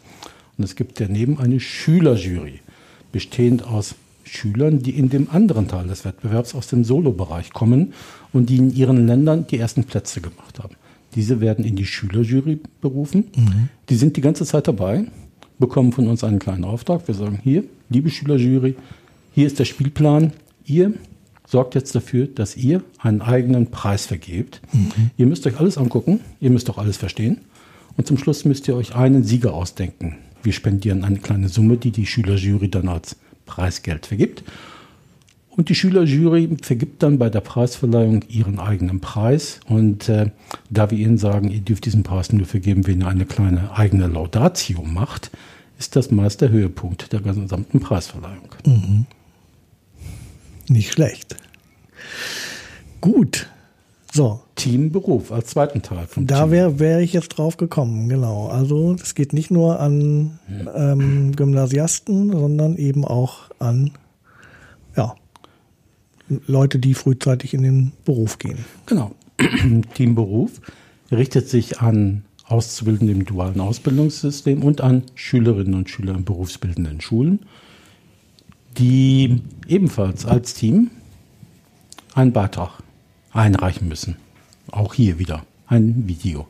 Und 0.58 0.64
es 0.64 0.76
gibt 0.76 1.00
daneben 1.00 1.38
eine 1.38 1.60
Schülerjury, 1.60 2.60
bestehend 3.12 3.66
aus 3.66 3.94
Schülern, 4.24 4.82
die 4.82 4.98
in 4.98 5.08
dem 5.08 5.30
anderen 5.30 5.68
Teil 5.68 5.86
des 5.86 6.04
Wettbewerbs 6.04 6.54
aus 6.54 6.66
dem 6.66 6.84
Solo-Bereich 6.84 7.52
kommen 7.52 7.94
und 8.32 8.50
die 8.50 8.56
in 8.56 8.74
ihren 8.74 9.06
Ländern 9.06 9.46
die 9.46 9.58
ersten 9.58 9.84
Plätze 9.84 10.20
gemacht 10.20 10.58
haben. 10.58 10.74
Diese 11.16 11.40
werden 11.40 11.64
in 11.64 11.74
die 11.74 11.86
Schülerjury 11.86 12.60
berufen. 12.80 13.24
Mhm. 13.34 13.68
Die 13.88 13.96
sind 13.96 14.16
die 14.16 14.20
ganze 14.20 14.44
Zeit 14.44 14.68
dabei, 14.68 15.06
bekommen 15.58 15.92
von 15.92 16.06
uns 16.06 16.22
einen 16.22 16.38
kleinen 16.38 16.64
Auftrag. 16.64 17.08
Wir 17.08 17.14
sagen 17.14 17.40
hier, 17.42 17.64
liebe 17.88 18.10
Schülerjury, 18.10 18.76
hier 19.34 19.46
ist 19.46 19.58
der 19.58 19.64
Spielplan. 19.64 20.32
Ihr 20.66 20.92
sorgt 21.46 21.74
jetzt 21.74 21.94
dafür, 21.94 22.26
dass 22.26 22.56
ihr 22.56 22.82
einen 22.98 23.22
eigenen 23.22 23.70
Preis 23.70 24.06
vergebt. 24.06 24.60
Mhm. 24.72 25.10
Ihr 25.16 25.26
müsst 25.26 25.46
euch 25.46 25.58
alles 25.58 25.78
angucken, 25.78 26.20
ihr 26.40 26.50
müsst 26.50 26.68
auch 26.70 26.78
alles 26.78 26.98
verstehen. 26.98 27.38
Und 27.96 28.06
zum 28.06 28.18
Schluss 28.18 28.44
müsst 28.44 28.68
ihr 28.68 28.76
euch 28.76 28.94
einen 28.94 29.24
Sieger 29.24 29.54
ausdenken. 29.54 30.16
Wir 30.42 30.52
spendieren 30.52 31.02
eine 31.02 31.18
kleine 31.18 31.48
Summe, 31.48 31.78
die 31.78 31.90
die 31.90 32.06
Schülerjury 32.06 32.68
dann 32.68 32.88
als 32.88 33.16
Preisgeld 33.46 34.06
vergibt. 34.06 34.44
Und 35.56 35.70
die 35.70 35.74
Schülerjury 35.74 36.56
vergibt 36.60 37.02
dann 37.02 37.18
bei 37.18 37.30
der 37.30 37.40
Preisverleihung 37.40 38.22
ihren 38.28 38.58
eigenen 38.58 39.00
Preis. 39.00 39.60
Und 39.66 40.08
äh, 40.08 40.30
da 40.68 40.90
wir 40.90 40.98
ihnen 40.98 41.16
sagen, 41.16 41.50
ihr 41.50 41.60
dürft 41.60 41.86
diesen 41.86 42.02
Preis 42.02 42.32
nur 42.32 42.46
vergeben, 42.46 42.86
wenn 42.86 43.00
ihr 43.00 43.08
eine 43.08 43.24
kleine 43.24 43.72
eigene 43.74 44.06
Laudatio 44.06 44.82
macht, 44.82 45.30
ist 45.78 45.96
das 45.96 46.10
meist 46.10 46.42
der 46.42 46.50
Höhepunkt 46.50 47.12
der 47.12 47.20
gesamten 47.20 47.80
Preisverleihung. 47.80 48.48
Mhm. 48.66 49.06
Nicht 50.68 50.92
schlecht. 50.92 51.36
Gut. 53.00 53.48
So. 54.12 54.40
Teamberuf 54.56 55.32
als 55.32 55.48
zweiten 55.48 55.82
Teil 55.82 56.06
vom 56.06 56.26
Da 56.26 56.50
wäre 56.50 56.78
wär 56.78 57.00
ich 57.00 57.12
jetzt 57.12 57.28
drauf 57.28 57.56
gekommen, 57.56 58.08
genau. 58.08 58.48
Also 58.48 58.96
es 59.02 59.14
geht 59.14 59.32
nicht 59.32 59.50
nur 59.50 59.80
an 59.80 60.38
ähm, 60.74 61.36
Gymnasiasten, 61.36 62.32
sondern 62.32 62.76
eben 62.76 63.04
auch 63.04 63.50
an 63.58 63.92
ja, 64.96 65.14
Leute, 66.28 66.78
die 66.78 66.94
frühzeitig 66.94 67.54
in 67.54 67.62
den 67.62 67.92
Beruf 68.04 68.38
gehen. 68.38 68.64
Genau. 68.86 69.14
Teamberuf 69.94 70.60
richtet 71.10 71.48
sich 71.48 71.80
an 71.80 72.24
Auszubildende 72.48 73.12
im 73.12 73.24
dualen 73.24 73.60
Ausbildungssystem 73.60 74.62
und 74.62 74.80
an 74.80 75.02
Schülerinnen 75.14 75.74
und 75.74 75.90
Schüler 75.90 76.14
in 76.14 76.24
berufsbildenden 76.24 77.00
Schulen, 77.00 77.40
die 78.78 79.42
ebenfalls 79.66 80.26
als 80.26 80.54
Team 80.54 80.90
einen 82.14 82.32
Beitrag 82.32 82.82
einreichen 83.32 83.88
müssen. 83.88 84.16
Auch 84.70 84.94
hier 84.94 85.18
wieder 85.18 85.44
ein 85.66 86.06
Video. 86.06 86.46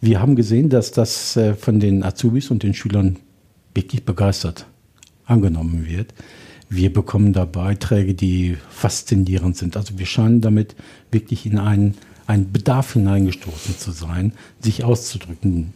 Wir 0.00 0.20
haben 0.20 0.34
gesehen, 0.34 0.70
dass 0.70 0.92
das 0.92 1.36
äh, 1.36 1.54
von 1.54 1.78
den 1.78 2.02
Azubis 2.02 2.50
und 2.50 2.62
den 2.62 2.72
Schülern 2.72 3.18
wirklich 3.74 4.04
begeistert 4.04 4.66
angenommen 5.26 5.86
wird. 5.86 6.14
Wir 6.72 6.92
bekommen 6.92 7.32
da 7.32 7.44
Beiträge, 7.44 8.14
die 8.14 8.56
faszinierend 8.70 9.56
sind. 9.56 9.76
Also 9.76 9.98
wir 9.98 10.06
scheinen 10.06 10.40
damit 10.40 10.76
wirklich 11.10 11.44
in 11.44 11.58
einen, 11.58 11.96
einen 12.28 12.52
Bedarf 12.52 12.92
hineingestoßen 12.92 13.76
zu 13.76 13.90
sein, 13.90 14.32
sich 14.60 14.84
auszudrücken. 14.84 15.74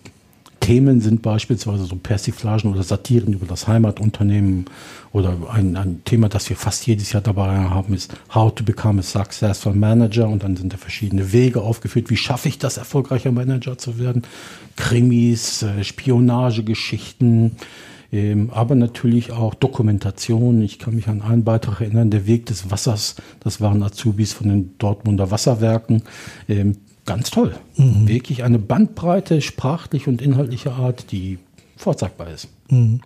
Themen 0.60 1.02
sind 1.02 1.20
beispielsweise 1.20 1.84
so 1.84 1.96
Persiflagen 1.96 2.72
oder 2.72 2.84
Satiren 2.84 3.34
über 3.34 3.44
das 3.44 3.68
Heimatunternehmen 3.68 4.64
oder 5.12 5.36
ein, 5.52 5.76
ein 5.76 6.00
Thema, 6.06 6.30
das 6.30 6.48
wir 6.48 6.56
fast 6.56 6.86
jedes 6.86 7.12
Jahr 7.12 7.22
dabei 7.22 7.48
haben, 7.48 7.92
ist 7.92 8.14
How 8.32 8.54
to 8.54 8.64
become 8.64 9.00
a 9.00 9.02
successful 9.02 9.74
manager 9.74 10.26
und 10.26 10.42
dann 10.42 10.56
sind 10.56 10.72
da 10.72 10.78
verschiedene 10.78 11.32
Wege 11.32 11.60
aufgeführt. 11.60 12.08
Wie 12.08 12.16
schaffe 12.16 12.48
ich 12.48 12.58
das, 12.58 12.78
erfolgreicher 12.78 13.30
Manager 13.30 13.76
zu 13.76 13.98
werden? 13.98 14.22
Krimis, 14.76 15.62
äh, 15.64 15.84
Spionagegeschichten, 15.84 17.56
ähm, 18.14 18.50
aber 18.52 18.76
natürlich 18.76 19.32
auch 19.32 19.54
Dokumentation. 19.54 20.62
Ich 20.62 20.78
kann 20.78 20.94
mich 20.94 21.08
an 21.08 21.20
einen 21.20 21.42
Beitrag 21.42 21.80
erinnern, 21.80 22.10
der 22.10 22.28
Weg 22.28 22.46
des 22.46 22.70
Wassers, 22.70 23.16
das 23.40 23.60
waren 23.60 23.82
Azubis 23.82 24.32
von 24.32 24.48
den 24.48 24.78
Dortmunder 24.78 25.32
Wasserwerken. 25.32 26.04
Ähm, 26.48 26.76
ganz 27.06 27.32
toll. 27.32 27.56
Mhm. 27.76 28.06
Wirklich 28.06 28.44
eine 28.44 28.60
Bandbreite, 28.60 29.40
sprachlich 29.40 30.06
und 30.06 30.22
inhaltlicher 30.22 30.74
Art, 30.74 31.10
die 31.10 31.40
vorzeigbar 31.76 32.30
ist. 32.30 32.46
Mhm. 32.70 33.00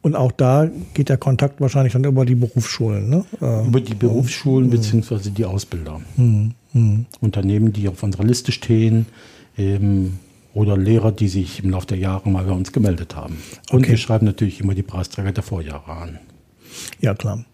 Und 0.00 0.16
auch 0.16 0.32
da 0.32 0.70
geht 0.94 1.10
der 1.10 1.18
Kontakt 1.18 1.60
wahrscheinlich 1.60 1.92
dann 1.92 2.04
über 2.04 2.24
die 2.24 2.34
Berufsschulen, 2.34 3.10
ne? 3.10 3.26
Äh, 3.42 3.66
über 3.66 3.82
die 3.82 3.94
Berufsschulen 3.94 4.68
mhm. 4.68 4.70
beziehungsweise 4.70 5.32
die 5.32 5.44
Ausbilder. 5.44 6.00
Mhm. 6.16 6.54
Unternehmen, 7.20 7.74
die 7.74 7.88
auf 7.88 8.02
unserer 8.02 8.24
Liste 8.24 8.52
stehen, 8.52 9.04
ähm, 9.58 10.14
oder 10.56 10.76
Lehrer, 10.76 11.12
die 11.12 11.28
sich 11.28 11.62
im 11.62 11.70
Laufe 11.70 11.86
der 11.86 11.98
Jahre 11.98 12.30
mal 12.30 12.44
bei 12.44 12.52
uns 12.52 12.72
gemeldet 12.72 13.14
haben. 13.14 13.36
Und 13.70 13.80
okay. 13.80 13.90
wir 13.90 13.96
schreiben 13.98 14.24
natürlich 14.24 14.60
immer 14.60 14.74
die 14.74 14.82
Preisträger 14.82 15.32
der 15.32 15.42
Vorjahre 15.42 15.92
an. 15.92 16.18
Ja, 17.00 17.14
klar. 17.14 17.44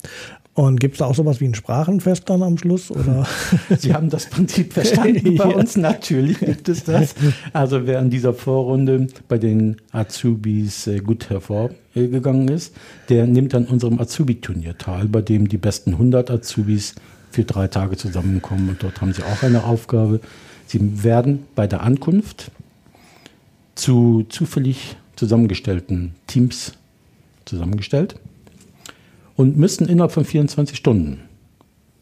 Und 0.54 0.78
gibt 0.78 0.94
es 0.94 0.98
da 0.98 1.06
auch 1.06 1.14
sowas 1.14 1.40
wie 1.40 1.46
ein 1.46 1.54
Sprachenfest 1.54 2.28
dann 2.30 2.42
am 2.42 2.58
Schluss? 2.58 2.90
Oder? 2.90 3.26
Sie 3.78 3.92
haben 3.92 4.08
das 4.08 4.26
Prinzip 4.26 4.72
verstanden 4.72 5.36
bei 5.36 5.46
uns. 5.54 5.76
Natürlich 5.76 6.38
gibt 6.38 6.68
es 6.68 6.84
das. 6.84 7.14
Also 7.52 7.86
wer 7.86 7.98
in 7.98 8.10
dieser 8.10 8.34
Vorrunde 8.34 9.08
bei 9.28 9.38
den 9.38 9.78
Azubis 9.90 10.86
äh, 10.86 10.98
gut 10.98 11.28
hervorgegangen 11.28 12.48
ist, 12.48 12.74
der 13.08 13.26
nimmt 13.26 13.54
an 13.54 13.64
unserem 13.64 13.98
Azubi-Turnier 13.98 14.78
teil, 14.78 15.08
bei 15.08 15.22
dem 15.22 15.48
die 15.48 15.58
besten 15.58 15.92
100 15.92 16.30
Azubis 16.30 16.94
für 17.30 17.44
drei 17.44 17.66
Tage 17.66 17.96
zusammenkommen. 17.96 18.68
Und 18.68 18.82
dort 18.82 19.00
haben 19.00 19.12
sie 19.12 19.22
auch 19.22 19.42
eine 19.42 19.64
Aufgabe. 19.64 20.20
Sie 20.66 21.02
werden 21.02 21.46
bei 21.56 21.66
der 21.66 21.82
Ankunft 21.82 22.52
zu 23.74 24.24
zufällig 24.28 24.96
zusammengestellten 25.16 26.14
Teams 26.26 26.72
zusammengestellt 27.44 28.16
und 29.36 29.56
müssten 29.56 29.86
innerhalb 29.86 30.12
von 30.12 30.24
24 30.24 30.76
Stunden 30.76 31.20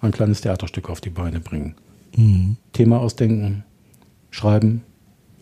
ein 0.01 0.13
kleines 0.13 0.41
Theaterstück 0.41 0.89
auf 0.89 1.01
die 1.01 1.11
Beine 1.11 1.41
bringen. 1.41 1.75
Mhm. 2.17 2.57
Thema 2.73 2.99
ausdenken, 2.99 3.65
schreiben, 4.31 4.83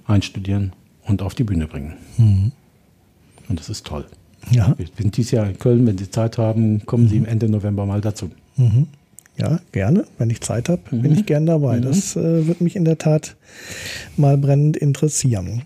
einstudieren 0.07 0.73
und 1.03 1.23
auf 1.23 1.35
die 1.35 1.45
Bühne 1.45 1.67
bringen. 1.67 1.95
Mhm. 2.17 2.53
Und 3.49 3.61
das 3.61 3.69
ist 3.69 3.87
toll. 3.87 4.05
Ja. 4.51 4.75
Ich 4.79 4.93
bin 4.93 5.11
dieses 5.11 5.31
Jahr 5.33 5.49
in 5.49 5.59
Köln. 5.59 5.87
Wenn 5.87 5.99
Sie 5.99 6.11
Zeit 6.11 6.39
haben, 6.39 6.85
kommen 6.87 7.05
mhm. 7.05 7.09
Sie 7.09 7.25
Ende 7.25 7.49
November 7.49 7.87
mal 7.87 8.01
dazu. 8.01 8.31
Mhm. 8.57 8.87
Ja, 9.37 9.61
gerne. 9.73 10.05
Wenn 10.19 10.31
ich 10.31 10.41
Zeit 10.41 10.69
habe, 10.69 10.83
bin 10.91 11.13
ich 11.13 11.21
mhm. 11.21 11.27
gern 11.27 11.47
dabei. 11.47 11.79
Mhm. 11.79 11.83
Das 11.83 12.17
äh, 12.17 12.47
wird 12.47 12.61
mich 12.61 12.77
in 12.77 12.85
der 12.85 12.99
Tat 12.99 13.37
mal 14.17 14.37
brennend 14.37 14.77
interessieren. 14.77 15.63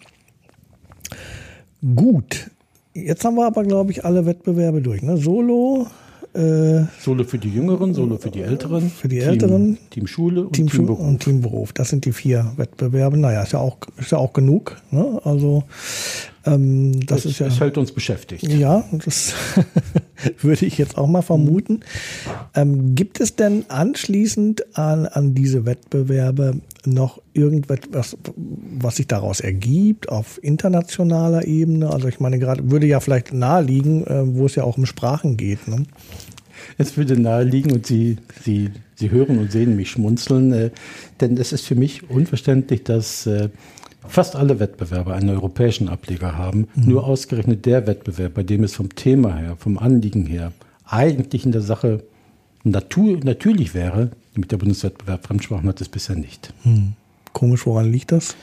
Gut. 1.82 2.50
Jetzt 2.94 3.24
haben 3.24 3.36
wir 3.36 3.46
aber, 3.46 3.64
glaube 3.64 3.90
ich, 3.90 4.04
alle 4.04 4.26
Wettbewerbe 4.26 4.82
durch. 4.82 5.02
Ne? 5.02 5.16
Solo, 5.16 5.86
äh, 6.34 6.84
Solo 7.00 7.24
für 7.24 7.38
die 7.38 7.48
Jüngeren, 7.48 7.92
Solo 7.92 8.16
für 8.16 8.30
die 8.30 8.40
Älteren. 8.40 8.88
Für 8.88 9.08
die 9.08 9.18
Älteren. 9.18 9.78
Team 9.90 10.06
Schule 10.06 10.46
und 10.46 10.52
Team, 10.52 10.68
Team 10.68 10.86
Beruf. 10.86 11.06
Und 11.06 11.20
Team 11.20 11.40
Beruf. 11.40 11.72
Das 11.72 11.90
sind 11.90 12.04
die 12.04 12.12
vier 12.12 12.52
Wettbewerbe. 12.56 13.18
Naja, 13.18 13.42
ist 13.42 13.52
ja 13.52 13.58
auch, 13.58 13.78
ist 13.98 14.12
ja 14.12 14.18
auch 14.18 14.32
genug. 14.32 14.80
Ne? 14.90 15.20
Also 15.24 15.64
ähm, 16.44 17.04
das, 17.06 17.22
das 17.22 17.32
ist 17.32 17.38
ja. 17.38 17.46
Das 17.46 17.60
hält 17.60 17.78
uns 17.78 17.92
beschäftigt. 17.92 18.42
Ja, 18.42 18.84
das 19.04 19.34
würde 20.40 20.66
ich 20.66 20.78
jetzt 20.78 20.98
auch 20.98 21.06
mal 21.06 21.22
vermuten. 21.22 21.80
Ähm, 22.54 22.94
gibt 22.94 23.20
es 23.20 23.36
denn 23.36 23.64
anschließend 23.68 24.76
an, 24.76 25.06
an 25.06 25.34
diese 25.34 25.66
Wettbewerbe 25.66 26.60
noch 26.84 27.20
irgendetwas, 27.32 28.16
was 28.36 28.96
sich 28.96 29.06
daraus 29.06 29.40
ergibt 29.40 30.08
auf 30.08 30.42
internationaler 30.42 31.46
Ebene? 31.46 31.90
Also 31.90 32.08
ich 32.08 32.20
meine, 32.20 32.38
gerade 32.38 32.70
würde 32.70 32.86
ja 32.86 33.00
vielleicht 33.00 33.32
naheliegen, 33.32 34.06
äh, 34.06 34.22
wo 34.34 34.46
es 34.46 34.54
ja 34.56 34.64
auch 34.64 34.78
um 34.78 34.86
Sprachen 34.86 35.36
geht. 35.36 35.68
Ne? 35.68 35.84
Es 36.78 36.96
würde 36.96 37.18
naheliegen 37.18 37.72
und 37.72 37.86
Sie, 37.86 38.16
Sie, 38.44 38.70
Sie 38.94 39.10
hören 39.10 39.38
und 39.38 39.52
sehen 39.52 39.76
mich 39.76 39.90
schmunzeln, 39.90 40.52
äh, 40.52 40.70
denn 41.20 41.36
es 41.36 41.52
ist 41.52 41.66
für 41.66 41.74
mich 41.74 42.10
unverständlich, 42.10 42.82
dass 42.82 43.26
äh, 43.26 43.48
fast 44.06 44.36
alle 44.36 44.58
Wettbewerbe 44.58 45.14
einen 45.14 45.30
europäischen 45.30 45.88
Ableger 45.88 46.36
haben. 46.36 46.68
Mhm. 46.74 46.84
Nur 46.88 47.06
ausgerechnet 47.06 47.66
der 47.66 47.86
Wettbewerb, 47.86 48.34
bei 48.34 48.42
dem 48.42 48.64
es 48.64 48.74
vom 48.74 48.94
Thema 48.94 49.36
her, 49.36 49.56
vom 49.58 49.78
Anliegen 49.78 50.26
her, 50.26 50.52
eigentlich 50.86 51.44
in 51.44 51.52
der 51.52 51.62
Sache 51.62 52.02
natur, 52.64 53.18
natürlich 53.22 53.74
wäre, 53.74 54.10
mit 54.34 54.52
der 54.52 54.56
Bundeswettbewerb 54.56 55.26
Fremdsprachen 55.26 55.68
hat 55.68 55.80
es 55.80 55.88
bisher 55.88 56.16
nicht. 56.16 56.52
Mhm. 56.64 56.94
Komisch, 57.32 57.66
woran 57.66 57.90
liegt 57.90 58.12
das? 58.12 58.36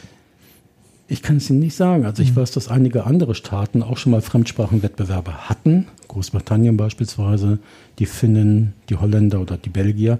Ich 1.08 1.24
kann 1.24 1.38
es 1.38 1.50
Ihnen 1.50 1.60
nicht 1.60 1.76
sagen. 1.76 2.06
Also 2.06 2.22
ich 2.22 2.32
mhm. 2.32 2.38
weiß, 2.38 2.52
dass 2.52 2.68
einige 2.68 3.06
andere 3.06 3.34
Staaten 3.34 3.82
auch 3.82 3.98
schon 3.98 4.12
mal 4.12 4.22
Fremdsprachenwettbewerbe 4.22 5.50
hatten. 5.50 5.88
Großbritannien 6.08 6.78
beispielsweise, 6.78 7.58
die 7.98 8.06
Finnen, 8.06 8.74
die 8.90 8.96
Holländer 8.96 9.42
oder 9.42 9.58
die 9.58 9.70
Belgier. 9.70 10.20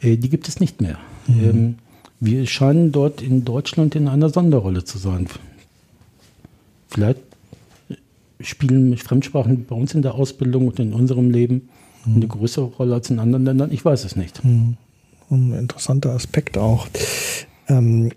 Äh, 0.00 0.16
die 0.16 0.30
gibt 0.30 0.48
es 0.48 0.60
nicht 0.60 0.80
mehr. 0.80 0.98
Mhm. 1.26 1.44
Ähm, 1.44 1.74
wir 2.20 2.46
scheinen 2.46 2.92
dort 2.92 3.22
in 3.22 3.44
Deutschland 3.44 3.94
in 3.94 4.06
einer 4.06 4.28
Sonderrolle 4.28 4.84
zu 4.84 4.98
sein. 4.98 5.26
Vielleicht 6.88 7.20
spielen 8.40 8.96
Fremdsprachen 8.96 9.64
bei 9.64 9.74
uns 9.74 9.94
in 9.94 10.02
der 10.02 10.14
Ausbildung 10.14 10.68
und 10.68 10.78
in 10.78 10.92
unserem 10.92 11.30
Leben 11.30 11.68
mhm. 12.04 12.16
eine 12.16 12.26
größere 12.26 12.64
Rolle 12.64 12.94
als 12.94 13.10
in 13.10 13.18
anderen 13.18 13.44
Ländern. 13.44 13.72
Ich 13.72 13.84
weiß 13.84 14.04
es 14.04 14.16
nicht. 14.16 14.44
Mhm. 14.44 14.76
Ein 15.30 15.52
interessanter 15.52 16.10
Aspekt 16.10 16.58
auch. 16.58 16.88
Ähm, 17.68 18.10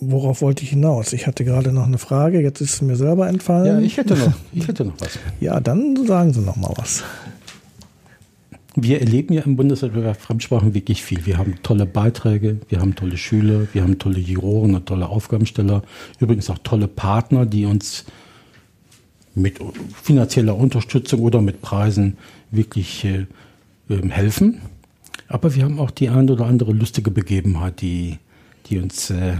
worauf 0.00 0.42
wollte 0.42 0.64
ich 0.64 0.70
hinaus? 0.70 1.12
Ich 1.12 1.26
hatte 1.26 1.44
gerade 1.44 1.72
noch 1.72 1.86
eine 1.86 1.98
Frage, 1.98 2.40
jetzt 2.40 2.60
ist 2.60 2.74
es 2.74 2.82
mir 2.82 2.96
selber 2.96 3.28
entfallen. 3.28 3.66
Ja, 3.66 3.78
ich 3.80 3.96
hätte 3.96 4.16
noch, 4.16 4.32
ich 4.52 4.66
hätte 4.66 4.84
noch 4.84 5.00
was. 5.00 5.18
Ja, 5.40 5.60
dann 5.60 6.06
sagen 6.06 6.32
Sie 6.32 6.40
noch 6.40 6.56
mal 6.56 6.72
was. 6.76 7.04
Wir 8.76 9.00
erleben 9.00 9.34
ja 9.34 9.42
im 9.42 9.56
Bundeswettbewerb 9.56 10.20
Fremdsprachen 10.20 10.74
wirklich 10.74 11.02
viel. 11.02 11.26
Wir 11.26 11.38
haben 11.38 11.56
tolle 11.62 11.86
Beiträge, 11.86 12.60
wir 12.68 12.80
haben 12.80 12.94
tolle 12.94 13.16
Schüler, 13.16 13.66
wir 13.72 13.82
haben 13.82 13.98
tolle 13.98 14.20
Juroren 14.20 14.74
und 14.74 14.86
tolle 14.86 15.08
Aufgabensteller. 15.08 15.82
Übrigens 16.20 16.50
auch 16.50 16.58
tolle 16.58 16.86
Partner, 16.86 17.46
die 17.46 17.66
uns 17.66 18.04
mit 19.34 19.58
finanzieller 20.02 20.56
Unterstützung 20.56 21.20
oder 21.20 21.40
mit 21.40 21.62
Preisen 21.62 22.16
wirklich 22.50 23.04
äh, 23.04 23.26
ähm, 23.88 24.10
helfen. 24.10 24.60
Aber 25.28 25.54
wir 25.54 25.64
haben 25.64 25.78
auch 25.78 25.90
die 25.90 26.08
ein 26.08 26.28
oder 26.30 26.46
andere 26.46 26.72
lustige 26.72 27.10
Begebenheit, 27.10 27.80
die, 27.80 28.18
die 28.66 28.78
uns 28.78 29.10
äh, 29.10 29.34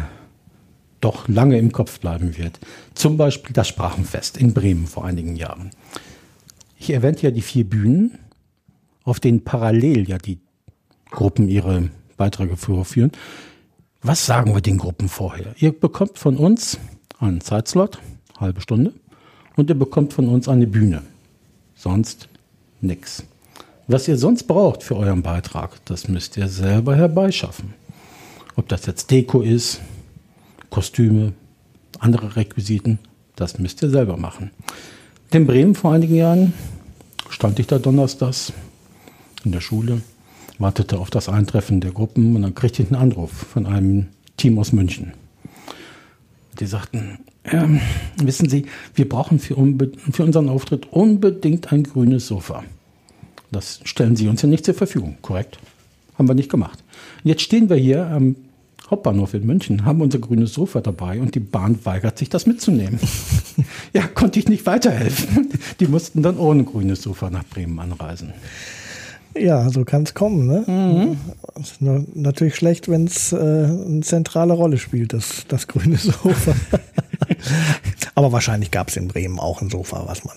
doch 1.00 1.28
lange 1.28 1.58
im 1.58 1.72
Kopf 1.72 2.00
bleiben 2.00 2.36
wird. 2.36 2.58
Zum 2.94 3.16
Beispiel 3.16 3.52
das 3.52 3.68
Sprachenfest 3.68 4.36
in 4.36 4.54
Bremen 4.54 4.86
vor 4.86 5.04
einigen 5.04 5.36
Jahren. 5.36 5.70
Ich 6.78 6.90
erwähnte 6.90 7.22
ja 7.24 7.30
die 7.30 7.42
vier 7.42 7.64
Bühnen 7.64 8.18
auf 9.04 9.20
denen 9.20 9.44
parallel 9.44 10.08
ja 10.08 10.18
die 10.18 10.38
Gruppen 11.10 11.48
ihre 11.48 11.90
Beiträge 12.16 12.56
vorführen. 12.56 13.12
Was 14.02 14.24
sagen 14.24 14.54
wir 14.54 14.60
den 14.60 14.78
Gruppen 14.78 15.08
vorher? 15.08 15.54
Ihr 15.58 15.72
bekommt 15.72 16.18
von 16.18 16.36
uns 16.36 16.78
einen 17.18 17.40
Zeitslot, 17.40 17.98
halbe 18.38 18.60
Stunde, 18.60 18.92
und 19.56 19.68
ihr 19.68 19.78
bekommt 19.78 20.12
von 20.12 20.28
uns 20.28 20.48
eine 20.48 20.66
Bühne. 20.66 21.02
Sonst 21.74 22.28
nichts. 22.80 23.24
Was 23.88 24.06
ihr 24.06 24.16
sonst 24.16 24.44
braucht 24.44 24.82
für 24.82 24.96
euren 24.96 25.22
Beitrag, 25.22 25.84
das 25.84 26.08
müsst 26.08 26.36
ihr 26.36 26.48
selber 26.48 26.94
herbeischaffen. 26.94 27.74
Ob 28.56 28.68
das 28.68 28.86
jetzt 28.86 29.10
Deko 29.10 29.42
ist, 29.42 29.80
Kostüme, 30.70 31.32
andere 31.98 32.36
Requisiten, 32.36 32.98
das 33.36 33.58
müsst 33.58 33.82
ihr 33.82 33.90
selber 33.90 34.16
machen. 34.16 34.50
In 35.32 35.46
Bremen 35.46 35.74
vor 35.74 35.92
einigen 35.92 36.14
Jahren 36.14 36.52
stand 37.28 37.58
ich 37.58 37.66
da 37.66 37.78
donnerstags 37.78 38.52
in 39.44 39.52
der 39.52 39.60
Schule, 39.60 40.02
wartete 40.58 40.98
auf 40.98 41.10
das 41.10 41.28
Eintreffen 41.28 41.80
der 41.80 41.92
Gruppen 41.92 42.36
und 42.36 42.42
dann 42.42 42.54
kriegte 42.54 42.82
ich 42.82 42.92
einen 42.92 43.00
Anruf 43.00 43.30
von 43.30 43.66
einem 43.66 44.08
Team 44.36 44.58
aus 44.58 44.72
München. 44.72 45.12
Die 46.58 46.66
sagten, 46.66 47.18
ähm, 47.44 47.80
wissen 48.22 48.48
Sie, 48.48 48.66
wir 48.94 49.08
brauchen 49.08 49.38
für, 49.38 49.56
für 50.12 50.24
unseren 50.24 50.48
Auftritt 50.48 50.92
unbedingt 50.92 51.72
ein 51.72 51.84
grünes 51.84 52.26
Sofa. 52.26 52.64
Das 53.50 53.80
stellen 53.84 54.16
Sie 54.16 54.28
uns 54.28 54.42
ja 54.42 54.48
nicht 54.48 54.64
zur 54.64 54.74
Verfügung, 54.74 55.16
korrekt? 55.22 55.58
Haben 56.18 56.28
wir 56.28 56.34
nicht 56.34 56.50
gemacht. 56.50 56.84
Jetzt 57.24 57.42
stehen 57.42 57.70
wir 57.70 57.76
hier 57.76 58.06
am 58.06 58.36
Hauptbahnhof 58.90 59.34
in 59.34 59.46
München, 59.46 59.84
haben 59.84 60.00
unser 60.00 60.18
grünes 60.18 60.52
Sofa 60.52 60.80
dabei 60.80 61.20
und 61.20 61.34
die 61.34 61.40
Bahn 61.40 61.78
weigert 61.84 62.18
sich, 62.18 62.28
das 62.28 62.46
mitzunehmen. 62.46 62.98
ja, 63.92 64.06
konnte 64.06 64.38
ich 64.38 64.48
nicht 64.48 64.66
weiterhelfen. 64.66 65.48
Die 65.78 65.86
mussten 65.86 66.22
dann 66.22 66.36
ohne 66.38 66.64
grünes 66.64 67.02
Sofa 67.02 67.30
nach 67.30 67.44
Bremen 67.44 67.78
anreisen. 67.78 68.32
Ja, 69.36 69.70
so 69.70 69.84
kann 69.84 70.02
es 70.02 70.14
kommen. 70.14 70.46
Ne? 70.46 70.64
Mhm. 70.66 71.60
Ist 71.60 71.80
natürlich 71.80 72.56
schlecht, 72.56 72.88
wenn 72.88 73.06
es 73.06 73.32
äh, 73.32 73.36
eine 73.36 74.00
zentrale 74.00 74.54
Rolle 74.54 74.78
spielt, 74.78 75.12
das, 75.12 75.44
das 75.48 75.68
grüne 75.68 75.96
Sofa. 75.98 76.54
Aber 78.14 78.32
wahrscheinlich 78.32 78.70
gab 78.70 78.88
es 78.88 78.96
in 78.96 79.08
Bremen 79.08 79.38
auch 79.38 79.62
ein 79.62 79.70
Sofa, 79.70 80.04
was 80.06 80.24
man. 80.24 80.36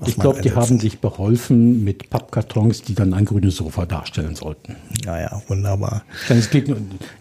Was 0.00 0.10
ich 0.10 0.16
glaube, 0.16 0.40
die 0.42 0.52
haben 0.52 0.78
sich 0.78 1.00
beholfen 1.00 1.82
mit 1.82 2.08
Pappkartons, 2.08 2.82
die 2.82 2.94
dann 2.94 3.14
ein 3.14 3.24
grünes 3.24 3.56
Sofa 3.56 3.84
darstellen 3.84 4.36
sollten. 4.36 4.76
Ja, 5.04 5.20
ja, 5.20 5.42
wunderbar. 5.48 6.04
Geht, 6.52 6.72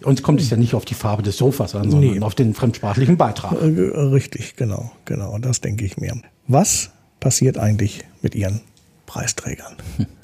uns 0.03 0.21
kommt 0.21 0.41
es 0.41 0.51
ja 0.51 0.57
nicht 0.57 0.75
auf 0.75 0.85
die 0.85 0.93
Farbe 0.93 1.23
des 1.23 1.37
Sofas 1.37 1.73
an, 1.73 1.89
sondern 1.89 2.11
nee. 2.11 2.21
auf 2.21 2.35
den 2.35 2.53
fremdsprachlichen 2.53 3.17
Beitrag. 3.17 3.53
Äh, 3.53 3.65
richtig, 3.65 4.55
genau, 4.57 4.91
genau, 5.05 5.39
das 5.39 5.61
denke 5.61 5.85
ich 5.85 5.97
mir. 5.97 6.15
Was 6.47 6.91
passiert 7.19 7.57
eigentlich 7.57 8.03
mit 8.21 8.35
Ihren 8.35 8.61
Preisträgern? 9.07 9.75
Hm. 9.97 10.05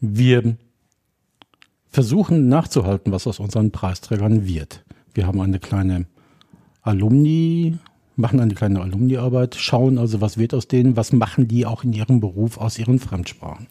Wir 0.00 0.56
versuchen 1.90 2.48
nachzuhalten, 2.48 3.12
was 3.12 3.26
aus 3.26 3.40
unseren 3.40 3.70
Preisträgern 3.70 4.46
wird. 4.46 4.84
Wir 5.14 5.26
haben 5.26 5.40
eine 5.40 5.58
kleine 5.58 6.06
Alumni, 6.82 7.78
machen 8.16 8.40
eine 8.40 8.54
kleine 8.54 8.80
Alumni-Arbeit, 8.80 9.56
schauen 9.56 9.98
also, 9.98 10.20
was 10.20 10.38
wird 10.38 10.54
aus 10.54 10.68
denen, 10.68 10.96
was 10.96 11.12
machen 11.12 11.48
die 11.48 11.66
auch 11.66 11.84
in 11.84 11.92
ihrem 11.92 12.20
Beruf 12.20 12.58
aus 12.58 12.78
ihren 12.78 12.98
Fremdsprachen. 12.98 13.66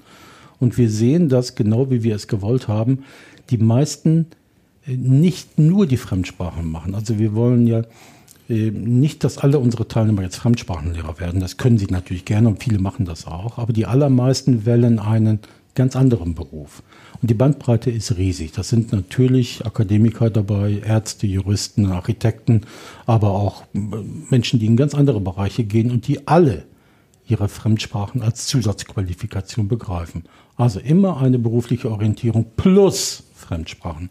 Und 0.59 0.77
wir 0.77 0.89
sehen, 0.89 1.29
dass 1.29 1.55
genau 1.55 1.91
wie 1.91 2.03
wir 2.03 2.15
es 2.15 2.27
gewollt 2.27 2.67
haben, 2.67 3.03
die 3.49 3.57
meisten 3.57 4.27
äh, 4.85 4.95
nicht 4.95 5.59
nur 5.59 5.85
die 5.85 5.97
Fremdsprachen 5.97 6.69
machen. 6.69 6.95
Also 6.95 7.19
wir 7.19 7.35
wollen 7.35 7.67
ja 7.67 7.83
äh, 8.49 8.71
nicht, 8.71 9.23
dass 9.23 9.37
alle 9.37 9.59
unsere 9.59 9.87
Teilnehmer 9.87 10.23
jetzt 10.23 10.37
Fremdsprachenlehrer 10.37 11.19
werden. 11.19 11.39
Das 11.39 11.57
können 11.57 11.77
sie 11.77 11.87
natürlich 11.87 12.25
gerne 12.25 12.47
und 12.47 12.63
viele 12.63 12.79
machen 12.79 13.05
das 13.05 13.27
auch. 13.27 13.57
Aber 13.57 13.73
die 13.73 13.85
allermeisten 13.85 14.65
wählen 14.65 14.99
einen 14.99 15.39
ganz 15.77 15.95
anderem 15.95 16.35
Beruf. 16.35 16.83
Und 17.21 17.29
die 17.29 17.35
Bandbreite 17.35 17.89
ist 17.89 18.17
riesig. 18.17 18.51
Das 18.51 18.67
sind 18.67 18.91
natürlich 18.91 19.65
Akademiker 19.65 20.29
dabei, 20.29 20.81
Ärzte, 20.85 21.27
Juristen, 21.27 21.85
Architekten, 21.85 22.61
aber 23.05 23.31
auch 23.31 23.63
äh, 23.73 23.79
Menschen, 24.29 24.59
die 24.59 24.65
in 24.65 24.75
ganz 24.75 24.93
andere 24.93 25.21
Bereiche 25.21 25.63
gehen 25.63 25.91
und 25.91 26.07
die 26.07 26.27
alle 26.27 26.65
ihre 27.27 27.47
Fremdsprachen 27.47 28.21
als 28.21 28.47
Zusatzqualifikation 28.47 29.67
begreifen. 29.67 30.23
Also 30.55 30.79
immer 30.79 31.21
eine 31.21 31.39
berufliche 31.39 31.91
Orientierung 31.91 32.47
plus 32.55 33.23
Fremdsprachen 33.35 34.09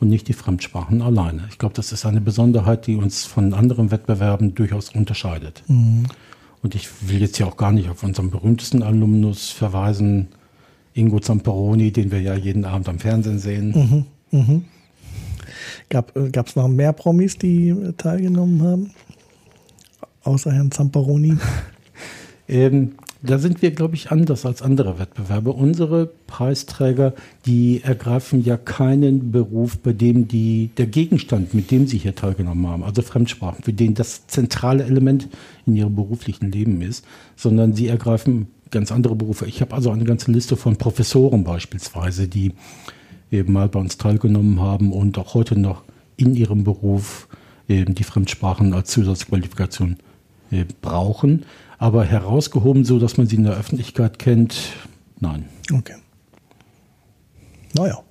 und 0.00 0.08
nicht 0.08 0.28
die 0.28 0.32
Fremdsprachen 0.32 1.00
alleine. 1.00 1.46
Ich 1.50 1.58
glaube, 1.58 1.74
das 1.74 1.92
ist 1.92 2.04
eine 2.04 2.20
Besonderheit, 2.20 2.86
die 2.86 2.96
uns 2.96 3.24
von 3.24 3.54
anderen 3.54 3.90
Wettbewerben 3.90 4.54
durchaus 4.54 4.90
unterscheidet. 4.94 5.62
Mhm. 5.68 6.06
Und 6.62 6.74
ich 6.74 6.88
will 7.08 7.20
jetzt 7.20 7.38
ja 7.38 7.46
auch 7.46 7.56
gar 7.56 7.72
nicht 7.72 7.88
auf 7.88 8.02
unseren 8.02 8.30
berühmtesten 8.30 8.82
Alumnus 8.82 9.50
verweisen, 9.50 10.28
Ingo 10.96 11.20
Zamperoni, 11.20 11.92
den 11.92 12.10
wir 12.10 12.20
ja 12.20 12.34
jeden 12.34 12.64
Abend 12.64 12.88
am 12.88 12.98
Fernsehen 12.98 13.38
sehen. 13.38 14.06
Mhm, 14.30 14.38
mh. 14.38 14.60
Gab 15.88 16.16
es 16.16 16.56
äh, 16.56 16.58
noch 16.58 16.68
mehr 16.68 16.92
Promis, 16.92 17.38
die 17.38 17.74
teilgenommen 17.96 18.62
haben? 18.62 18.90
Außer 20.24 20.52
Herrn 20.52 20.70
Zamperoni? 20.70 21.36
ähm, 22.48 22.92
da 23.22 23.38
sind 23.38 23.62
wir, 23.62 23.70
glaube 23.70 23.94
ich, 23.94 24.10
anders 24.10 24.46
als 24.46 24.62
andere 24.62 24.98
Wettbewerbe. 24.98 25.52
Unsere 25.52 26.06
Preisträger, 26.26 27.14
die 27.44 27.82
ergreifen 27.82 28.44
ja 28.44 28.56
keinen 28.56 29.32
Beruf, 29.32 29.78
bei 29.78 29.92
dem 29.92 30.28
die, 30.28 30.70
der 30.76 30.86
Gegenstand, 30.86 31.54
mit 31.54 31.70
dem 31.70 31.86
sie 31.86 31.98
hier 31.98 32.14
teilgenommen 32.14 32.66
haben, 32.66 32.84
also 32.84 33.02
Fremdsprachen, 33.02 33.64
für 33.64 33.72
den 33.72 33.94
das 33.94 34.26
zentrale 34.26 34.84
Element 34.84 35.28
in 35.66 35.76
ihrem 35.76 35.94
beruflichen 35.94 36.50
Leben 36.50 36.80
ist, 36.82 37.04
sondern 37.36 37.74
sie 37.74 37.88
ergreifen 37.88 38.48
ganz 38.70 38.92
andere 38.92 39.14
Berufe. 39.14 39.46
Ich 39.46 39.60
habe 39.60 39.74
also 39.74 39.90
eine 39.90 40.04
ganze 40.04 40.30
Liste 40.32 40.56
von 40.56 40.76
Professoren 40.76 41.44
beispielsweise, 41.44 42.28
die 42.28 42.52
eben 43.30 43.52
mal 43.52 43.68
bei 43.68 43.80
uns 43.80 43.98
teilgenommen 43.98 44.60
haben 44.60 44.92
und 44.92 45.18
auch 45.18 45.34
heute 45.34 45.58
noch 45.58 45.82
in 46.16 46.34
ihrem 46.34 46.64
Beruf 46.64 47.28
eben 47.68 47.94
die 47.94 48.04
Fremdsprachen 48.04 48.72
als 48.72 48.90
Zusatzqualifikation 48.90 49.96
äh, 50.50 50.64
brauchen. 50.80 51.44
Aber 51.78 52.04
herausgehoben, 52.04 52.84
so 52.84 52.98
dass 52.98 53.16
man 53.16 53.26
sie 53.26 53.36
in 53.36 53.44
der 53.44 53.56
Öffentlichkeit 53.56 54.18
kennt, 54.18 54.72
nein. 55.20 55.46
Okay. 55.72 55.96
Naja. 57.74 58.02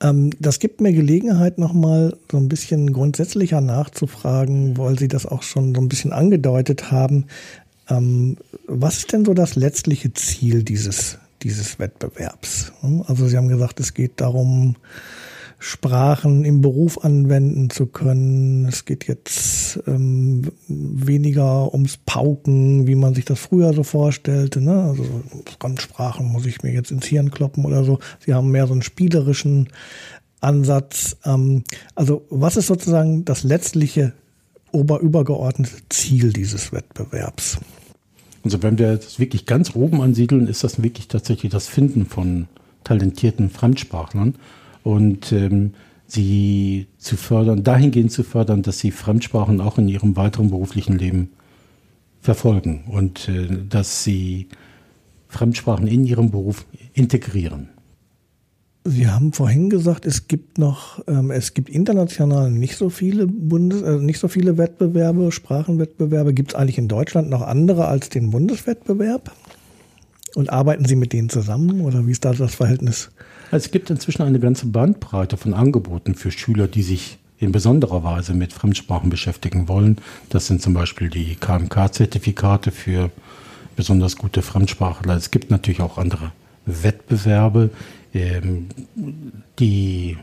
Ähm, 0.00 0.30
das 0.38 0.58
gibt 0.58 0.80
mir 0.80 0.92
Gelegenheit, 0.92 1.58
nochmal 1.58 2.16
so 2.30 2.36
ein 2.36 2.48
bisschen 2.48 2.92
grundsätzlicher 2.92 3.60
nachzufragen, 3.60 4.76
weil 4.76 4.98
Sie 4.98 5.08
das 5.08 5.26
auch 5.26 5.42
schon 5.42 5.74
so 5.74 5.80
ein 5.80 5.88
bisschen 5.88 6.12
angedeutet 6.12 6.92
haben. 6.92 7.26
Ähm, 7.88 8.36
was 8.66 8.98
ist 8.98 9.12
denn 9.12 9.24
so 9.24 9.34
das 9.34 9.56
letztliche 9.56 10.12
Ziel 10.14 10.62
dieses, 10.62 11.18
dieses 11.42 11.78
Wettbewerbs? 11.78 12.72
Also 13.06 13.28
Sie 13.28 13.36
haben 13.36 13.48
gesagt, 13.48 13.80
es 13.80 13.94
geht 13.94 14.20
darum, 14.20 14.76
Sprachen 15.66 16.44
im 16.44 16.60
Beruf 16.60 17.04
anwenden 17.04 17.70
zu 17.70 17.86
können. 17.86 18.66
Es 18.66 18.84
geht 18.84 19.06
jetzt 19.08 19.80
ähm, 19.86 20.52
weniger 20.68 21.72
ums 21.72 21.96
Pauken, 21.96 22.86
wie 22.86 22.94
man 22.94 23.14
sich 23.14 23.24
das 23.24 23.40
früher 23.40 23.72
so 23.72 23.82
vorstellte. 23.82 24.60
Ne? 24.60 24.82
Also 24.82 25.04
Fremdsprachen 25.58 26.26
muss 26.26 26.44
ich 26.44 26.62
mir 26.62 26.72
jetzt 26.72 26.90
ins 26.90 27.06
Hirn 27.06 27.30
kloppen 27.30 27.64
oder 27.64 27.82
so. 27.82 27.98
Sie 28.18 28.34
haben 28.34 28.50
mehr 28.50 28.66
so 28.66 28.74
einen 28.74 28.82
spielerischen 28.82 29.70
Ansatz. 30.42 31.16
Ähm, 31.24 31.64
also 31.94 32.26
was 32.28 32.58
ist 32.58 32.66
sozusagen 32.66 33.24
das 33.24 33.42
letztliche 33.42 34.12
oberübergeordnete 34.74 35.76
Ziel 35.88 36.32
dieses 36.32 36.72
Wettbewerbs? 36.72 37.58
Also 38.44 38.62
wenn 38.62 38.78
wir 38.78 38.96
das 38.96 39.18
wirklich 39.18 39.46
ganz 39.46 39.74
oben 39.74 40.02
ansiedeln, 40.02 40.46
ist 40.46 40.64
das 40.64 40.82
wirklich 40.82 41.08
tatsächlich 41.08 41.50
das 41.50 41.66
Finden 41.66 42.04
von 42.04 42.46
talentierten 42.84 43.48
Fremdsprachlern 43.48 44.34
und 44.82 45.32
ähm, 45.32 45.72
sie 46.06 46.86
zu 46.98 47.16
fördern, 47.16 47.64
dahingehend 47.64 48.12
zu 48.12 48.22
fördern, 48.22 48.62
dass 48.62 48.78
sie 48.78 48.90
Fremdsprachen 48.90 49.60
auch 49.62 49.78
in 49.78 49.88
ihrem 49.88 50.16
weiteren 50.16 50.50
beruflichen 50.50 50.98
Leben 50.98 51.30
verfolgen 52.20 52.84
und 52.88 53.28
äh, 53.28 53.48
dass 53.68 54.04
sie 54.04 54.48
Fremdsprachen 55.28 55.86
in 55.86 56.04
ihrem 56.04 56.30
Beruf 56.30 56.66
integrieren. 56.92 57.70
Sie 58.86 59.08
haben 59.08 59.32
vorhin 59.32 59.70
gesagt, 59.70 60.04
es 60.04 60.28
gibt 60.28 60.58
noch, 60.58 61.02
ähm, 61.08 61.30
es 61.30 61.54
gibt 61.54 61.70
international 61.70 62.50
nicht 62.50 62.76
so 62.76 62.90
viele 62.90 63.26
Bundes, 63.26 63.80
äh, 63.80 63.96
nicht 63.96 64.18
so 64.18 64.28
viele 64.28 64.58
Wettbewerbe, 64.58 65.32
Sprachenwettbewerbe. 65.32 66.34
Gibt 66.34 66.50
es 66.50 66.54
eigentlich 66.54 66.76
in 66.76 66.88
Deutschland 66.88 67.30
noch 67.30 67.40
andere 67.40 67.88
als 67.88 68.10
den 68.10 68.28
Bundeswettbewerb? 68.28 69.32
Und 70.34 70.52
arbeiten 70.52 70.84
Sie 70.84 70.96
mit 70.96 71.14
denen 71.14 71.30
zusammen 71.30 71.80
oder 71.80 72.06
wie 72.06 72.10
ist 72.10 72.26
da 72.26 72.34
das 72.34 72.56
Verhältnis? 72.56 73.10
Also 73.50 73.64
es 73.64 73.70
gibt 73.70 73.88
inzwischen 73.88 74.20
eine 74.20 74.38
ganze 74.38 74.66
Bandbreite 74.66 75.38
von 75.38 75.54
Angeboten 75.54 76.14
für 76.14 76.30
Schüler, 76.30 76.68
die 76.68 76.82
sich 76.82 77.18
in 77.38 77.52
besonderer 77.52 78.04
Weise 78.04 78.34
mit 78.34 78.52
Fremdsprachen 78.52 79.08
beschäftigen 79.08 79.66
wollen. 79.66 79.96
Das 80.28 80.46
sind 80.46 80.60
zum 80.60 80.74
Beispiel 80.74 81.08
die 81.08 81.36
KMK-Zertifikate 81.36 82.70
für 82.70 83.10
besonders 83.76 84.16
gute 84.16 84.42
Fremdsprachler. 84.42 85.16
Es 85.16 85.30
gibt 85.30 85.50
natürlich 85.50 85.80
auch 85.80 85.96
andere 85.96 86.32
Wettbewerbe 86.66 87.70
ähm, 88.14 88.68
die 89.58 90.16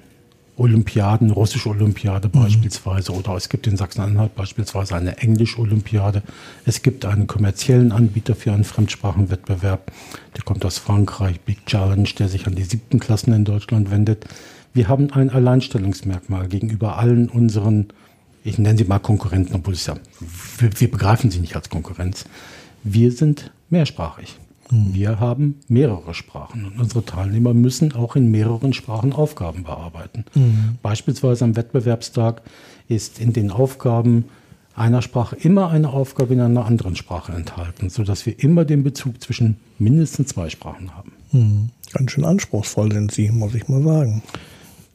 Olympiaden, 0.57 1.31
russische 1.31 1.69
Olympiade 1.69 2.27
mhm. 2.27 2.43
beispielsweise, 2.43 3.13
oder 3.13 3.35
es 3.35 3.49
gibt 3.49 3.67
in 3.67 3.77
Sachsen-Anhalt 3.77 4.35
beispielsweise 4.35 4.95
eine 4.95 5.17
Englisch-Olympiade. 5.17 6.21
Es 6.65 6.81
gibt 6.81 7.05
einen 7.05 7.27
kommerziellen 7.27 7.91
Anbieter 7.91 8.35
für 8.35 8.51
einen 8.51 8.63
Fremdsprachenwettbewerb, 8.63 9.91
der 10.35 10.43
kommt 10.43 10.63
aus 10.63 10.77
Frankreich, 10.77 11.39
Big 11.41 11.65
Challenge, 11.65 12.07
der 12.17 12.29
sich 12.29 12.47
an 12.47 12.55
die 12.55 12.63
siebten 12.63 12.99
Klassen 12.99 13.33
in 13.33 13.45
Deutschland 13.45 13.91
wendet. 13.91 14.25
Wir 14.73 14.87
haben 14.87 15.11
ein 15.11 15.29
Alleinstellungsmerkmal 15.29 16.47
gegenüber 16.47 16.97
allen 16.97 17.27
unseren, 17.29 17.87
ich 18.43 18.57
nenne 18.57 18.77
sie 18.77 18.85
mal 18.85 18.99
Konkurrenten, 18.99 19.55
obwohl 19.55 19.73
es 19.73 19.85
ja, 19.85 19.95
wir, 20.59 20.69
wir 20.79 20.91
begreifen 20.91 21.31
sie 21.31 21.39
nicht 21.39 21.55
als 21.55 21.69
Konkurrenz. 21.69 22.25
Wir 22.83 23.11
sind 23.11 23.51
mehrsprachig. 23.69 24.37
Wir 24.71 25.19
haben 25.19 25.59
mehrere 25.67 26.13
Sprachen 26.13 26.65
und 26.65 26.79
unsere 26.79 27.03
Teilnehmer 27.03 27.53
müssen 27.53 27.93
auch 27.93 28.15
in 28.15 28.31
mehreren 28.31 28.71
Sprachen 28.71 29.11
Aufgaben 29.11 29.63
bearbeiten. 29.63 30.23
Mhm. 30.33 30.77
Beispielsweise 30.81 31.43
am 31.43 31.57
Wettbewerbstag 31.57 32.41
ist 32.87 33.19
in 33.19 33.33
den 33.33 33.51
Aufgaben 33.51 34.25
einer 34.73 35.01
Sprache 35.01 35.35
immer 35.35 35.69
eine 35.69 35.89
Aufgabe 35.89 36.33
in 36.33 36.39
einer 36.39 36.65
anderen 36.65 36.95
Sprache 36.95 37.33
enthalten, 37.33 37.89
sodass 37.89 38.25
wir 38.25 38.41
immer 38.41 38.63
den 38.63 38.83
Bezug 38.83 39.21
zwischen 39.21 39.57
mindestens 39.77 40.29
zwei 40.29 40.49
Sprachen 40.49 40.95
haben. 40.95 41.11
Mhm. 41.33 41.69
Ganz 41.91 42.11
schön 42.11 42.23
anspruchsvoll 42.23 42.93
sind 42.93 43.11
Sie, 43.11 43.29
muss 43.29 43.53
ich 43.53 43.67
mal 43.67 43.83
sagen. 43.83 44.23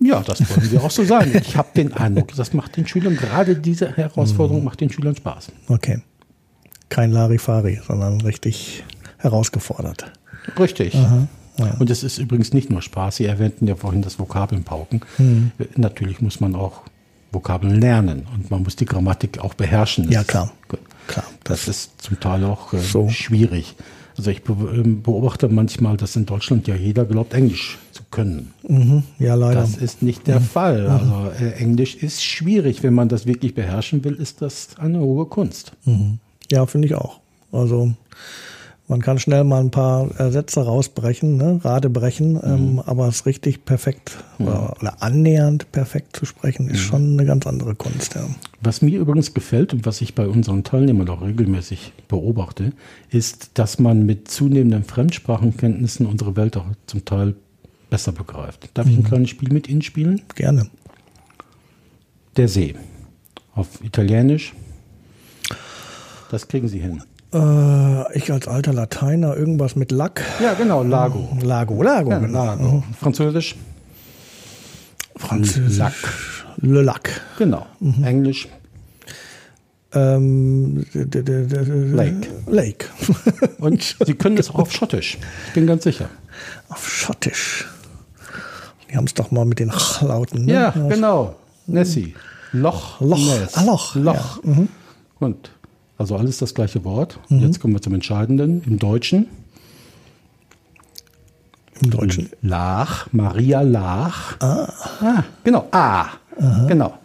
Ja, 0.01 0.22
das 0.22 0.41
wollen 0.51 0.70
wir 0.70 0.83
auch 0.83 0.91
so 0.91 1.05
sagen. 1.05 1.33
Ich 1.35 1.57
habe 1.57 1.68
den 1.77 1.93
Eindruck, 1.93 2.35
das 2.35 2.53
macht 2.53 2.77
den 2.77 2.87
Schülern, 2.87 3.16
gerade 3.16 3.57
diese 3.57 3.95
Herausforderung 3.95 4.61
mhm. 4.61 4.64
macht 4.64 4.81
den 4.81 4.91
Schülern 4.91 5.16
Spaß. 5.16 5.53
Okay. 5.68 6.01
Kein 6.89 7.12
Larifari, 7.12 7.81
sondern 7.87 8.20
richtig 8.20 8.85
herausgefordert. 9.18 10.10
Richtig. 10.58 10.94
Aha, 10.94 11.28
Ja. 11.58 11.74
Und 11.78 11.90
es 11.90 12.02
ist 12.02 12.18
übrigens 12.18 12.52
nicht 12.52 12.70
nur 12.70 12.82
Spaß. 12.82 13.16
Sie 13.16 13.24
erwähnten 13.24 13.66
ja 13.66 13.76
vorhin 13.76 14.02
das 14.02 14.18
Vokabelnpauken. 14.18 15.00
Mhm. 15.18 15.52
Natürlich 15.76 16.20
muss 16.20 16.40
man 16.40 16.54
auch 16.54 16.82
Vokabeln 17.32 17.80
lernen 17.80 18.26
und 18.34 18.50
man 18.50 18.62
muss 18.62 18.76
die 18.76 18.86
Grammatik 18.86 19.40
auch 19.40 19.54
beherrschen. 19.54 20.10
Ja, 20.10 20.22
klar. 20.24 20.52
klar 21.08 21.24
das, 21.44 21.66
das 21.66 21.68
ist 21.68 22.02
zum 22.02 22.20
Teil 22.20 22.44
auch 22.44 22.72
äh, 22.72 22.78
so. 22.78 23.08
schwierig. 23.08 23.74
Also 24.16 24.30
ich 24.30 24.42
ähm, 24.48 25.02
beobachte 25.02 25.48
manchmal, 25.48 25.96
dass 25.96 26.16
in 26.16 26.24
Deutschland 26.24 26.66
ja 26.68 26.74
jeder 26.74 27.04
glaubt, 27.04 27.34
Englisch 27.34 27.78
zu 27.92 28.02
können. 28.10 28.54
Mhm. 28.66 29.02
Ja, 29.18 29.34
leider. 29.34 29.60
Das 29.60 29.76
ist 29.76 30.02
nicht 30.02 30.26
der 30.26 30.40
mhm. 30.40 30.44
Fall. 30.44 30.82
Mhm. 30.84 30.90
Also 30.90 31.44
äh, 31.44 31.52
Englisch 31.52 31.96
ist 31.96 32.24
schwierig. 32.24 32.82
Wenn 32.82 32.94
man 32.94 33.08
das 33.08 33.26
wirklich 33.26 33.54
beherrschen 33.54 34.04
will, 34.04 34.14
ist 34.14 34.40
das 34.40 34.68
eine 34.78 35.00
hohe 35.00 35.26
Kunst. 35.26 35.72
Mhm. 35.84 36.18
Ja, 36.50 36.64
finde 36.66 36.86
ich 36.88 36.94
auch. 36.94 37.20
Also 37.52 37.92
man 38.89 39.01
kann 39.03 39.18
schnell 39.18 39.45
mal 39.45 39.61
ein 39.61 39.70
paar 39.70 40.09
Sätze 40.30 40.61
rausbrechen, 40.61 41.37
ne? 41.37 41.61
Rade 41.62 41.91
brechen, 41.91 42.34
mhm. 42.34 42.41
ähm, 42.45 42.82
aber 42.84 43.09
es 43.09 43.26
richtig 43.26 43.64
perfekt 43.64 44.16
mhm. 44.39 44.47
oder, 44.47 44.76
oder, 44.80 45.03
annähernd 45.03 45.72
perfekt 45.72 46.16
zu 46.16 46.24
sprechen, 46.24 46.68
ist 46.68 46.84
mhm. 46.84 46.89
schon 46.89 47.12
eine 47.12 47.26
ganz 47.26 47.47
andere 47.47 47.74
Kunst. 47.74 48.14
Ja. 48.14 48.28
Was 48.61 48.82
mir 48.82 48.99
übrigens 48.99 49.34
gefällt 49.34 49.72
und 49.72 49.87
was 49.87 50.01
ich 50.01 50.14
bei 50.14 50.28
unseren 50.28 50.64
Teilnehmern 50.64 51.09
auch 51.09 51.22
regelmäßig 51.22 51.93
beobachte, 52.09 52.72
ist, 53.11 53.51
dass 53.55 53.78
man 53.78 54.07
mit 54.07 54.28
zunehmenden 54.28 54.84
Fremdsprachenkenntnissen 54.84 56.07
unsere 56.07 56.37
Welt 56.37 56.57
auch 56.57 56.66
zum 56.87 57.05
Teil 57.05 57.34
besser 57.91 58.12
begreift. 58.12 58.70
Darf 58.74 58.87
ich 58.87 58.97
ein 58.97 59.03
mhm. 59.03 59.07
kleines 59.07 59.30
Spiel 59.30 59.53
mit 59.53 59.68
Ihnen 59.68 59.82
spielen? 59.82 60.22
Gerne. 60.34 60.68
Der 62.37 62.49
See. 62.49 62.74
Auf 63.55 63.82
Italienisch. 63.82 64.53
Das 66.30 66.47
kriegen 66.49 66.68
Sie 66.68 66.80
hin. 66.80 67.03
Äh, 67.37 68.16
ich 68.16 68.32
als 68.32 68.49
alter 68.49 68.72
Lateiner, 68.72 69.37
irgendwas 69.37 69.76
mit 69.76 69.93
Lack. 69.93 70.22
Ja, 70.43 70.55
genau, 70.55 70.82
Lago. 70.82 71.28
Lago, 71.43 71.82
Lago. 71.82 72.11
Ja, 72.11 72.18
genau. 72.18 72.45
Lago. 72.45 72.64
Mhm. 72.64 72.95
Französisch? 72.99 73.57
Französisch. 75.16 75.78
Lack. 75.78 75.95
Le 76.59 76.82
Lac. 76.82 77.20
Genau. 77.39 77.66
Mhm. 77.80 78.05
Englisch? 78.05 78.49
Ähm, 79.93 80.84
Lake. 80.95 82.28
Lake. 82.47 82.87
Und 83.59 83.97
Sie 84.05 84.14
können 84.14 84.37
es 84.39 84.51
auch 84.51 84.61
auf 84.61 84.72
Schottisch. 84.72 85.18
Ich 85.49 85.55
bin 85.55 85.66
ganz 85.66 85.84
sicher. 85.84 86.09
Auf 86.68 86.89
Schottisch. 86.89 87.66
Die 88.91 88.97
haben 88.97 89.07
es 89.07 89.14
doch 89.14 89.30
mal 89.30 89.45
mit 89.45 89.59
den 89.59 89.70
Ch-Lauten. 89.70 90.45
Ne? 90.47 90.53
Ja, 90.53 90.70
genau. 90.70 91.37
Nessie. 91.66 92.14
Loch. 92.53 93.01
Loch. 93.01 93.18
Ah, 93.55 93.62
Loch. 93.64 93.95
Loch. 93.95 94.45
Ja. 94.45 94.51
Mhm. 94.51 94.68
Und 95.18 95.51
also 95.99 96.16
alles 96.16 96.38
das 96.38 96.55
gleiche 96.55 96.84
Wort. 96.84 97.18
Mhm. 97.28 97.40
Jetzt 97.40 97.61
kommen 97.61 97.74
wir 97.74 97.82
zum 97.82 97.94
Entscheidenden. 97.94 98.62
Im 98.64 98.78
Deutschen. 98.78 99.26
Im 101.82 101.90
Deutschen. 101.90 102.30
Lach, 102.42 103.12
Maria 103.12 103.61
Lach. 103.62 104.40
Ah. 104.40 104.72
ah 105.01 105.24
genau, 105.44 105.68
A. 105.70 106.07
Aha. 106.38 106.66
Genau. 106.68 106.99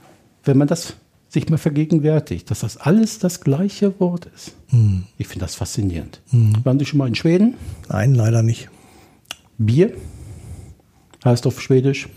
Wenn 0.44 0.58
man 0.58 0.68
das 0.68 0.96
sich 1.30 1.50
mal 1.50 1.58
vergegenwärtigt, 1.58 2.52
dass 2.52 2.60
das 2.60 2.78
alles 2.78 3.20
das 3.20 3.42
gleiche 3.42 3.98
Wort 4.00 4.28
ist. 4.36 4.54
Mhm. 4.72 5.04
Ich 5.18 5.28
finde 5.28 5.46
das 5.46 5.56
faszinierend. 5.56 6.20
Mhm. 6.32 6.58
Waren 6.64 6.80
Sie 6.80 6.86
schon 6.86 6.98
mal 6.98 7.08
in 7.08 7.16
Schweden? 7.16 7.56
Nein, 7.89 8.16
leider 8.16 8.44
nicht. 8.44 8.70
Bier 9.58 9.94
heißt 11.24 11.48
auf 11.48 11.62
Schwedisch 11.62 12.10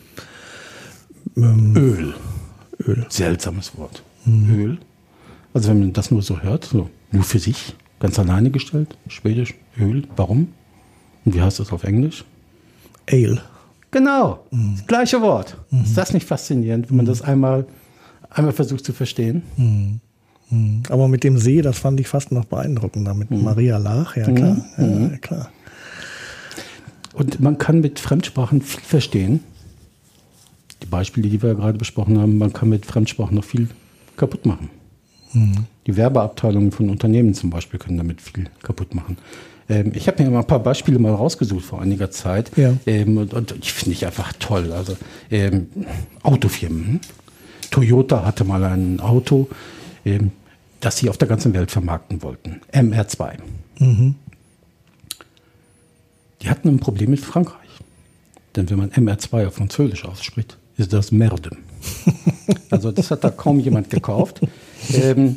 ähm, 1.37 1.77
Öl. 1.77 2.15
Öl. 2.87 3.07
Seltsames 3.09 3.77
Wort. 3.77 4.03
Mhm. 4.25 4.55
Öl. 4.55 4.79
Also 5.55 5.71
wenn 5.71 5.79
man 5.79 5.93
das 5.93 6.11
nur 6.11 6.21
so 6.21 6.41
hört, 6.41 6.65
so 6.65 6.91
nur 7.13 7.23
für 7.23 7.39
sich, 7.39 7.75
ganz 8.01 8.19
alleine 8.19 8.51
gestellt, 8.51 8.97
Schwedisch, 9.07 9.55
Öl, 9.79 10.03
warum? 10.17 10.49
Und 11.25 11.35
wie 11.35 11.41
heißt 11.41 11.61
das 11.61 11.73
auf 11.73 11.85
Englisch? 11.85 12.25
Ale. 13.11 13.41
Genau, 13.91 14.45
mhm. 14.51 14.75
das 14.77 14.87
gleiche 14.87 15.23
Wort. 15.23 15.57
Mhm. 15.71 15.85
Ist 15.85 15.97
das 15.97 16.13
nicht 16.13 16.27
faszinierend, 16.27 16.91
wenn 16.91 16.97
man 16.97 17.07
das 17.07 17.23
einmal, 17.23 17.67
einmal 18.29 18.53
versucht 18.53 18.85
zu 18.85 18.93
verstehen? 18.93 19.43
Mhm. 19.57 20.01
Aber 20.89 21.07
mit 21.09 21.23
dem 21.25 21.39
See, 21.39 21.63
das 21.63 21.79
fand 21.79 22.01
ich 22.01 22.09
fast 22.09 22.33
noch 22.33 22.45
beeindruckender. 22.45 23.15
Mit 23.15 23.31
mhm. 23.31 23.45
Maria 23.45 23.79
Lach, 23.79 24.17
ja 24.17 24.25
klar. 24.31 24.57
Mhm. 24.77 25.11
Ja, 25.13 25.17
klar. 25.19 25.51
Und 27.13 27.39
man 27.39 27.59
kann 27.59 27.81
mit 27.81 28.01
Fremdsprachen 28.01 28.61
viel 28.61 28.83
verstehen. 28.83 29.41
Die 30.83 30.87
Beispiele, 30.87 31.29
die 31.29 31.41
wir 31.41 31.51
ja 31.51 31.55
gerade 31.55 31.79
besprochen 31.79 32.19
haben, 32.19 32.39
man 32.39 32.53
kann 32.53 32.69
mit 32.69 32.85
Fremdsprachen 32.85 33.37
noch 33.37 33.45
viel 33.45 33.69
kaputt 34.17 34.45
machen. 34.45 34.69
Die 35.87 35.97
Werbeabteilungen 35.97 36.73
von 36.73 36.91
Unternehmen 36.91 37.35
zum 37.35 37.51
Beispiel 37.51 37.79
können 37.79 37.99
damit 37.99 38.21
viel 38.21 38.47
kaputt 38.63 38.95
machen. 38.95 39.19
Ähm, 39.69 39.93
ich 39.95 40.07
habe 40.09 40.23
mir 40.23 40.31
mal 40.31 40.41
ein 40.41 40.47
paar 40.47 40.61
Beispiele 40.61 40.99
mal 40.99 41.15
rausgesucht 41.15 41.65
vor 41.65 41.81
einiger 41.81 42.11
Zeit. 42.11 42.51
Ja. 42.57 42.75
Ähm, 42.87 43.19
und, 43.19 43.35
und 43.35 43.55
ich 43.61 43.73
finde 43.73 43.93
ich 43.93 44.07
einfach 44.07 44.33
toll. 44.39 44.73
Also 44.73 44.97
ähm, 45.31 45.69
Autofirmen. 46.23 47.01
Toyota 47.71 48.25
hatte 48.25 48.45
mal 48.45 48.63
ein 48.65 49.01
Auto, 49.01 49.49
ähm, 50.05 50.31
das 50.81 50.99
sie 50.99 51.09
auf 51.09 51.19
der 51.19 51.29
ganzen 51.29 51.55
Welt 51.55 51.71
vermarkten 51.71 52.23
wollten. 52.23 52.61
MR2. 52.73 53.39
Mhm. 53.79 54.15
Die 56.43 56.51
hatten 56.51 56.69
ein 56.69 56.79
Problem 56.79 57.11
mit 57.11 57.21
Frankreich. 57.21 57.59
Denn 58.55 58.71
wenn 58.71 58.79
man 58.79 58.91
MR2 58.91 59.49
auf 59.49 59.55
Französisch 59.55 60.05
ausspricht, 60.05 60.59
ist 60.77 60.93
das 60.93 61.11
Merde. 61.11 61.57
also 62.71 62.93
das 62.93 63.11
hat 63.11 63.25
da 63.25 63.31
kaum 63.31 63.59
jemand 63.59 63.91
gekauft. 63.91 64.41
Ähm, 64.93 65.37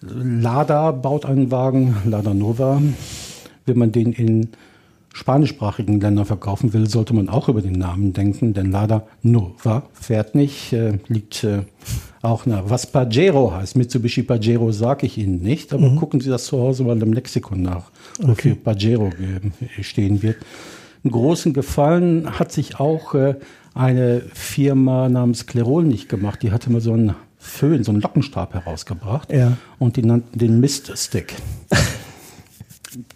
Lada 0.00 0.92
baut 0.92 1.24
einen 1.24 1.50
Wagen, 1.50 1.96
Lada 2.04 2.34
Nova. 2.34 2.80
Wenn 3.66 3.78
man 3.78 3.92
den 3.92 4.12
in 4.12 4.48
spanischsprachigen 5.12 6.00
Ländern 6.00 6.26
verkaufen 6.26 6.72
will, 6.72 6.88
sollte 6.88 7.14
man 7.14 7.28
auch 7.28 7.48
über 7.48 7.60
den 7.60 7.72
Namen 7.72 8.12
denken, 8.12 8.54
denn 8.54 8.70
Lada 8.70 9.04
Nova 9.22 9.82
fährt 9.92 10.34
nicht, 10.34 10.72
äh, 10.72 10.98
liegt 11.08 11.42
äh, 11.42 11.62
auch 12.22 12.46
nach. 12.46 12.64
Was 12.68 12.86
Pajero 12.86 13.52
heißt, 13.52 13.76
Mitsubishi 13.76 14.22
Pajero 14.22 14.70
sage 14.70 15.06
ich 15.06 15.18
Ihnen 15.18 15.42
nicht, 15.42 15.72
aber 15.72 15.90
mhm. 15.90 15.96
gucken 15.96 16.20
Sie 16.20 16.30
das 16.30 16.46
zu 16.46 16.58
Hause 16.58 16.84
mal 16.84 17.00
im 17.02 17.12
Lexikon 17.12 17.62
nach, 17.62 17.90
wofür 18.20 18.52
okay. 18.52 18.60
Pajero 18.62 19.10
stehen 19.80 20.22
wird. 20.22 20.36
Einen 21.02 21.12
großen 21.12 21.52
Gefallen 21.52 22.38
hat 22.38 22.52
sich 22.52 22.78
auch 22.78 23.14
äh, 23.14 23.34
eine 23.74 24.22
Firma 24.32 25.08
namens 25.08 25.46
Klerol 25.46 25.84
nicht 25.84 26.08
gemacht. 26.08 26.42
Die 26.42 26.52
hatte 26.52 26.70
mal 26.70 26.80
so 26.80 26.92
einen 26.92 27.14
Föhn, 27.38 27.84
so 27.84 27.92
einen 27.92 28.00
Lockenstab 28.00 28.54
herausgebracht 28.54 29.32
ja. 29.32 29.56
und 29.78 29.96
die 29.96 30.02
nannten 30.02 30.38
den 30.38 30.60
Mist-Stick. 30.60 31.34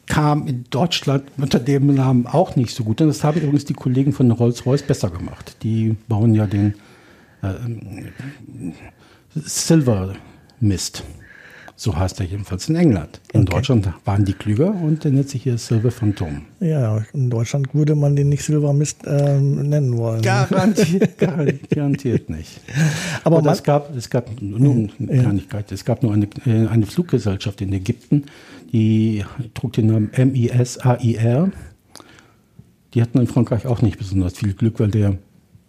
Kam 0.07 0.47
in 0.47 0.65
Deutschland 0.71 1.25
unter 1.39 1.59
dem 1.59 1.95
Namen 1.95 2.27
auch 2.27 2.55
nicht 2.57 2.75
so 2.75 2.85
gut. 2.85 3.01
Und 3.01 3.09
das 3.09 3.25
haben 3.25 3.41
übrigens 3.41 3.65
die 3.65 3.75
Kollegen 3.75 4.13
von 4.13 4.31
Rolls-Royce 4.31 4.83
besser 4.83 5.11
gemacht. 5.11 5.57
Die 5.63 5.97
bauen 6.09 6.35
ja 6.35 6.47
den 6.47 6.75
äh, 7.43 7.55
Silver 9.35 10.15
Mist. 10.61 11.03
So 11.83 11.97
heißt 11.97 12.21
er 12.21 12.27
jedenfalls 12.27 12.69
in 12.69 12.77
England. 12.77 13.21
In 13.33 13.41
okay. 13.41 13.57
Deutschland 13.57 13.89
waren 14.05 14.25
die 14.25 14.35
klüger 14.35 14.73
und 14.73 15.03
der 15.03 15.11
nennt 15.11 15.29
sich 15.29 15.43
hier 15.43 15.59
Silver 15.59 15.91
Phantom. 15.91 16.43
Ja, 16.61 17.05
in 17.13 17.29
Deutschland 17.29 17.75
würde 17.75 17.97
man 17.97 18.15
den 18.15 18.29
nicht 18.29 18.45
Silver 18.45 18.73
Mist 18.73 19.05
äh, 19.05 19.41
nennen 19.41 19.99
wollen. 19.99 20.23
Garantiert, 20.23 21.19
garantiert 21.69 22.31
nicht. 22.31 22.61
Aber 23.25 23.45
es 23.51 23.65
gab, 23.65 23.97
es 23.97 24.09
gab 24.09 24.31
nur 24.41 24.61
eine 24.61 24.91
ja. 25.01 25.23
Kleinigkeit. 25.23 25.73
Es 25.73 25.85
gab 25.85 26.05
nur 26.05 26.13
eine, 26.13 26.29
äh, 26.47 26.69
eine 26.69 26.87
Fluggesellschaft 26.87 27.61
in 27.61 27.73
Ägypten, 27.73 28.27
die 28.73 29.25
trug 29.53 29.73
den 29.73 29.89
Namen 29.89 30.13
MIS-AIR. 30.17 31.51
Die 32.95 33.03
hatten 33.03 33.19
in 33.19 33.27
Frankreich 33.27 33.67
auch 33.67 33.83
nicht 33.83 33.99
besonders 33.99 34.35
viel 34.35 34.55
Glück, 34.55 34.79
weil 34.79 34.93
der 34.93 35.19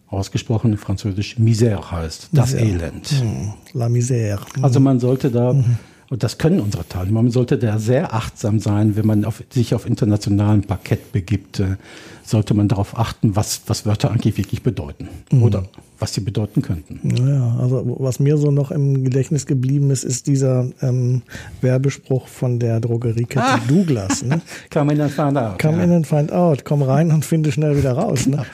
ausgesprochen 0.05 0.77
französisch 0.77 1.37
Misère 1.39 1.89
heißt, 1.89 2.29
das 2.33 2.53
Misère. 2.53 2.59
Elend. 2.59 3.07
Hm, 3.07 3.53
la 3.73 3.87
Misère. 3.87 4.41
Also 4.61 4.79
man 4.79 4.99
sollte 4.99 5.31
da 5.31 5.53
mhm 5.53 5.77
und 6.13 6.21
das 6.21 6.37
können 6.37 6.59
unsere 6.59 6.87
Teilnehmer. 6.87 7.23
Man 7.23 7.31
sollte 7.31 7.57
da 7.57 7.79
sehr 7.79 8.13
achtsam 8.13 8.59
sein, 8.59 8.95
wenn 8.95 9.07
man 9.07 9.25
auf, 9.25 9.43
sich 9.49 9.73
auf 9.73 9.87
internationalem 9.87 10.61
Parkett 10.61 11.11
begibt. 11.11 11.59
Äh, 11.59 11.77
sollte 12.23 12.53
man 12.53 12.67
darauf 12.67 12.99
achten, 12.99 13.35
was, 13.35 13.63
was 13.65 13.87
Wörter 13.87 14.11
eigentlich 14.11 14.37
wirklich 14.37 14.61
bedeuten 14.61 15.09
mhm. 15.31 15.41
oder 15.41 15.63
was 15.97 16.13
sie 16.13 16.21
bedeuten 16.21 16.61
könnten. 16.61 17.01
Ja, 17.17 17.57
also 17.59 17.95
was 17.97 18.19
mir 18.19 18.37
so 18.37 18.51
noch 18.51 18.69
im 18.69 19.03
Gedächtnis 19.03 19.47
geblieben 19.47 19.89
ist, 19.89 20.03
ist 20.03 20.27
dieser 20.27 20.67
ähm, 20.83 21.23
Werbespruch 21.61 22.27
von 22.27 22.59
der 22.59 22.79
Drogeriekette 22.79 23.43
ah. 23.43 23.59
Douglas. 23.67 24.23
Ne? 24.23 24.39
Come 24.71 24.93
in 24.93 25.01
and 25.01 25.11
find 25.11 25.35
out. 25.35 25.57
Come 25.59 25.77
ja. 25.79 25.83
in 25.83 25.91
and 25.93 26.05
find 26.05 26.31
out. 26.31 26.63
Komm 26.63 26.83
rein 26.83 27.11
und 27.11 27.25
finde 27.25 27.51
schnell 27.51 27.75
wieder 27.75 27.93
raus. 27.93 28.27
Ne? 28.27 28.45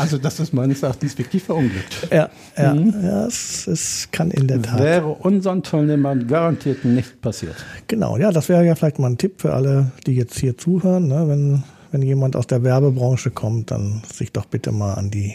Also 0.00 0.16
das 0.16 0.40
ist 0.40 0.54
meines 0.54 0.82
Erachtens 0.82 1.16
wirklich 1.18 1.42
verunglückt. 1.42 2.08
Ja, 2.10 2.30
ja, 2.56 2.74
mhm. 2.74 2.94
ja 3.02 3.26
es, 3.26 3.66
es, 3.66 4.08
kann 4.10 4.30
in 4.30 4.46
der 4.46 4.62
Tat. 4.62 4.80
Wäre 4.80 5.08
unseren 5.08 5.62
Teilnehmern 5.62 6.26
garantiert 6.26 6.84
nicht 6.84 7.20
passiert. 7.20 7.54
Genau, 7.86 8.16
ja, 8.16 8.32
das 8.32 8.48
wäre 8.48 8.64
ja 8.64 8.74
vielleicht 8.74 8.98
mal 8.98 9.10
ein 9.10 9.18
Tipp 9.18 9.42
für 9.42 9.52
alle, 9.52 9.92
die 10.06 10.14
jetzt 10.14 10.38
hier 10.38 10.56
zuhören. 10.56 11.08
Ne? 11.08 11.28
Wenn, 11.28 11.62
wenn 11.92 12.02
jemand 12.02 12.34
aus 12.34 12.46
der 12.46 12.62
Werbebranche 12.62 13.30
kommt, 13.30 13.70
dann 13.72 14.00
sich 14.10 14.32
doch 14.32 14.46
bitte 14.46 14.72
mal 14.72 14.94
an 14.94 15.10
die, 15.10 15.34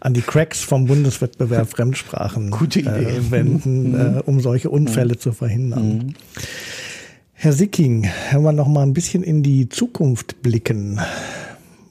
an 0.00 0.14
die 0.14 0.22
Cracks 0.22 0.62
vom 0.62 0.86
Bundeswettbewerb 0.86 1.68
Fremdsprachen 1.68 2.50
Gute 2.50 2.80
Idee. 2.80 2.88
Äh, 2.88 3.30
wenden, 3.30 3.90
mhm. 3.90 4.16
äh, 4.18 4.20
um 4.20 4.40
solche 4.40 4.70
Unfälle 4.70 5.14
mhm. 5.14 5.18
zu 5.18 5.32
verhindern. 5.32 5.88
Mhm. 5.88 6.14
Herr 7.34 7.52
Sicking, 7.52 8.08
wenn 8.32 8.42
wir 8.42 8.52
noch 8.52 8.68
mal 8.68 8.82
ein 8.82 8.94
bisschen 8.94 9.22
in 9.22 9.42
die 9.42 9.68
Zukunft 9.68 10.42
blicken, 10.42 10.98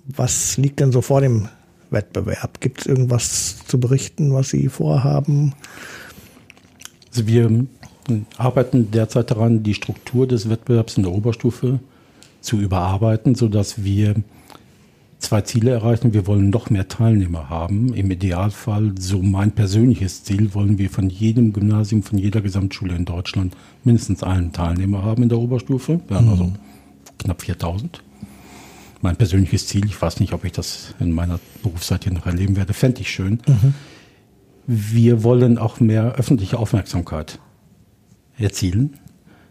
was 0.07 0.57
liegt 0.57 0.79
denn 0.79 0.91
so 0.91 1.01
vor 1.01 1.21
dem 1.21 1.47
Wettbewerb? 1.89 2.59
Gibt 2.61 2.81
es 2.81 2.85
irgendwas 2.87 3.65
zu 3.65 3.79
berichten, 3.79 4.33
was 4.33 4.49
Sie 4.49 4.69
vorhaben? 4.69 5.53
Also 7.09 7.27
wir 7.27 7.65
arbeiten 8.37 8.91
derzeit 8.91 9.31
daran, 9.31 9.63
die 9.63 9.73
Struktur 9.73 10.27
des 10.27 10.49
Wettbewerbs 10.49 10.97
in 10.97 11.03
der 11.03 11.11
Oberstufe 11.11 11.79
zu 12.41 12.57
überarbeiten, 12.57 13.35
sodass 13.35 13.83
wir 13.83 14.15
zwei 15.19 15.41
Ziele 15.41 15.71
erreichen. 15.71 16.13
Wir 16.13 16.27
wollen 16.27 16.49
noch 16.49 16.69
mehr 16.69 16.87
Teilnehmer 16.87 17.49
haben. 17.49 17.93
Im 17.93 18.11
Idealfall, 18.11 18.93
so 18.99 19.21
mein 19.21 19.51
persönliches 19.51 20.23
Ziel, 20.23 20.53
wollen 20.53 20.77
wir 20.77 20.89
von 20.89 21.09
jedem 21.09 21.53
Gymnasium, 21.53 22.03
von 22.03 22.17
jeder 22.17 22.41
Gesamtschule 22.41 22.95
in 22.95 23.05
Deutschland 23.05 23.55
mindestens 23.83 24.23
einen 24.23 24.53
Teilnehmer 24.53 25.03
haben 25.03 25.23
in 25.23 25.29
der 25.29 25.39
Oberstufe. 25.39 25.99
Wir 26.07 26.17
haben 26.17 26.29
also 26.29 26.43
mhm. 26.45 26.55
knapp 27.17 27.41
4000. 27.41 28.03
Mein 29.01 29.15
persönliches 29.15 29.67
Ziel, 29.67 29.85
ich 29.85 30.01
weiß 30.01 30.19
nicht, 30.19 30.33
ob 30.33 30.43
ich 30.43 30.51
das 30.51 30.95
in 30.99 31.11
meiner 31.11 31.39
Berufszeit 31.61 32.03
hier 32.03 32.13
noch 32.13 32.25
erleben 32.25 32.55
werde, 32.55 32.73
fände 32.73 33.01
ich 33.01 33.09
schön. 33.09 33.39
Mhm. 33.47 33.73
Wir 34.65 35.23
wollen 35.23 35.57
auch 35.57 35.79
mehr 35.79 36.15
öffentliche 36.15 36.57
Aufmerksamkeit 36.59 37.39
erzielen. 38.37 38.99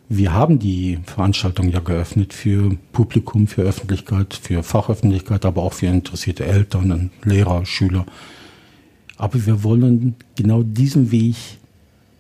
Wir 0.09 0.33
haben 0.33 0.59
die 0.59 1.01
Veranstaltung 1.05 1.69
ja 1.69 1.81
geöffnet 1.81 2.33
für 2.33 2.77
Publikum, 2.93 3.49
für 3.49 3.63
Öffentlichkeit, 3.63 4.35
für 4.35 4.63
Fachöffentlichkeit, 4.63 5.45
aber 5.45 5.63
auch 5.63 5.73
für 5.73 5.87
interessierte 5.87 6.45
Eltern, 6.45 7.11
Lehrer, 7.25 7.67
Schüler. 7.67 8.07
Aber 9.17 9.47
wir 9.47 9.65
wollen 9.65 10.15
genau 10.37 10.63
diesen 10.63 11.11
Weg 11.11 11.37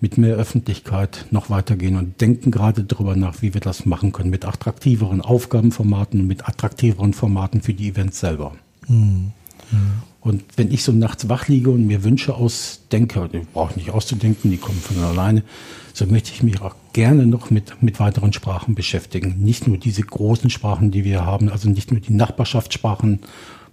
mit 0.00 0.18
mehr 0.18 0.36
Öffentlichkeit 0.36 1.26
noch 1.30 1.48
weitergehen 1.48 1.96
und 1.96 2.20
denken 2.20 2.50
gerade 2.50 2.84
darüber 2.84 3.16
nach, 3.16 3.40
wie 3.42 3.54
wir 3.54 3.60
das 3.60 3.86
machen 3.86 4.12
können, 4.12 4.30
mit 4.30 4.44
attraktiveren 4.44 5.20
Aufgabenformaten 5.20 6.20
und 6.20 6.26
mit 6.26 6.48
attraktiveren 6.48 7.14
Formaten 7.14 7.62
für 7.62 7.74
die 7.74 7.88
Events 7.88 8.20
selber. 8.20 8.52
Mhm. 8.88 9.32
Und 10.20 10.42
wenn 10.56 10.72
ich 10.72 10.82
so 10.82 10.92
nachts 10.92 11.28
wach 11.28 11.48
liege 11.48 11.70
und 11.70 11.86
mir 11.86 12.02
Wünsche 12.02 12.34
ausdenke, 12.34 13.28
die 13.32 13.46
brauche 13.52 13.70
ich 13.70 13.76
nicht 13.76 13.90
auszudenken, 13.90 14.50
die 14.50 14.56
kommen 14.56 14.80
von 14.80 15.02
alleine, 15.02 15.42
so 15.92 16.04
möchte 16.06 16.32
ich 16.32 16.42
mich 16.42 16.60
auch 16.60 16.74
gerne 16.92 17.26
noch 17.26 17.50
mit, 17.50 17.80
mit 17.82 18.00
weiteren 18.00 18.32
Sprachen 18.32 18.74
beschäftigen. 18.74 19.36
Nicht 19.38 19.66
nur 19.66 19.78
diese 19.78 20.02
großen 20.02 20.50
Sprachen, 20.50 20.90
die 20.90 21.04
wir 21.04 21.24
haben, 21.24 21.48
also 21.48 21.68
nicht 21.68 21.90
nur 21.90 22.00
die 22.00 22.12
Nachbarschaftssprachen 22.12 23.20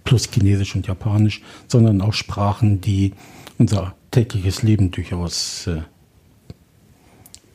plus 0.04 0.30
Chinesisch 0.30 0.76
und 0.76 0.86
Japanisch, 0.86 1.42
sondern 1.66 2.00
auch 2.00 2.12
Sprachen, 2.12 2.80
die 2.80 3.12
unser 3.58 3.94
tägliches 4.10 4.62
Leben 4.62 4.90
durchaus 4.90 5.66
äh, 5.66 5.82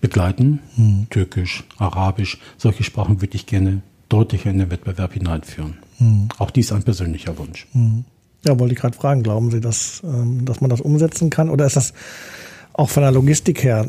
begleiten. 0.02 0.60
Mhm. 0.76 1.08
Türkisch, 1.10 1.64
Arabisch, 1.78 2.40
solche 2.58 2.84
Sprachen 2.84 3.22
würde 3.22 3.36
ich 3.36 3.46
gerne 3.46 3.82
deutlicher 4.10 4.50
in 4.50 4.60
den 4.60 4.72
Wettbewerb 4.72 5.14
hineinführen. 5.14 5.78
Mhm. 6.00 6.30
Auch 6.38 6.52
dies 6.52 6.72
ein 6.72 6.84
persönlicher 6.84 7.38
Wunsch. 7.38 7.68
Mhm. 7.74 8.06
Ja, 8.46 8.58
wollte 8.58 8.74
ich 8.74 8.80
gerade 8.80 8.96
fragen, 8.96 9.22
glauben 9.22 9.52
Sie, 9.52 9.60
dass, 9.60 10.02
ähm, 10.04 10.46
dass 10.46 10.62
man 10.62 10.70
das 10.70 10.82
umsetzen 10.82 11.30
kann? 11.30 11.50
Oder 11.50 11.66
ist 11.66 11.76
das 11.76 11.94
auch 12.74 12.90
von 12.90 13.04
der 13.04 13.12
Logistik 13.12 13.64
her? 13.64 13.86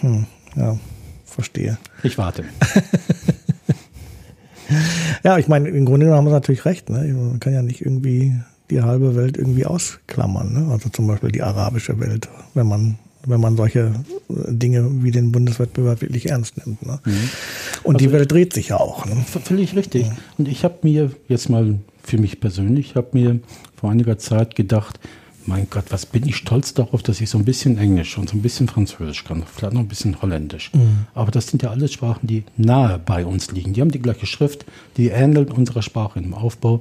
Hm, 0.00 0.26
ja, 0.56 0.78
verstehe. 1.24 1.76
Ich 2.02 2.16
warte. 2.16 2.44
ja, 5.22 5.36
ich 5.38 5.48
meine, 5.48 5.68
im 5.68 5.84
Grunde 5.84 6.12
haben 6.14 6.26
Sie 6.26 6.32
natürlich 6.32 6.64
recht. 6.64 6.88
Ne? 6.88 7.12
Man 7.12 7.40
kann 7.40 7.52
ja 7.52 7.62
nicht 7.62 7.82
irgendwie 7.82 8.40
die 8.70 8.82
halbe 8.82 9.14
Welt 9.14 9.36
irgendwie 9.36 9.66
ausklammern. 9.66 10.52
Ne? 10.52 10.72
Also 10.72 10.88
zum 10.88 11.06
Beispiel 11.06 11.30
die 11.30 11.42
arabische 11.42 12.00
Welt, 12.00 12.28
wenn 12.54 12.66
man 12.66 12.98
wenn 13.26 13.40
man 13.40 13.56
solche 13.56 13.92
Dinge 14.28 15.02
wie 15.02 15.10
den 15.10 15.32
Bundeswettbewerb 15.32 16.00
wirklich 16.00 16.30
ernst 16.30 16.64
nimmt. 16.64 16.84
Ne? 16.84 17.00
Mhm. 17.04 17.12
Und 17.82 17.96
also, 17.96 18.06
die 18.06 18.12
Welt 18.12 18.32
dreht 18.32 18.52
sich 18.52 18.68
ja 18.68 18.78
auch. 18.78 19.04
Ne? 19.06 19.16
Völlig 19.44 19.76
richtig. 19.76 20.06
Ja. 20.06 20.16
Und 20.38 20.48
ich 20.48 20.64
habe 20.64 20.78
mir 20.82 21.10
jetzt 21.28 21.48
mal 21.48 21.78
für 22.02 22.18
mich 22.18 22.40
persönlich, 22.40 22.94
habe 22.94 23.08
mir 23.12 23.40
vor 23.78 23.90
einiger 23.90 24.18
Zeit 24.18 24.54
gedacht, 24.54 25.00
mein 25.46 25.68
Gott, 25.70 25.84
was 25.90 26.06
bin 26.06 26.26
ich 26.26 26.36
stolz 26.36 26.74
darauf, 26.74 27.02
dass 27.02 27.20
ich 27.20 27.30
so 27.30 27.38
ein 27.38 27.44
bisschen 27.44 27.78
Englisch 27.78 28.18
und 28.18 28.28
so 28.28 28.36
ein 28.36 28.42
bisschen 28.42 28.68
Französisch 28.68 29.24
kann, 29.24 29.44
vielleicht 29.46 29.74
noch 29.74 29.80
ein 29.80 29.88
bisschen 29.88 30.20
Holländisch. 30.20 30.72
Mhm. 30.74 31.06
Aber 31.14 31.30
das 31.30 31.46
sind 31.46 31.62
ja 31.62 31.70
alles 31.70 31.92
Sprachen, 31.92 32.26
die 32.26 32.44
nahe 32.56 32.98
bei 32.98 33.24
uns 33.24 33.52
liegen. 33.52 33.72
Die 33.72 33.80
haben 33.80 33.92
die 33.92 34.02
gleiche 34.02 34.26
Schrift, 34.26 34.64
die 34.96 35.08
ähneln 35.08 35.48
unserer 35.48 35.82
Sprache 35.82 36.18
im 36.18 36.34
Aufbau. 36.34 36.80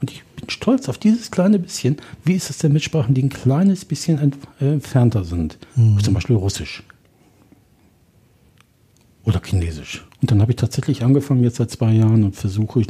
Und 0.00 0.10
ich 0.10 0.22
bin 0.36 0.50
stolz 0.50 0.88
auf 0.88 0.98
dieses 0.98 1.30
kleine 1.30 1.58
bisschen. 1.58 1.96
Wie 2.24 2.34
ist 2.34 2.50
es 2.50 2.58
denn 2.58 2.72
mit 2.72 2.82
Sprachen, 2.82 3.14
die 3.14 3.22
ein 3.22 3.30
kleines 3.30 3.84
bisschen 3.84 4.32
äh, 4.60 4.72
entfernter 4.72 5.24
sind? 5.24 5.58
Mhm. 5.74 6.02
Zum 6.02 6.14
Beispiel 6.14 6.36
Russisch. 6.36 6.82
Oder 9.24 9.40
Chinesisch. 9.44 10.04
Und 10.20 10.30
dann 10.30 10.40
habe 10.40 10.52
ich 10.52 10.56
tatsächlich 10.56 11.02
angefangen, 11.02 11.42
jetzt 11.42 11.56
seit 11.56 11.70
zwei 11.70 11.92
Jahren 11.92 12.24
und 12.24 12.36
versuche 12.36 12.84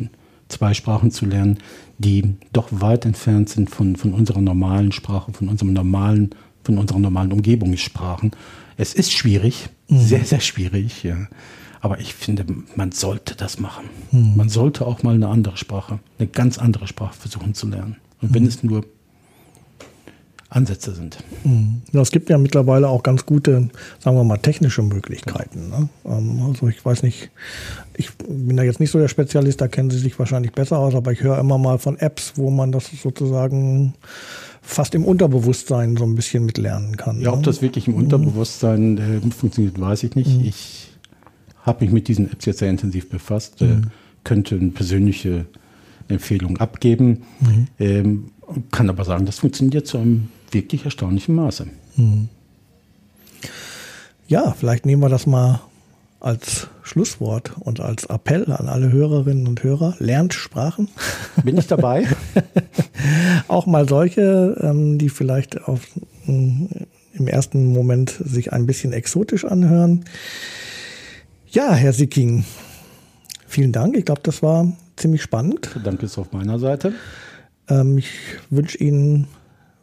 zwei 0.48 0.74
Sprachen 0.74 1.10
zu 1.10 1.26
lernen, 1.26 1.58
die 1.98 2.34
doch 2.52 2.68
weit 2.70 3.04
entfernt 3.04 3.48
sind 3.48 3.70
von, 3.70 3.96
von 3.96 4.12
unserer 4.12 4.40
normalen 4.40 4.92
Sprache, 4.92 5.32
von 5.32 5.48
unserem 5.48 5.72
normalen, 5.72 6.30
von 6.62 6.78
unserer 6.78 6.98
normalen 6.98 7.32
Umgebungssprachen. 7.32 8.32
Es 8.76 8.94
ist 8.94 9.12
schwierig, 9.12 9.68
mhm. 9.88 9.98
sehr, 9.98 10.24
sehr 10.24 10.40
schwierig, 10.40 11.02
ja. 11.02 11.28
Aber 11.80 12.00
ich 12.00 12.14
finde, 12.14 12.44
man 12.74 12.92
sollte 12.92 13.34
das 13.36 13.58
machen. 13.58 13.84
Mhm. 14.10 14.36
Man 14.36 14.48
sollte 14.48 14.86
auch 14.86 15.02
mal 15.02 15.14
eine 15.14 15.28
andere 15.28 15.56
Sprache, 15.56 15.98
eine 16.18 16.28
ganz 16.28 16.58
andere 16.58 16.86
Sprache 16.86 17.14
versuchen 17.14 17.54
zu 17.54 17.68
lernen. 17.68 17.96
Und 18.20 18.34
wenn 18.34 18.42
mhm. 18.42 18.48
es 18.48 18.62
nur 18.62 18.84
Ansätze 20.48 20.94
sind. 20.94 21.18
Mhm. 21.44 21.82
Ja, 21.92 22.00
es 22.00 22.10
gibt 22.10 22.30
ja 22.30 22.38
mittlerweile 22.38 22.88
auch 22.88 23.02
ganz 23.02 23.26
gute, 23.26 23.68
sagen 23.98 24.16
wir 24.16 24.24
mal, 24.24 24.38
technische 24.38 24.82
Möglichkeiten. 24.82 25.68
Ne? 25.70 25.88
Ähm, 26.04 26.40
also 26.48 26.68
ich 26.68 26.84
weiß 26.84 27.02
nicht, 27.02 27.30
ich 27.96 28.14
bin 28.16 28.56
da 28.56 28.62
jetzt 28.62 28.78
nicht 28.78 28.90
so 28.92 28.98
der 28.98 29.08
Spezialist, 29.08 29.60
da 29.60 29.68
kennen 29.68 29.90
Sie 29.90 29.98
sich 29.98 30.18
wahrscheinlich 30.18 30.52
besser 30.52 30.78
aus, 30.78 30.94
aber 30.94 31.10
ich 31.10 31.20
höre 31.20 31.38
immer 31.38 31.58
mal 31.58 31.78
von 31.78 31.98
Apps, 31.98 32.34
wo 32.36 32.50
man 32.50 32.70
das 32.70 32.90
sozusagen 33.02 33.94
fast 34.62 34.94
im 34.94 35.04
Unterbewusstsein 35.04 35.96
so 35.96 36.04
ein 36.04 36.14
bisschen 36.14 36.44
mitlernen 36.44 36.96
kann. 36.96 37.20
Ja, 37.20 37.32
ob 37.32 37.38
ne? 37.38 37.42
das 37.42 37.60
wirklich 37.60 37.88
im 37.88 37.94
mhm. 37.94 38.04
Unterbewusstsein 38.04 38.98
äh, 38.98 39.30
funktioniert, 39.30 39.80
weiß 39.80 40.04
ich 40.04 40.14
nicht. 40.14 40.38
Mhm. 40.38 40.44
Ich 40.44 40.95
habe 41.66 41.84
mich 41.84 41.92
mit 41.92 42.08
diesen 42.08 42.32
Apps 42.32 42.46
jetzt 42.46 42.60
sehr 42.60 42.70
intensiv 42.70 43.10
befasst, 43.10 43.60
äh, 43.60 43.64
mhm. 43.64 43.82
äh, 43.82 43.86
könnte 44.24 44.54
eine 44.54 44.70
persönliche 44.70 45.46
Empfehlung 46.08 46.56
abgeben, 46.58 47.22
mhm. 47.40 47.66
ähm, 47.78 48.30
kann 48.70 48.88
aber 48.88 49.04
sagen, 49.04 49.26
das 49.26 49.40
funktioniert 49.40 49.86
zu 49.86 49.98
einem 49.98 50.28
wirklich 50.52 50.84
erstaunlichem 50.84 51.34
Maße. 51.34 51.66
Mhm. 51.96 52.28
Ja, 54.28 54.54
vielleicht 54.58 54.86
nehmen 54.86 55.02
wir 55.02 55.08
das 55.08 55.26
mal 55.26 55.60
als 56.20 56.68
Schlusswort 56.82 57.52
und 57.60 57.80
als 57.80 58.04
Appell 58.04 58.50
an 58.50 58.68
alle 58.68 58.90
Hörerinnen 58.90 59.46
und 59.46 59.62
Hörer. 59.62 59.94
Lernt 59.98 60.34
Sprachen. 60.34 60.88
Bin 61.44 61.58
ich 61.58 61.66
dabei? 61.66 62.06
Auch 63.48 63.66
mal 63.66 63.88
solche, 63.88 64.56
ähm, 64.60 64.98
die 64.98 65.08
vielleicht 65.08 65.68
auf, 65.68 65.86
mm, 66.26 66.66
im 67.12 67.28
ersten 67.28 67.72
Moment 67.72 68.10
sich 68.24 68.52
ein 68.52 68.66
bisschen 68.66 68.92
exotisch 68.92 69.44
anhören. 69.44 70.04
Ja, 71.56 71.72
Herr 71.72 71.94
Sicking, 71.94 72.44
vielen 73.46 73.72
Dank. 73.72 73.96
Ich 73.96 74.04
glaube, 74.04 74.20
das 74.22 74.42
war 74.42 74.70
ziemlich 74.96 75.22
spannend. 75.22 75.70
Danke 75.82 76.04
ist 76.04 76.18
auf 76.18 76.30
meiner 76.30 76.58
Seite. 76.58 76.92
Ähm, 77.70 77.96
ich 77.96 78.10
wünsche 78.50 78.76
Ihnen 78.76 79.26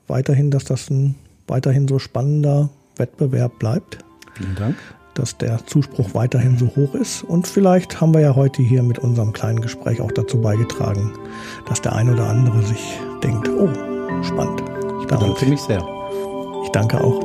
weiterhin, 0.08 0.52
dass 0.52 0.66
das 0.66 0.92
ein 0.92 1.16
weiterhin 1.48 1.88
so 1.88 1.98
spannender 1.98 2.70
Wettbewerb 2.98 3.58
bleibt. 3.58 3.98
Vielen 4.36 4.54
Dank. 4.54 4.76
Dass 5.16 5.36
der 5.40 5.66
Zuspruch 5.66 6.14
weiterhin 6.14 6.60
so 6.60 6.68
hoch 6.76 6.94
ist. 6.94 7.24
Und 7.24 7.48
vielleicht 7.48 8.00
haben 8.00 8.14
wir 8.14 8.22
ja 8.22 8.36
heute 8.36 8.62
hier 8.62 8.84
mit 8.84 9.00
unserem 9.00 9.34
kleinen 9.34 9.62
Gespräch 9.62 10.00
auch 10.00 10.12
dazu 10.12 10.40
beigetragen, 10.40 11.12
dass 11.68 11.82
der 11.82 11.96
ein 11.96 12.08
oder 12.08 12.30
andere 12.30 12.62
sich 12.62 13.00
denkt, 13.24 13.50
oh, 13.50 13.68
spannend. 14.22 14.62
Ich 15.02 15.08
bedanke 15.08 15.44
mich 15.48 15.62
sehr. 15.62 15.84
Ich 16.64 16.70
danke 16.70 17.04
auch. 17.04 17.20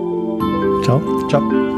Ciao. 0.85 1.03
Ciao. 1.29 1.78